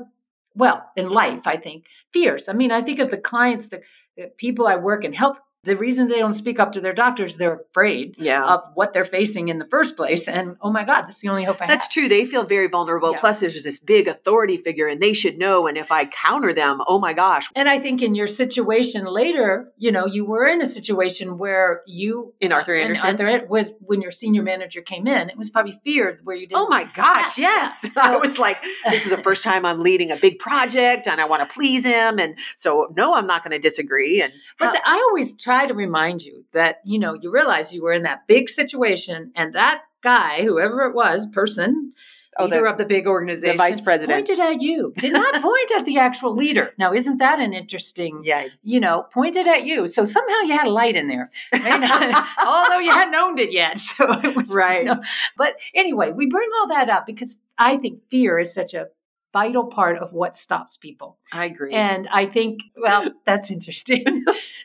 well, 0.58 0.90
in 0.96 1.10
life, 1.10 1.46
I 1.46 1.58
think, 1.58 1.86
fears. 2.12 2.50
I 2.50 2.54
mean, 2.54 2.72
I 2.72 2.82
think 2.82 3.00
of 3.00 3.12
the 3.12 3.18
clients, 3.18 3.68
the, 3.68 3.82
the 4.18 4.32
people 4.38 4.68
I 4.68 4.76
work 4.76 5.06
in 5.06 5.14
health 5.14 5.40
the 5.68 5.76
reason 5.76 6.08
they 6.08 6.20
don't 6.20 6.34
speak 6.34 6.60
up 6.60 6.72
to 6.72 6.82
their 6.82 6.94
doctors, 6.94 7.38
they're 7.38 7.62
afraid 7.70 8.16
yeah. 8.18 8.44
of 8.46 8.62
what 8.74 8.94
they're 8.94 9.06
facing 9.06 9.50
in 9.50 9.60
the 9.60 9.66
first 9.66 9.98
place. 9.98 10.28
And 10.28 10.56
oh 10.62 10.72
my 10.72 10.86
God, 10.86 11.04
that's 11.04 11.20
the 11.20 11.28
only 11.28 11.44
hope 11.44 11.58
I 11.58 11.66
have. 11.66 11.70
That's 11.70 11.84
have. 11.84 11.92
true. 11.92 12.08
They 12.08 12.26
feel 12.26 12.44
very 12.44 12.68
vulnerable. 12.68 13.12
Yeah. 13.12 13.20
Plus, 13.20 13.42
there's 13.42 13.62
this 13.62 13.80
big 13.80 14.08
authority 14.08 14.56
figure 14.56 14.88
and 14.88 15.02
they 15.02 15.12
should 15.12 15.38
know. 15.38 15.68
And 15.68 15.78
if 15.78 15.92
I 15.92 16.06
counter 16.06 16.54
them, 16.54 16.82
oh 16.88 17.00
my 17.00 17.14
gosh. 17.14 17.50
And 17.54 17.68
I 17.68 17.80
think 17.80 18.02
in 18.02 18.16
your 18.16 18.28
situation 18.28 19.06
later, 19.06 19.72
you 19.78 19.92
know, 19.92 20.06
you 20.06 20.26
were 20.26 20.46
in 20.46 20.62
a 20.62 20.66
situation 20.66 21.38
where 21.38 21.82
you 21.86 22.34
in 22.40 22.54
Arthur 22.54 22.76
Andersen? 22.76 23.10
in 23.10 23.22
Arthur, 23.22 23.46
with 23.48 23.74
when 23.82 24.02
your 24.02 24.12
senior 24.12 24.44
manager 24.44 24.82
came 24.82 25.06
in, 25.06 25.30
it 25.30 25.38
was 25.38 25.50
probably 25.50 25.80
feared 25.84 26.22
where 26.24 26.36
you 26.36 26.48
did. 26.48 26.56
Oh 26.56 26.68
my 26.70 26.86
gosh, 26.86 27.38
yes. 27.38 27.82
So, 27.94 28.02
I 28.02 28.16
was 28.16 28.38
like, 28.38 28.62
this 28.90 29.04
is 29.04 29.12
the 29.12 29.22
first 29.22 29.44
time 29.44 29.66
I'm 29.66 29.82
leading 29.82 30.12
a 30.12 30.16
big 30.16 30.40
project 30.40 31.08
and 31.08 31.20
I 31.20 31.26
want 31.26 31.48
to 31.48 31.54
please 31.54 31.84
him. 31.84 32.20
And 32.20 32.38
so, 32.56 32.88
no, 32.96 33.16
I'm 33.16 33.28
not 33.28 33.44
going 33.44 33.52
to 33.52 33.60
disagree. 33.60 34.22
And 34.22 34.32
but 34.60 34.72
the, 34.72 34.82
I 34.86 34.96
always 35.10 35.36
try 35.36 35.57
try 35.58 35.68
to 35.68 35.74
remind 35.74 36.22
you 36.22 36.46
that, 36.54 36.78
you 36.86 37.00
know, 37.00 37.14
you 37.14 37.32
realize 37.32 37.74
you 37.74 37.82
were 37.84 37.94
in 37.94 38.04
that 38.04 38.28
big 38.28 38.50
situation 38.50 39.32
and 39.36 39.54
that 39.56 39.82
guy, 40.02 40.44
whoever 40.44 40.82
it 40.84 40.94
was, 40.96 41.26
person, 41.28 41.94
Oh, 42.40 42.44
leader 42.46 42.62
the- 42.66 42.70
of 42.70 42.78
the 42.78 42.86
big 42.86 43.08
organization, 43.08 43.58
vice 43.58 43.82
president. 43.82 44.16
pointed 44.16 44.40
at 44.40 44.62
you. 44.62 44.94
Did 44.98 45.14
not 45.14 45.42
point 45.42 45.72
at 45.76 45.86
the 45.86 45.98
actual 45.98 46.36
leader. 46.36 46.72
Now, 46.78 46.94
isn't 46.94 47.18
that 47.18 47.40
an 47.40 47.52
interesting? 47.52 48.22
Yeah. 48.24 48.48
You 48.62 48.80
know, 48.80 49.08
pointed 49.12 49.48
at 49.48 49.64
you. 49.66 49.88
So 49.88 50.06
somehow 50.06 50.42
you 50.46 50.56
had 50.56 50.68
a 50.68 50.70
light 50.70 50.96
in 50.96 51.08
there, 51.08 51.32
right? 51.52 52.26
although 52.46 52.78
you 52.78 52.92
hadn't 52.92 53.16
owned 53.16 53.40
it 53.40 53.52
yet. 53.52 53.80
So 53.98 54.04
it 54.24 54.36
was 54.36 54.54
Right. 54.54 54.80
you 54.86 54.86
know. 54.86 55.02
But 55.36 55.56
anyway, 55.74 56.12
we 56.12 56.28
bring 56.28 56.50
all 56.60 56.68
that 56.68 56.90
up 56.90 57.08
because 57.08 57.42
I 57.58 57.78
think 57.78 58.02
fear 58.12 58.38
is 58.38 58.54
such 58.54 58.76
a 58.76 58.90
vital 59.38 59.66
part 59.66 59.98
of 60.00 60.14
what 60.14 60.36
stops 60.36 60.78
people. 60.78 61.18
I 61.32 61.46
agree. 61.46 61.74
And 61.74 62.08
I 62.22 62.26
think, 62.26 62.62
well, 62.76 63.04
that's 63.26 63.52
interesting. 63.52 64.04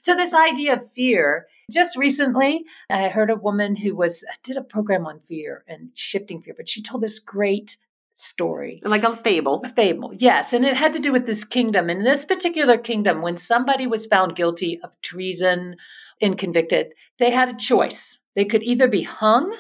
so 0.01 0.15
this 0.15 0.33
idea 0.33 0.75
of 0.75 0.91
fear, 0.93 1.47
just 1.71 1.97
recently, 1.97 2.65
I 2.89 3.09
heard 3.09 3.31
a 3.31 3.37
woman 3.49 3.77
who 3.77 3.95
was 3.95 4.25
uh, 4.31 4.35
did 4.43 4.57
a 4.57 4.63
program 4.63 5.07
on 5.07 5.21
fear 5.21 5.65
and 5.69 5.91
shifting 5.95 6.41
fear, 6.41 6.55
but 6.57 6.69
she 6.69 6.83
told 6.83 7.03
this 7.03 7.19
great 7.19 7.77
story. 8.15 8.81
like 8.85 9.05
a 9.05 9.17
fable. 9.17 9.61
A 9.65 9.69
fable, 9.69 10.13
yes. 10.15 10.53
And 10.53 10.65
it 10.65 10.77
had 10.77 10.93
to 10.95 10.99
do 11.07 11.13
with 11.13 11.27
this 11.27 11.45
kingdom. 11.45 11.91
In 11.91 12.03
this 12.05 12.25
particular 12.25 12.79
kingdom, 12.79 13.23
when 13.23 13.37
somebody 13.37 13.87
was 13.87 14.07
found 14.07 14.37
guilty 14.37 14.81
of 14.83 14.91
treason 15.03 15.77
and 16.21 16.39
convicted, 16.39 16.93
they 17.19 17.31
had 17.31 17.49
a 17.49 17.57
choice. 17.57 18.19
They 18.35 18.45
could 18.45 18.63
either 18.63 18.89
be 18.89 19.03
hung, 19.03 19.55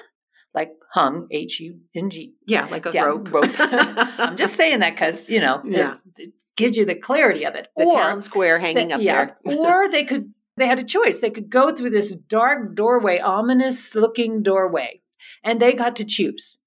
hung, 0.93 1.27
H 1.31 1.59
U 1.61 1.79
N 1.95 2.11
G, 2.11 2.35
Yeah, 2.47 2.67
like 2.71 2.87
a 2.87 2.93
yeah, 2.93 3.05
rope. 3.05 3.29
I'm 3.33 4.37
just 4.37 4.57
saying 4.57 4.81
that 4.81 4.95
because, 4.95 5.29
you 5.31 5.41
know, 5.41 5.63
Yeah. 5.65 5.95
it, 6.19 6.33
gives 6.55 6.77
you 6.77 6.85
the 6.85 6.95
clarity 6.95 7.45
of 7.47 7.55
it. 7.55 7.69
the 7.79 7.87
Or 7.87 7.93
town 7.93 8.21
square 8.21 8.59
hanging 8.59 8.89
they- 8.89 8.95
up 8.95 9.01
yeah, 9.01 9.31
there. 9.45 9.57
or 9.59 9.89
they 9.91 10.05
could 10.05 10.33
they 10.59 10.67
had 10.67 10.79
a 10.79 10.85
choice. 10.85 11.21
They 11.21 11.31
could 11.31 11.49
go 11.49 11.75
through 11.75 11.91
this 11.91 12.15
dark 12.15 12.75
doorway, 12.75 13.19
ominous 13.21 13.95
looking 13.95 14.43
doorway, 14.43 15.01
and 15.43 15.61
they 15.63 15.73
got 15.73 15.97
to 15.97 16.05
choose. 16.05 16.59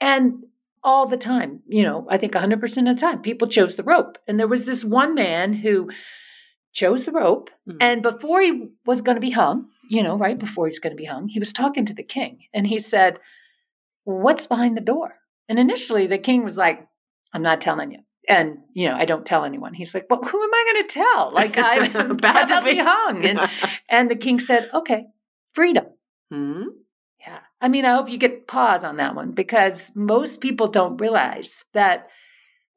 And 0.00 0.44
all 0.84 1.06
the 1.06 1.16
time, 1.16 1.60
you 1.66 1.82
know, 1.82 2.06
I 2.08 2.18
think 2.18 2.34
100% 2.34 2.62
of 2.88 2.94
the 2.96 3.00
time, 3.00 3.20
people 3.20 3.48
chose 3.48 3.74
the 3.74 3.82
rope. 3.82 4.16
And 4.28 4.38
there 4.38 4.46
was 4.46 4.64
this 4.64 4.84
one 4.84 5.16
man 5.16 5.52
who 5.54 5.90
chose 6.72 7.04
the 7.04 7.10
rope. 7.12 7.50
Mhm. 7.68 7.76
And 7.80 8.00
before 8.02 8.40
he 8.42 8.68
was 8.86 9.00
going 9.00 9.16
to 9.16 9.20
be 9.20 9.30
hung, 9.30 9.66
you 9.90 10.04
know, 10.04 10.16
right 10.16 10.38
before 10.38 10.66
he's 10.68 10.78
going 10.78 10.92
to 10.96 11.02
be 11.02 11.04
hung, 11.06 11.28
he 11.28 11.40
was 11.40 11.52
talking 11.52 11.84
to 11.86 11.94
the 11.94 12.02
king 12.04 12.44
and 12.54 12.68
he 12.68 12.78
said, 12.78 13.18
What's 14.04 14.46
behind 14.46 14.76
the 14.76 14.80
door? 14.82 15.14
And 15.48 15.58
initially 15.58 16.06
the 16.06 16.18
king 16.18 16.44
was 16.44 16.56
like, 16.56 16.86
I'm 17.32 17.42
not 17.42 17.60
telling 17.60 17.92
you. 17.92 18.00
And, 18.28 18.58
you 18.72 18.88
know, 18.88 18.94
I 18.94 19.04
don't 19.04 19.26
tell 19.26 19.44
anyone. 19.44 19.74
He's 19.74 19.94
like, 19.94 20.06
Well, 20.08 20.20
who 20.22 20.42
am 20.42 20.54
I 20.54 20.72
going 20.72 20.86
to 20.86 20.94
tell? 20.94 21.32
Like, 21.34 21.54
I'm 21.58 22.10
about 22.12 22.48
to 22.48 22.62
be 22.62 22.78
hung. 22.82 23.24
And, 23.24 23.40
and 23.88 24.10
the 24.10 24.16
king 24.16 24.38
said, 24.38 24.70
Okay, 24.72 25.06
freedom. 25.54 25.86
Hmm? 26.30 26.62
Yeah. 27.20 27.40
I 27.60 27.68
mean, 27.68 27.84
I 27.84 27.94
hope 27.94 28.08
you 28.10 28.18
get 28.18 28.46
pause 28.48 28.84
on 28.84 28.96
that 28.96 29.14
one 29.14 29.32
because 29.32 29.92
most 29.94 30.40
people 30.40 30.66
don't 30.66 31.00
realize 31.00 31.64
that 31.74 32.08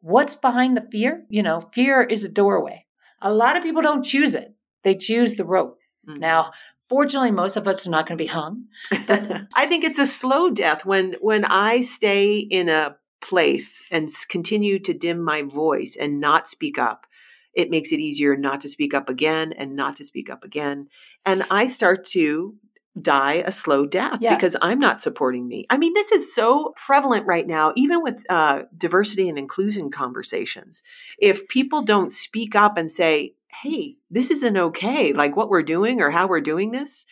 what's 0.01 0.35
behind 0.35 0.77
the 0.77 0.87
fear, 0.91 1.25
you 1.29 1.41
know, 1.41 1.61
fear 1.73 2.01
is 2.03 2.23
a 2.23 2.29
doorway. 2.29 2.85
A 3.21 3.31
lot 3.33 3.57
of 3.57 3.63
people 3.63 3.81
don't 3.81 4.03
choose 4.03 4.35
it. 4.35 4.53
They 4.83 4.95
choose 4.95 5.33
the 5.35 5.45
rope. 5.45 5.79
Mhm. 6.07 6.19
Now, 6.19 6.51
fortunately, 6.89 7.31
most 7.31 7.55
of 7.55 7.67
us 7.67 7.85
are 7.85 7.89
not 7.91 8.07
going 8.07 8.17
to 8.17 8.23
be 8.23 8.29
hung. 8.29 8.65
I 8.91 9.65
think 9.67 9.83
it's 9.83 9.99
a 9.99 10.05
slow 10.05 10.49
death 10.49 10.85
when 10.85 11.15
when 11.21 11.45
I 11.45 11.81
stay 11.81 12.37
in 12.37 12.69
a 12.69 12.97
place 13.21 13.83
and 13.91 14.09
continue 14.29 14.79
to 14.79 14.93
dim 14.93 15.21
my 15.21 15.41
voice 15.41 15.95
and 15.99 16.19
not 16.19 16.47
speak 16.47 16.77
up. 16.77 17.05
It 17.53 17.71
makes 17.71 17.91
it 17.91 17.99
easier 17.99 18.35
not 18.35 18.61
to 18.61 18.69
speak 18.69 18.93
up 18.93 19.09
again 19.09 19.53
and 19.53 19.75
not 19.75 19.95
to 19.95 20.03
speak 20.03 20.29
up 20.29 20.43
again. 20.43 20.89
And 21.25 21.43
I 21.49 21.67
start 21.67 22.03
to 22.07 22.55
die 23.01 23.43
a 23.45 23.51
slow 23.51 23.85
death 23.85 24.19
Yeah. 24.21 24.35
because 24.35 24.55
I'm 24.61 24.79
not 24.79 24.99
supporting 24.99 25.47
me. 25.47 25.65
I 25.69 25.77
mean, 25.77 25.93
this 25.93 26.11
is 26.11 26.33
so 26.33 26.73
prevalent 26.77 27.25
right 27.27 27.45
now, 27.45 27.73
even 27.75 28.01
with 28.01 28.23
uh, 28.29 28.63
diversity 28.77 29.27
and 29.27 29.37
inclusion 29.37 29.91
conversations. 29.91 30.81
If 31.19 31.47
people 31.49 31.81
don't 31.81 32.11
speak 32.11 32.55
up 32.55 32.77
and 32.77 32.89
say, 32.89 33.35
hey, 33.63 33.95
this 34.09 34.31
isn't 34.31 34.57
okay, 34.57 35.13
like 35.13 35.35
what 35.35 35.49
we're 35.49 35.63
doing 35.63 36.01
or 36.01 36.09
how 36.09 36.27
we're 36.27 36.41
doing 36.41 36.71
this, 36.71 37.05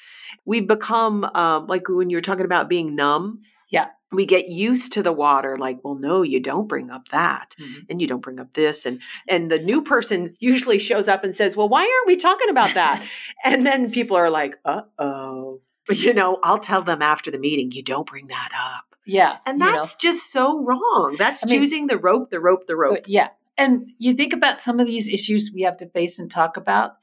we've 0.46 0.68
become 0.68 1.24
um, 1.36 1.68
like 1.68 1.88
when 1.90 2.10
you're 2.10 2.22
talking 2.22 2.46
about 2.46 2.70
being 2.70 2.96
numb. 2.96 3.42
Yeah. 3.70 3.88
We 4.12 4.26
get 4.28 4.48
used 4.50 4.92
to 4.94 5.02
the 5.04 5.12
water, 5.14 5.58
like, 5.58 5.80
well, 5.84 5.96
no, 5.96 6.22
you 6.22 6.40
don't 6.40 6.68
bring 6.68 6.92
up 6.92 7.08
that, 7.10 7.56
Mhm. 7.60 7.86
and 7.90 8.00
you 8.02 8.08
don't 8.08 8.22
bring 8.22 8.40
up 8.40 8.54
this, 8.54 8.86
and 8.86 9.02
and 9.28 9.50
the 9.50 9.58
new 9.58 9.82
person 9.82 10.36
usually 10.40 10.78
shows 10.78 11.08
up 11.08 11.24
and 11.24 11.34
says, 11.34 11.56
well, 11.56 11.68
why 11.68 11.82
aren't 11.82 12.08
we 12.08 12.16
talking 12.16 12.50
about 12.50 12.76
that? 12.76 13.04
and 13.44 13.66
then 13.66 13.90
people 13.90 14.16
are 14.16 14.30
like, 14.30 14.60
uh 14.66 14.84
oh, 15.00 15.62
you 15.90 16.14
know, 16.14 16.40
I'll 16.44 16.60
tell 16.60 16.82
them 16.82 17.02
after 17.02 17.32
the 17.32 17.40
meeting, 17.40 17.72
you 17.72 17.84
don't 17.84 18.08
bring 18.08 18.28
that 18.28 18.50
up, 18.58 18.96
yeah. 19.06 19.38
and 19.46 19.60
you 19.60 19.66
know. 19.66 19.72
that's 19.72 19.96
just 19.96 20.32
so 20.32 20.64
wrong. 20.64 21.16
That's 21.20 21.44
I 21.44 21.48
mean- 21.48 21.60
choosing 21.62 21.88
the 21.88 21.98
rope, 21.98 22.30
the 22.30 22.40
rope, 22.40 22.68
the 22.68 22.76
rope. 22.76 23.06
Yeah. 23.08 23.30
And 23.58 23.92
you 24.00 24.16
think 24.16 24.34
about 24.34 24.60
some 24.62 24.80
of 24.80 24.88
these 24.88 25.08
issues 25.08 25.52
we 25.54 25.62
have 25.62 25.78
to 25.78 25.88
face 25.90 26.18
and 26.18 26.30
talk 26.32 26.58
about. 26.58 26.94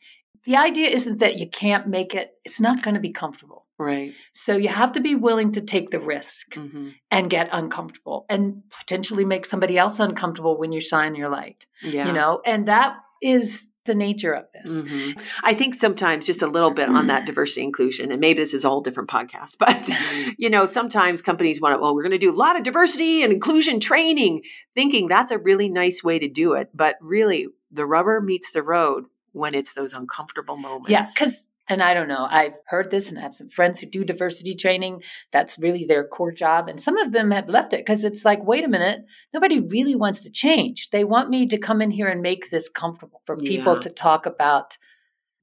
The 0.45 0.57
idea 0.57 0.89
isn't 0.89 1.19
that 1.19 1.37
you 1.37 1.49
can't 1.49 1.87
make 1.87 2.15
it, 2.15 2.33
it's 2.45 2.59
not 2.61 2.83
going 2.83 2.95
to 2.95 3.01
be 3.01 3.13
comfortable. 3.13 3.67
Right. 3.79 4.15
So 4.33 4.57
you 4.57 4.69
have 4.69 4.93
to 4.93 5.01
be 5.01 5.15
willing 5.15 5.53
to 5.53 5.61
take 5.63 5.91
the 5.91 6.01
risk 6.01 6.55
hmm 6.55 6.89
and 7.11 7.31
get 7.31 7.49
uncomfortable 7.53 8.27
and 8.29 8.63
potentially 8.79 9.25
make 9.25 9.47
somebody 9.47 9.79
else 9.79 9.99
uncomfortable 10.01 10.59
when 10.59 10.71
you 10.73 10.81
shine 10.81 11.15
your 11.15 11.29
light, 11.29 11.67
Yeah. 11.83 12.07
you 12.07 12.13
know? 12.13 12.41
And 12.45 12.69
that 12.69 12.97
is 13.23 13.70
the 13.85 13.95
nature 13.95 14.33
of 14.33 14.45
this. 14.53 14.83
Mhm. 14.83 15.19
I 15.43 15.55
think 15.55 15.75
sometimes 15.75 16.27
just 16.27 16.43
a 16.43 16.47
little 16.47 16.71
bit 16.71 16.89
on 16.89 17.07
that 17.07 17.27
diversity 17.27 17.63
inclusion, 17.63 18.13
and 18.13 18.21
maybe 18.21 18.39
this 18.39 18.55
is 18.55 18.65
a 18.65 18.69
whole 18.69 18.81
different 18.83 19.09
podcast, 19.09 19.57
but 19.59 19.89
you 20.39 20.51
know, 20.51 20.67
sometimes 20.67 21.23
companies 21.23 21.61
want 21.61 21.75
to, 21.75 21.81
well, 21.81 21.95
we're 21.95 22.03
going 22.03 22.13
to 22.13 22.19
do 22.19 22.33
a 22.33 22.37
lot 22.37 22.57
of 22.57 22.63
diversity 22.63 23.23
and 23.23 23.33
inclusion 23.33 23.81
training, 23.81 24.43
thinking 24.75 25.09
that's 25.09 25.33
a 25.33 25.39
really 25.39 25.69
nice 25.69 26.03
way 26.05 26.19
to 26.19 26.29
do 26.29 26.55
it. 26.55 26.69
But 26.75 26.97
really, 27.01 27.49
the 27.71 27.87
rubber 27.87 28.21
meets 28.21 28.51
the 28.53 28.63
road 28.63 29.05
when 29.33 29.55
it's 29.55 29.75
those 29.75 29.93
uncomfortable 29.93 30.57
moments. 30.57 30.91
Yeah, 30.91 31.05
because 31.15 31.50
and 31.71 31.83
I 31.83 31.95
don't 31.95 32.09
know, 32.09 32.27
I've 32.29 32.55
heard 32.67 32.91
this 32.91 33.09
and 33.09 33.19
I 33.19 33.23
have 33.23 33.33
some 33.33 33.49
friends 33.49 33.79
who 33.79 33.87
do 33.87 34.05
diversity 34.05 34.55
training. 34.55 35.03
That's 35.33 35.59
really 35.59 35.85
their 35.85 36.07
core 36.07 36.33
job. 36.33 36.69
And 36.69 36.81
some 36.81 36.99
of 36.99 37.13
them 37.13 37.31
have 37.31 37.49
left 37.49 37.73
it 37.73 37.79
because 37.87 38.05
it's 38.05 38.25
like, 38.25 38.45
wait 38.45 38.65
a 38.65 38.69
minute, 38.69 39.03
nobody 39.33 39.61
really 39.61 39.95
wants 39.95 40.21
to 40.25 40.31
change. 40.31 40.91
They 40.91 41.05
want 41.05 41.31
me 41.31 41.47
to 41.47 41.57
come 41.57 41.81
in 41.81 41.93
here 41.93 42.09
and 42.09 42.21
make 42.21 42.51
this 42.51 42.69
comfortable 42.69 43.23
for 43.25 43.37
people 43.37 43.75
Yeah. 43.75 43.81
to 43.81 43.91
talk 43.91 44.27
about 44.27 44.77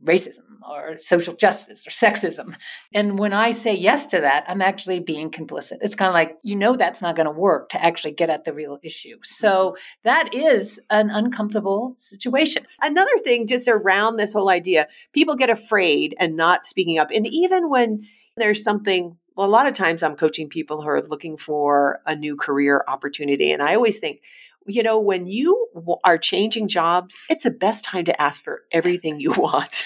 racism 0.04 0.62
or 0.70 0.96
social 0.96 1.34
justice 1.34 1.88
or 1.88 1.90
sexism. 1.90 2.56
And 2.94 3.18
when 3.18 3.34
I 3.34 3.52
say 3.52 3.74
yes 3.74 4.06
to 4.08 4.22
that, 4.22 4.46
I'm 4.48 4.62
actually 4.62 5.00
being 5.00 5.32
complicit. 5.32 5.78
It's 5.82 5.96
kind 5.96 6.10
of 6.10 6.14
like, 6.14 6.38
you 6.44 6.56
know, 6.56 6.76
that's 6.76 7.02
not 7.02 7.16
going 7.16 7.26
to 7.26 7.32
work 7.32 7.70
to 7.70 7.84
actually 7.84 8.12
get 8.12 8.30
at 8.30 8.44
the 8.44 8.54
real 8.54 8.78
issue. 8.84 9.18
So 9.24 9.50
mm-hmm. 9.50 9.82
that 10.04 10.34
is 10.34 10.80
an 10.90 11.10
uncomfortable 11.10 11.94
situation. 11.98 12.66
Another 12.82 13.18
thing, 13.24 13.48
just 13.48 13.68
around 13.68 14.18
this 14.18 14.34
whole 14.34 14.50
idea, 14.50 14.88
people 15.14 15.36
get 15.36 15.50
afraid 15.50 16.16
and 16.20 16.36
not 16.36 16.66
speaking 16.66 17.00
up. 17.00 17.10
And 17.14 17.26
even 17.28 17.70
when 17.70 18.04
there's 18.36 18.64
something, 18.64 19.18
well, 19.36 19.48
a 19.48 19.50
lot 19.50 19.68
of 19.68 19.74
times 19.74 20.04
I'm 20.04 20.16
coaching 20.16 20.48
people 20.48 20.82
who 20.82 20.90
are 20.90 21.02
looking 21.02 21.38
for 21.38 22.02
a 22.06 22.16
new 22.16 22.36
career 22.36 22.84
opportunity. 22.88 23.52
And 23.52 23.64
I 23.64 23.74
always 23.74 23.98
think, 23.98 24.22
you 24.68 24.84
know, 24.84 25.00
when 25.00 25.28
you 25.28 25.68
are 26.04 26.18
changing 26.18 26.68
jobs, 26.68 27.16
it's 27.30 27.44
the 27.44 27.52
best 27.52 27.84
time 27.84 28.06
to 28.06 28.22
ask 28.22 28.42
for 28.42 28.64
everything 28.72 29.20
you 29.20 29.32
want. 29.38 29.84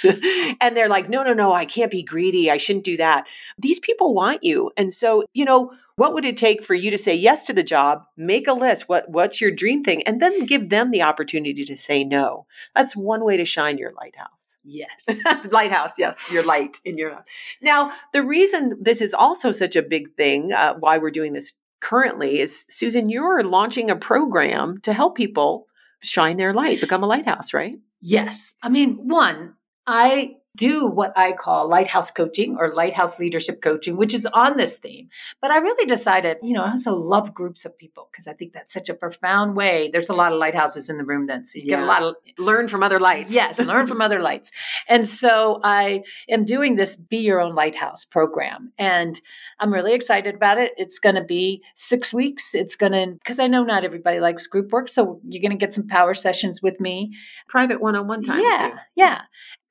and 0.60 0.76
they're 0.76 0.90
like, 0.90 1.10
no, 1.10 1.24
no, 1.24 1.34
no, 1.34 1.54
I 1.54 1.66
can't 1.66 1.92
be 1.92 2.04
greedy. 2.04 2.50
I 2.50 2.58
shouldn't 2.58 2.86
do 2.86 2.98
that. 2.98 3.28
These 3.58 3.80
people 3.80 4.14
want 4.14 4.44
you. 4.44 4.72
And 4.78 4.92
so, 4.92 5.24
you 5.34 5.46
know, 5.46 5.72
what 5.96 6.14
would 6.14 6.26
it 6.26 6.38
take 6.38 6.64
for 6.64 6.74
you 6.74 6.90
to 6.90 6.98
say 6.98 7.14
yes 7.14 7.46
to 7.46 7.54
the 7.54 7.64
job, 7.64 8.06
make 8.18 8.48
a 8.48 8.54
list, 8.54 8.90
what, 8.90 9.10
what's 9.10 9.40
your 9.40 9.52
dream 9.52 9.84
thing, 9.84 10.02
and 10.04 10.20
then 10.20 10.46
give 10.46 10.70
them 10.70 10.90
the 10.90 11.04
opportunity 11.04 11.64
to 11.64 11.78
say 11.78 12.04
no? 12.04 12.48
That's 12.74 12.96
one 12.96 13.24
way 13.24 13.38
to 13.38 13.46
shine 13.46 13.78
your 13.78 13.92
lighthouse. 13.92 14.60
Yes. 14.64 15.08
lighthouse, 15.52 15.92
yes, 15.98 16.18
your 16.32 16.44
light 16.44 16.78
in 16.86 16.98
your 16.98 17.14
house. 17.14 17.26
Now, 17.62 17.92
the 18.14 18.24
reason 18.24 18.78
this 18.82 19.02
is 19.02 19.14
also 19.14 19.52
such 19.52 19.76
a 19.76 19.82
big 19.82 20.16
thing, 20.16 20.54
uh, 20.54 20.76
why 20.76 20.98
we're 20.98 21.12
doing 21.12 21.34
this 21.34 21.54
currently, 21.82 22.40
is 22.40 22.66
Susan, 22.70 23.10
you're 23.10 23.44
launching 23.44 23.90
a 23.90 23.96
program 23.96 24.80
to 24.82 24.94
help 24.94 25.16
people 25.16 25.68
shine 26.02 26.38
their 26.38 26.54
light, 26.54 26.82
become 26.82 27.04
a 27.04 27.08
lighthouse, 27.08 27.54
right? 27.54 27.76
Yes. 28.02 28.56
I 28.64 28.70
mean, 28.70 29.08
one, 29.08 29.56
I 29.86 30.36
do 30.56 30.86
what 30.86 31.18
I 31.18 31.32
call 31.32 31.70
lighthouse 31.70 32.12
coaching 32.12 32.58
or 32.60 32.74
lighthouse 32.74 33.20
leadership 33.20 33.62
coaching, 33.62 33.96
which 33.96 34.14
is 34.14 34.26
on 34.26 34.58
this 34.58 34.76
theme. 34.76 35.10
But 35.42 35.52
I 35.52 35.58
really 35.58 35.86
decided, 35.86 36.38
you 36.44 36.54
know, 36.54 36.64
I 36.64 36.72
also 36.72 36.96
love 36.96 37.34
groups 37.34 37.64
of 37.64 37.78
people 37.78 38.10
because 38.12 38.28
I 38.28 38.34
think 38.34 38.54
that's 38.54 38.74
such 38.74 38.90
a 38.90 38.94
profound 38.94 39.56
way. 39.56 39.90
There's 39.92 40.10
a 40.10 40.14
lot 40.14 40.34
of 40.34 40.40
lighthouses 40.40 40.90
in 40.90 40.98
the 40.98 41.06
room 41.06 41.28
then. 41.28 41.46
So 41.46 41.60
you 41.60 41.66
get 41.66 41.82
a 41.82 41.86
lot 41.86 42.04
of 42.04 42.16
Learn 42.38 42.68
from 42.68 42.84
other 42.84 43.00
lights. 43.00 43.34
Yes, 43.34 43.60
learn 43.60 43.88
from 43.88 44.02
other 44.02 44.20
lights. 44.20 44.52
And 44.88 45.08
so 45.08 45.60
I 45.64 46.04
am 46.30 46.46
doing 46.46 46.76
this 46.76 46.96
Be 46.96 47.18
Your 47.18 47.40
Own 47.40 47.56
Lighthouse 47.56 48.04
program. 48.04 48.72
And 48.78 49.20
I'm 49.60 49.74
really 49.74 49.94
excited 49.94 50.36
about 50.36 50.58
it. 50.58 50.72
It's 50.78 51.00
going 51.00 51.16
to 51.16 51.24
be 51.24 51.62
six 51.76 52.14
weeks. 52.14 52.54
It's 52.54 52.76
going 52.76 52.92
to, 52.92 53.14
because 53.14 53.40
I 53.40 53.48
know 53.48 53.64
not 53.64 53.84
everybody 53.84 54.20
likes 54.20 54.48
group 54.48 54.72
work. 54.72 54.90
So 54.90 55.20
you're 55.28 55.42
going 55.42 55.52
to 55.52 55.58
get 55.58 55.74
some 55.74 55.88
power 55.88 56.14
sessions 56.14 56.62
with 56.62 56.80
me. 56.80 57.14
Private 57.48 57.82
one 57.82 57.96
on 57.96 58.08
one 58.08 58.24
time. 58.24 58.42
Yeah, 58.44 58.70
too. 58.72 58.78
yeah. 58.96 59.22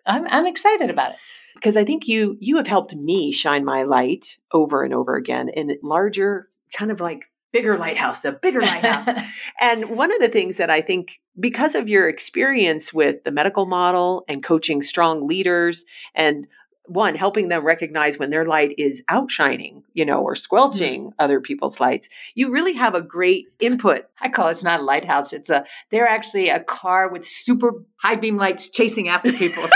I'm, 0.06 0.26
I'm 0.28 0.46
excited 0.46 0.90
about 0.90 1.12
it 1.12 1.18
because 1.54 1.76
I 1.76 1.84
think 1.84 2.08
you 2.08 2.36
you 2.40 2.56
have 2.56 2.66
helped 2.66 2.94
me 2.94 3.32
shine 3.32 3.64
my 3.64 3.82
light 3.82 4.38
over 4.52 4.82
and 4.82 4.94
over 4.94 5.16
again 5.16 5.48
in 5.48 5.76
larger 5.82 6.48
kind 6.72 6.90
of 6.90 7.00
like 7.00 7.26
bigger 7.52 7.76
lighthouse, 7.76 8.24
a 8.24 8.32
bigger 8.32 8.62
lighthouse. 8.62 9.08
and 9.60 9.90
one 9.90 10.12
of 10.12 10.20
the 10.20 10.28
things 10.28 10.56
that 10.56 10.70
I 10.70 10.80
think 10.80 11.20
because 11.38 11.74
of 11.74 11.88
your 11.88 12.08
experience 12.08 12.92
with 12.92 13.24
the 13.24 13.32
medical 13.32 13.66
model 13.66 14.24
and 14.28 14.42
coaching 14.42 14.82
strong 14.82 15.26
leaders 15.26 15.84
and 16.14 16.46
one 16.86 17.14
helping 17.14 17.48
them 17.48 17.64
recognize 17.64 18.18
when 18.18 18.30
their 18.30 18.44
light 18.44 18.74
is 18.76 19.02
outshining 19.08 19.84
you 19.94 20.04
know 20.04 20.22
or 20.22 20.34
squelching 20.34 21.02
mm-hmm. 21.04 21.14
other 21.18 21.40
people's 21.40 21.80
lights. 21.80 22.08
You 22.34 22.50
really 22.50 22.74
have 22.74 22.94
a 22.94 23.02
great 23.02 23.46
input. 23.60 24.06
I 24.20 24.28
call 24.28 24.48
it, 24.48 24.52
it's 24.52 24.62
not 24.62 24.80
a 24.80 24.82
lighthouse 24.82 25.32
it's 25.32 25.50
a 25.50 25.64
they're 25.90 26.08
actually 26.08 26.48
a 26.48 26.60
car 26.60 27.10
with 27.10 27.24
super 27.24 27.84
high 27.96 28.16
beam 28.16 28.36
lights 28.36 28.68
chasing 28.68 29.08
after 29.08 29.32
people. 29.32 29.64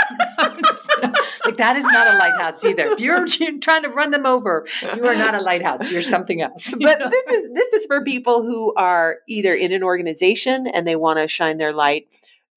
Like 1.43 1.57
that 1.57 1.75
is 1.75 1.83
not 1.83 2.07
a 2.07 2.17
lighthouse 2.17 2.63
either. 2.63 2.85
If 2.87 2.99
you're, 2.99 3.27
you're, 3.27 3.59
trying 3.59 3.83
to 3.83 3.89
run 3.89 4.09
them 4.09 4.25
over 4.25 4.65
you 4.95 5.05
are 5.05 5.15
not 5.15 5.35
a 5.35 5.41
lighthouse 5.41 5.91
you're 5.91 6.01
something 6.01 6.41
else. 6.41 6.73
But 6.79 6.99
this 7.09 7.31
is 7.31 7.49
this 7.53 7.73
is 7.73 7.85
for 7.85 8.03
people 8.03 8.41
who 8.41 8.73
are 8.75 9.17
either 9.27 9.53
in 9.53 9.71
an 9.71 9.83
organization 9.83 10.67
and 10.67 10.87
they 10.87 10.95
want 10.95 11.19
to 11.19 11.27
shine 11.27 11.57
their 11.57 11.73
light 11.73 12.07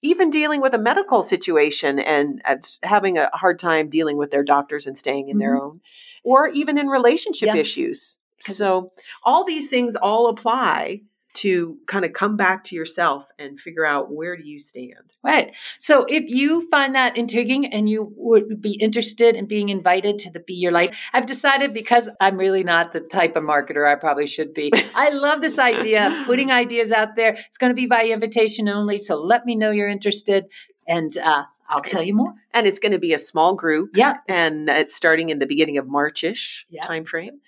even 0.02 0.30
dealing 0.30 0.60
with 0.60 0.74
a 0.74 0.78
medical 0.78 1.22
situation 1.22 1.98
and 1.98 2.40
having 2.82 3.18
a 3.18 3.30
hard 3.34 3.58
time 3.58 3.88
dealing 3.88 4.16
with 4.16 4.30
their 4.30 4.44
doctors 4.44 4.86
and 4.86 4.96
staying 4.96 5.28
in 5.28 5.34
mm-hmm. 5.34 5.40
their 5.40 5.56
own, 5.56 5.80
or 6.24 6.48
even 6.48 6.78
in 6.78 6.86
relationship 6.88 7.48
yeah. 7.48 7.56
issues. 7.56 8.18
So, 8.40 8.92
all 9.24 9.44
these 9.44 9.68
things 9.68 9.96
all 9.96 10.28
apply 10.28 11.02
to 11.34 11.78
kind 11.86 12.04
of 12.04 12.12
come 12.12 12.36
back 12.36 12.64
to 12.64 12.74
yourself 12.74 13.30
and 13.38 13.60
figure 13.60 13.84
out 13.84 14.10
where 14.10 14.36
do 14.36 14.42
you 14.42 14.58
stand. 14.58 15.16
Right. 15.22 15.54
So 15.78 16.04
if 16.08 16.24
you 16.26 16.68
find 16.70 16.94
that 16.94 17.16
intriguing 17.16 17.66
and 17.66 17.88
you 17.88 18.12
would 18.16 18.60
be 18.60 18.72
interested 18.72 19.36
in 19.36 19.46
being 19.46 19.68
invited 19.68 20.18
to 20.20 20.30
the 20.30 20.40
Be 20.40 20.54
Your 20.54 20.72
Life, 20.72 20.98
I've 21.12 21.26
decided 21.26 21.74
because 21.74 22.08
I'm 22.20 22.36
really 22.36 22.64
not 22.64 22.92
the 22.92 23.00
type 23.00 23.36
of 23.36 23.44
marketer 23.44 23.90
I 23.90 23.94
probably 23.94 24.26
should 24.26 24.54
be. 24.54 24.72
I 24.94 25.10
love 25.10 25.40
this 25.40 25.58
idea 25.58 26.08
of 26.08 26.26
putting 26.26 26.50
ideas 26.50 26.90
out 26.90 27.14
there. 27.16 27.36
It's 27.48 27.58
going 27.58 27.70
to 27.70 27.76
be 27.76 27.86
by 27.86 28.04
invitation 28.06 28.68
only. 28.68 28.98
So 28.98 29.16
let 29.16 29.44
me 29.44 29.54
know 29.54 29.70
you're 29.70 29.88
interested. 29.88 30.46
And 30.86 31.16
uh, 31.18 31.44
I'll 31.68 31.82
tell 31.82 32.02
you 32.02 32.14
more. 32.14 32.34
And 32.54 32.66
it's 32.66 32.78
going 32.78 32.92
to 32.92 32.98
be 32.98 33.12
a 33.12 33.18
small 33.18 33.54
group. 33.54 33.90
Yeah. 33.94 34.16
And 34.26 34.68
it's 34.68 34.94
starting 34.94 35.28
in 35.28 35.38
the 35.38 35.46
beginning 35.46 35.76
of 35.76 35.86
Marchish 35.86 36.66
yeah. 36.70 36.82
timeframe 36.82 37.38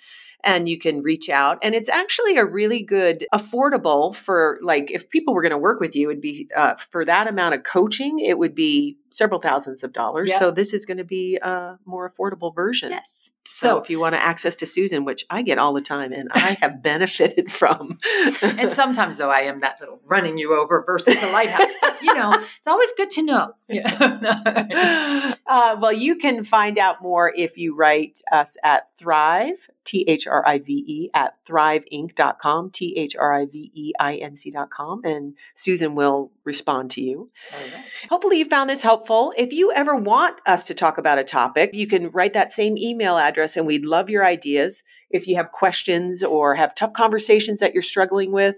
and 0.45 0.69
you 0.69 0.79
can 0.79 1.03
reach 1.03 1.29
out. 1.29 1.59
And 1.63 1.75
it's 1.75 1.89
actually 1.89 2.37
a 2.37 2.45
really 2.45 2.83
good, 2.83 3.27
affordable 3.35 4.15
for 4.15 4.59
like 4.63 4.91
if 4.91 5.09
people 5.09 5.35
were 5.35 5.43
going 5.43 5.51
to 5.51 5.59
work 5.59 5.81
with 5.81 5.95
you, 5.95 6.11
it'd 6.11 6.21
be 6.21 6.49
uh, 6.57 6.75
for 6.77 7.05
that 7.05 7.29
amount 7.29 7.55
of 7.55 7.63
coaching, 7.63 8.19
it 8.21 8.39
would 8.39 8.55
be 8.55 8.97
several 9.11 9.41
thousands 9.41 9.83
of 9.83 9.93
dollars. 9.93 10.31
Yep. 10.31 10.39
So 10.39 10.51
this 10.51 10.73
is 10.73 10.87
going 10.87 10.99
to 10.99 11.05
be 11.05 11.37
a 11.37 11.79
more 11.85 12.11
affordable 12.11 12.55
version. 12.55 12.91
Yes. 12.91 13.33
So, 13.45 13.69
so, 13.69 13.79
if 13.79 13.89
you 13.89 13.99
want 13.99 14.15
to 14.15 14.23
access 14.23 14.55
to 14.57 14.67
Susan, 14.67 15.05
which 15.05 15.25
I 15.31 15.43
get 15.43 15.59
all 15.59 15.73
the 15.73 15.81
time 15.81 16.13
and 16.13 16.29
I 16.33 16.59
have 16.61 16.83
benefited 16.83 17.51
from. 17.51 17.99
and 18.43 18.71
sometimes 18.71 19.19
though 19.19 19.31
I 19.31 19.41
am 19.41 19.61
that 19.61 19.81
little 19.81 20.01
running 20.05 20.39
you 20.39 20.55
over 20.55 20.85
versus 20.85 21.19
the 21.19 21.27
lighthouse. 21.29 21.73
But 21.81 22.03
you 22.03 22.15
know, 22.15 22.33
it's 22.59 22.67
always 22.67 22.91
good 22.97 23.11
to 23.13 23.23
know. 23.23 23.55
uh, 25.47 25.77
well, 25.81 25.93
you 25.93 26.17
can 26.17 26.45
find 26.45 26.79
out 26.79 27.03
more 27.03 27.33
if 27.35 27.57
you 27.57 27.75
write 27.75 28.21
us 28.31 28.57
at 28.63 28.95
Thrive, 28.99 29.71
T 29.85 30.05
H 30.07 30.27
R 30.27 30.47
I 30.47 30.59
V 30.59 30.85
E, 30.87 31.11
at 31.15 31.43
thriveinc.com, 31.47 32.71
T 32.71 32.95
H 32.97 33.17
R 33.17 33.33
I 33.33 33.47
V 33.47 33.71
E 33.75 33.93
I 33.99 34.17
N 34.17 34.37
C.com, 34.37 35.01
and 35.05 35.37
Susan 35.55 35.95
will 35.95 36.31
respond 36.45 36.91
to 36.93 37.01
you. 37.01 37.31
Right. 37.53 37.85
Hopefully, 38.11 38.39
you 38.39 38.45
found 38.45 38.71
this 38.71 38.83
helpful. 38.83 39.00
If 39.09 39.53
you 39.53 39.73
ever 39.73 39.97
want 39.97 40.41
us 40.47 40.65
to 40.65 40.75
talk 40.75 40.99
about 40.99 41.19
a 41.19 41.25
topic, 41.25 41.71
you 41.73 41.87
can 41.87 42.11
write 42.11 42.33
that 42.35 42.53
same 42.53 42.77
email 42.77 43.19
address, 43.19 43.57
and 43.57 43.67
we'd 43.67 43.87
love 43.87 44.11
your 44.11 44.25
ideas. 44.25 44.83
If 45.11 45.27
you 45.27 45.37
have 45.37 45.51
questions 45.51 46.23
or 46.23 46.55
have 46.55 46.75
tough 46.75 46.93
conversations 46.93 47.61
that 47.61 47.75
you're 47.75 47.83
struggling 47.83 48.33
with, 48.33 48.57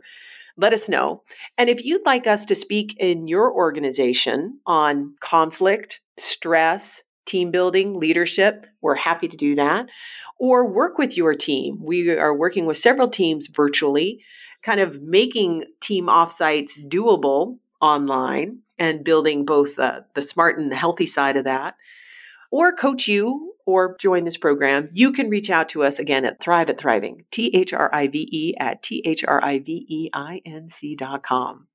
let 0.56 0.72
us 0.72 0.88
know. 0.88 1.22
And 1.56 1.70
if 1.70 1.84
you'd 1.84 2.04
like 2.04 2.26
us 2.26 2.44
to 2.46 2.54
speak 2.54 2.96
in 2.98 3.26
your 3.26 3.52
organization 3.52 4.60
on 4.66 5.14
conflict, 5.20 6.00
stress, 6.18 7.04
team 7.24 7.50
building, 7.50 7.98
leadership, 7.98 8.66
we're 8.80 8.96
happy 8.96 9.28
to 9.28 9.36
do 9.36 9.54
that. 9.54 9.86
Or 10.38 10.68
work 10.68 10.98
with 10.98 11.16
your 11.16 11.34
team. 11.34 11.78
We 11.80 12.10
are 12.10 12.36
working 12.36 12.66
with 12.66 12.76
several 12.76 13.08
teams 13.08 13.46
virtually, 13.46 14.22
kind 14.62 14.80
of 14.80 15.00
making 15.00 15.64
team 15.80 16.06
offsites 16.06 16.72
doable 16.88 17.58
online 17.82 18.60
and 18.78 19.04
building 19.04 19.44
both 19.44 19.76
the, 19.76 20.06
the 20.14 20.22
smart 20.22 20.58
and 20.58 20.72
the 20.72 20.76
healthy 20.76 21.04
side 21.04 21.36
of 21.36 21.44
that, 21.44 21.74
or 22.50 22.72
coach 22.72 23.06
you 23.06 23.54
or 23.66 23.96
join 23.98 24.24
this 24.24 24.36
program, 24.36 24.88
you 24.92 25.12
can 25.12 25.28
reach 25.28 25.50
out 25.50 25.68
to 25.68 25.82
us 25.82 25.98
again 25.98 26.24
at 26.24 26.40
Thrive 26.40 26.70
at 26.70 26.78
Thriving, 26.78 27.24
T 27.30 27.50
H 27.54 27.72
R 27.72 27.90
I 27.92 28.08
V 28.08 28.28
E 28.32 28.54
at 28.58 28.82
T 28.82 29.02
H 29.04 29.24
R 29.26 29.44
I 29.44 29.58
V 29.58 29.84
E 29.88 30.08
I 30.14 30.40
N 30.46 30.68
C 30.68 30.96
dot 30.96 31.22
com. 31.22 31.68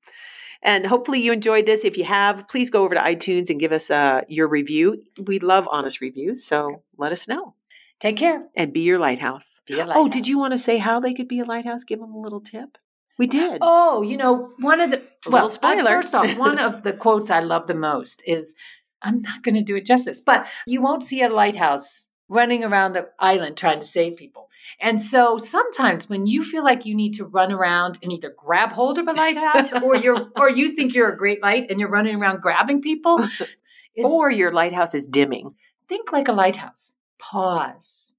And 0.60 0.86
hopefully 0.86 1.20
you 1.20 1.32
enjoyed 1.32 1.66
this. 1.66 1.84
If 1.84 1.96
you 1.96 2.04
have, 2.04 2.48
please 2.48 2.68
go 2.68 2.84
over 2.84 2.94
to 2.94 3.00
iTunes 3.00 3.48
and 3.48 3.60
give 3.60 3.70
us 3.70 3.90
uh, 3.90 4.22
your 4.28 4.48
review. 4.48 5.02
We 5.24 5.38
love 5.38 5.68
honest 5.70 6.00
reviews, 6.00 6.44
so 6.44 6.82
let 6.96 7.12
us 7.12 7.28
know. 7.28 7.54
Take 8.00 8.16
care. 8.16 8.44
And 8.56 8.72
be 8.72 8.80
your 8.80 8.98
lighthouse. 8.98 9.62
Be 9.66 9.74
lighthouse. 9.76 9.96
Oh, 9.96 10.08
did 10.08 10.26
you 10.26 10.38
want 10.38 10.52
to 10.52 10.58
say 10.58 10.78
how 10.78 11.00
they 11.00 11.14
could 11.14 11.28
be 11.28 11.40
a 11.40 11.44
lighthouse? 11.44 11.84
Give 11.84 12.00
them 12.00 12.12
a 12.12 12.20
little 12.20 12.40
tip. 12.40 12.76
We 13.18 13.26
did. 13.26 13.58
Oh, 13.60 14.02
you 14.02 14.16
know, 14.16 14.52
one 14.60 14.80
of 14.80 14.90
the 14.90 15.02
a 15.26 15.30
well, 15.30 15.50
spoiler. 15.50 16.02
First 16.02 16.14
off, 16.14 16.38
one 16.38 16.58
of 16.58 16.84
the 16.84 16.92
quotes 17.04 17.30
I 17.30 17.40
love 17.40 17.66
the 17.66 17.74
most 17.74 18.22
is 18.26 18.54
I'm 19.02 19.20
not 19.20 19.42
going 19.42 19.56
to 19.56 19.62
do 19.62 19.76
it 19.76 19.84
justice, 19.84 20.20
but 20.20 20.46
you 20.66 20.80
won't 20.80 21.02
see 21.02 21.22
a 21.22 21.28
lighthouse 21.28 22.08
running 22.28 22.62
around 22.62 22.92
the 22.92 23.08
island 23.18 23.56
trying 23.56 23.80
to 23.80 23.86
save 23.86 24.16
people. 24.16 24.48
And 24.80 25.00
so 25.00 25.38
sometimes 25.38 26.08
when 26.08 26.26
you 26.26 26.44
feel 26.44 26.62
like 26.62 26.86
you 26.86 26.94
need 26.94 27.14
to 27.14 27.24
run 27.24 27.52
around 27.52 27.98
and 28.02 28.12
either 28.12 28.34
grab 28.36 28.70
hold 28.70 28.98
of 28.98 29.08
a 29.08 29.12
lighthouse 29.12 29.72
or 29.72 29.96
you're 29.96 30.30
or 30.36 30.50
you 30.50 30.72
think 30.72 30.94
you're 30.94 31.10
a 31.10 31.16
great 31.16 31.42
light 31.42 31.70
and 31.70 31.80
you're 31.80 31.88
running 31.88 32.16
around 32.16 32.40
grabbing 32.40 32.82
people 32.82 33.26
or 34.04 34.30
your 34.30 34.52
lighthouse 34.52 34.94
is 34.94 35.08
dimming. 35.08 35.54
Think 35.88 36.12
like 36.12 36.28
a 36.28 36.32
lighthouse. 36.32 36.94
Pause. 37.18 38.14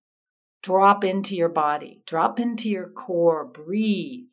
Drop 0.62 1.04
into 1.04 1.36
your 1.36 1.50
body. 1.50 2.02
Drop 2.06 2.40
into 2.40 2.68
your 2.68 2.90
core. 2.90 3.46
Breathe 3.46 4.26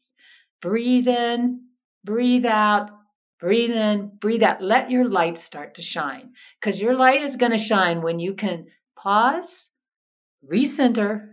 Breathe 0.61 1.09
in, 1.09 1.63
breathe 2.05 2.47
out, 2.47 2.91
breathe 3.39 3.71
in, 3.71 4.13
breathe 4.19 4.43
out. 4.43 4.63
Let 4.63 4.91
your 4.91 5.09
light 5.09 5.39
start 5.39 5.75
to 5.75 5.83
shine 5.83 6.31
because 6.61 6.81
your 6.81 6.95
light 6.95 7.23
is 7.23 7.37
going 7.37 7.53
to 7.53 7.59
shine 7.59 8.03
when 8.03 8.19
you 8.19 8.35
can 8.35 8.67
pause, 8.97 9.71
recenter, 10.51 11.29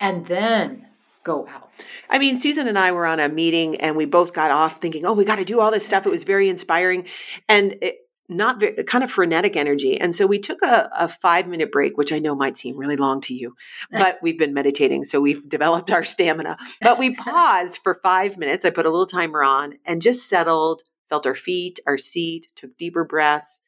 and 0.00 0.26
then 0.26 0.86
go 1.24 1.46
out. 1.48 1.70
I 2.10 2.18
mean, 2.18 2.36
Susan 2.38 2.68
and 2.68 2.78
I 2.78 2.92
were 2.92 3.06
on 3.06 3.20
a 3.20 3.28
meeting 3.28 3.76
and 3.76 3.96
we 3.96 4.04
both 4.04 4.32
got 4.32 4.50
off 4.50 4.80
thinking, 4.80 5.06
oh, 5.06 5.12
we 5.12 5.24
got 5.24 5.36
to 5.36 5.44
do 5.44 5.60
all 5.60 5.70
this 5.70 5.86
stuff. 5.86 6.06
It 6.06 6.10
was 6.10 6.24
very 6.24 6.48
inspiring. 6.48 7.06
And 7.48 7.76
it, 7.80 7.96
not 8.36 8.60
very, 8.60 8.82
kind 8.84 9.04
of 9.04 9.10
frenetic 9.10 9.56
energy. 9.56 10.00
And 10.00 10.14
so 10.14 10.26
we 10.26 10.38
took 10.38 10.62
a, 10.62 10.88
a, 10.98 11.08
five 11.08 11.46
minute 11.46 11.70
break, 11.72 11.96
which 11.96 12.12
I 12.12 12.18
know 12.18 12.34
might 12.34 12.58
seem 12.58 12.76
really 12.76 12.96
long 12.96 13.20
to 13.22 13.34
you, 13.34 13.54
but 13.90 14.18
we've 14.22 14.38
been 14.38 14.54
meditating. 14.54 15.04
So 15.04 15.20
we've 15.20 15.48
developed 15.48 15.90
our 15.90 16.02
stamina. 16.02 16.56
But 16.80 16.98
we 16.98 17.14
paused 17.14 17.80
for 17.82 17.94
five 17.94 18.38
minutes. 18.38 18.64
I 18.64 18.70
put 18.70 18.86
a 18.86 18.90
little 18.90 19.06
timer 19.06 19.42
on 19.42 19.74
and 19.84 20.02
just 20.02 20.28
settled, 20.28 20.82
felt 21.08 21.26
our 21.26 21.34
feet, 21.34 21.80
our 21.86 21.98
seat, 21.98 22.48
took 22.54 22.76
deeper 22.76 23.04
breaths. 23.04 23.62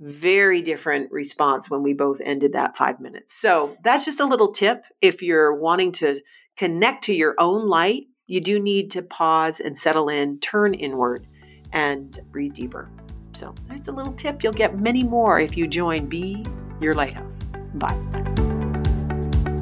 Very 0.00 0.62
different 0.62 1.12
response 1.12 1.68
when 1.68 1.82
we 1.82 1.92
both 1.92 2.22
ended 2.24 2.54
that 2.54 2.76
five 2.76 3.00
minutes. 3.00 3.34
So 3.38 3.76
that's 3.84 4.06
just 4.06 4.20
a 4.20 4.24
little 4.24 4.52
tip. 4.52 4.84
If 5.02 5.20
you're 5.20 5.54
wanting 5.54 5.92
to 5.92 6.20
connect 6.56 7.04
to 7.04 7.14
your 7.14 7.34
own 7.38 7.68
light, 7.68 8.04
you 8.26 8.40
do 8.40 8.58
need 8.60 8.92
to 8.92 9.02
pause 9.02 9.60
and 9.60 9.76
settle 9.76 10.08
in, 10.08 10.38
turn 10.38 10.72
inward, 10.72 11.26
and 11.72 12.18
breathe 12.30 12.54
deeper. 12.54 12.90
So 13.32 13.54
there's 13.68 13.88
a 13.88 13.92
little 13.92 14.12
tip. 14.12 14.42
You'll 14.42 14.52
get 14.52 14.78
many 14.78 15.04
more 15.04 15.40
if 15.40 15.56
you 15.56 15.66
join 15.66 16.06
Be 16.06 16.44
Your 16.80 16.94
Lighthouse. 16.94 17.44
Bye. 17.74 17.96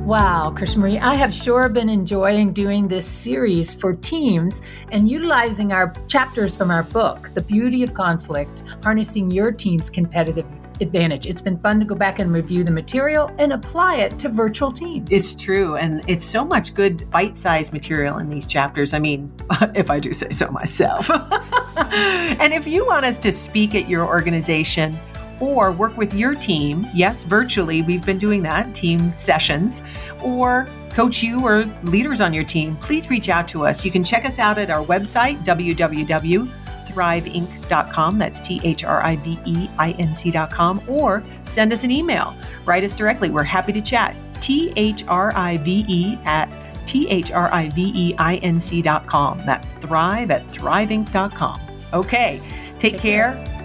Wow, 0.09 0.55
Chris 0.57 0.75
Marie, 0.75 0.99
I 0.99 1.17
have 1.17 1.35
sure 1.35 1.69
been 1.69 1.91
enjoying 1.91 2.55
doing 2.55 2.89
this 2.89 3.07
series 3.07 3.75
for 3.75 3.93
teams 3.93 4.63
and 4.91 5.07
utilizing 5.07 5.71
our 5.71 5.93
chapters 6.07 6.57
from 6.57 6.71
our 6.71 6.83
book, 6.85 7.31
The 7.35 7.43
Beauty 7.43 7.83
of 7.83 7.93
Conflict 7.93 8.65
Harnessing 8.83 9.31
Your 9.31 9.53
Team's 9.53 9.91
Competitive 9.91 10.47
advantage. 10.81 11.27
It's 11.27 11.41
been 11.41 11.59
fun 11.59 11.79
to 11.81 11.87
go 11.87 11.95
back 11.95 12.19
and 12.19 12.33
review 12.33 12.65
the 12.65 12.71
material 12.71 13.31
and 13.39 13.53
apply 13.53 13.97
it 13.97 14.19
to 14.21 14.29
virtual 14.29 14.73
teams. 14.73 15.11
It's 15.11 15.35
true. 15.35 15.77
And 15.77 16.03
it's 16.09 16.25
so 16.25 16.45
much 16.45 16.75
good 16.75 17.11
bite 17.11 17.37
sized 17.37 17.73
material 17.73 18.19
in 18.19 18.29
these 18.29 18.47
chapters. 18.47 18.95
I 18.95 18.99
mean, 18.99 19.33
if 19.75 19.91
I 19.91 19.99
do 19.99 20.13
say 20.13 20.31
so 20.31 20.51
myself. 20.51 21.11
and 21.77 22.53
if 22.53 22.67
you 22.67 22.87
want 22.87 23.05
us 23.05 23.19
to 23.19 23.33
speak 23.33 23.75
at 23.75 23.89
your 23.89 24.07
organization, 24.07 24.99
or 25.41 25.71
work 25.71 25.97
with 25.97 26.15
your 26.15 26.35
team, 26.35 26.85
yes, 26.93 27.23
virtually, 27.23 27.81
we've 27.83 28.05
been 28.05 28.19
doing 28.19 28.43
that, 28.43 28.75
team 28.75 29.15
sessions, 29.15 29.85
or 30.21 30.69
coach 30.91 31.23
you 31.23 31.45
or 31.47 31.63
leaders 31.85 32.21
on 32.21 32.35
your 32.35 32.43
team, 32.43 32.75
please 32.77 33.09
reach 33.09 33.29
out 33.29 33.47
to 33.47 33.65
us. 33.65 33.85
You 33.85 33.93
can 33.93 34.03
check 34.03 34.25
us 34.25 34.41
out 34.41 34.59
at 34.59 34.69
our 34.69 34.85
website, 34.85 35.45
www 35.45 36.53
thriveinc.com. 36.89 38.19
That's 38.19 38.41
T 38.41 38.61
H 38.65 38.85
R 38.85 39.05
I 39.05 39.17
V 39.17 39.39
E 39.45 39.71
I 39.79 39.93
N 39.93 40.15
C.com. 40.15 40.83
Or 40.87 41.23
send 41.43 41.73
us 41.73 41.85
an 41.85 41.91
email. 41.91 42.37
Write 42.65 42.85
us 42.85 42.97
directly. 42.97 43.31
We're 43.31 43.43
happy 43.43 43.73
to 43.73 43.81
chat. 43.81 44.17
T 44.41 44.73
H 44.77 45.05
R 45.09 45.33
I 45.37 45.59
V 45.59 45.85
E 45.89 46.19
at 46.25 46.49
T 46.87 47.09
H 47.09 47.31
R 47.33 47.53
I 47.53 47.69
V 47.69 47.93
E 47.95 48.15
I 48.19 48.37
N 48.37 48.61
C.com. 48.61 49.43
That's 49.45 49.73
thrive 49.75 50.31
at 50.31 50.47
thriveinc.com. 50.51 51.61
Okay, 51.93 52.41
take, 52.79 52.93
take 52.93 53.01
care. 53.01 53.35
care 53.35 53.58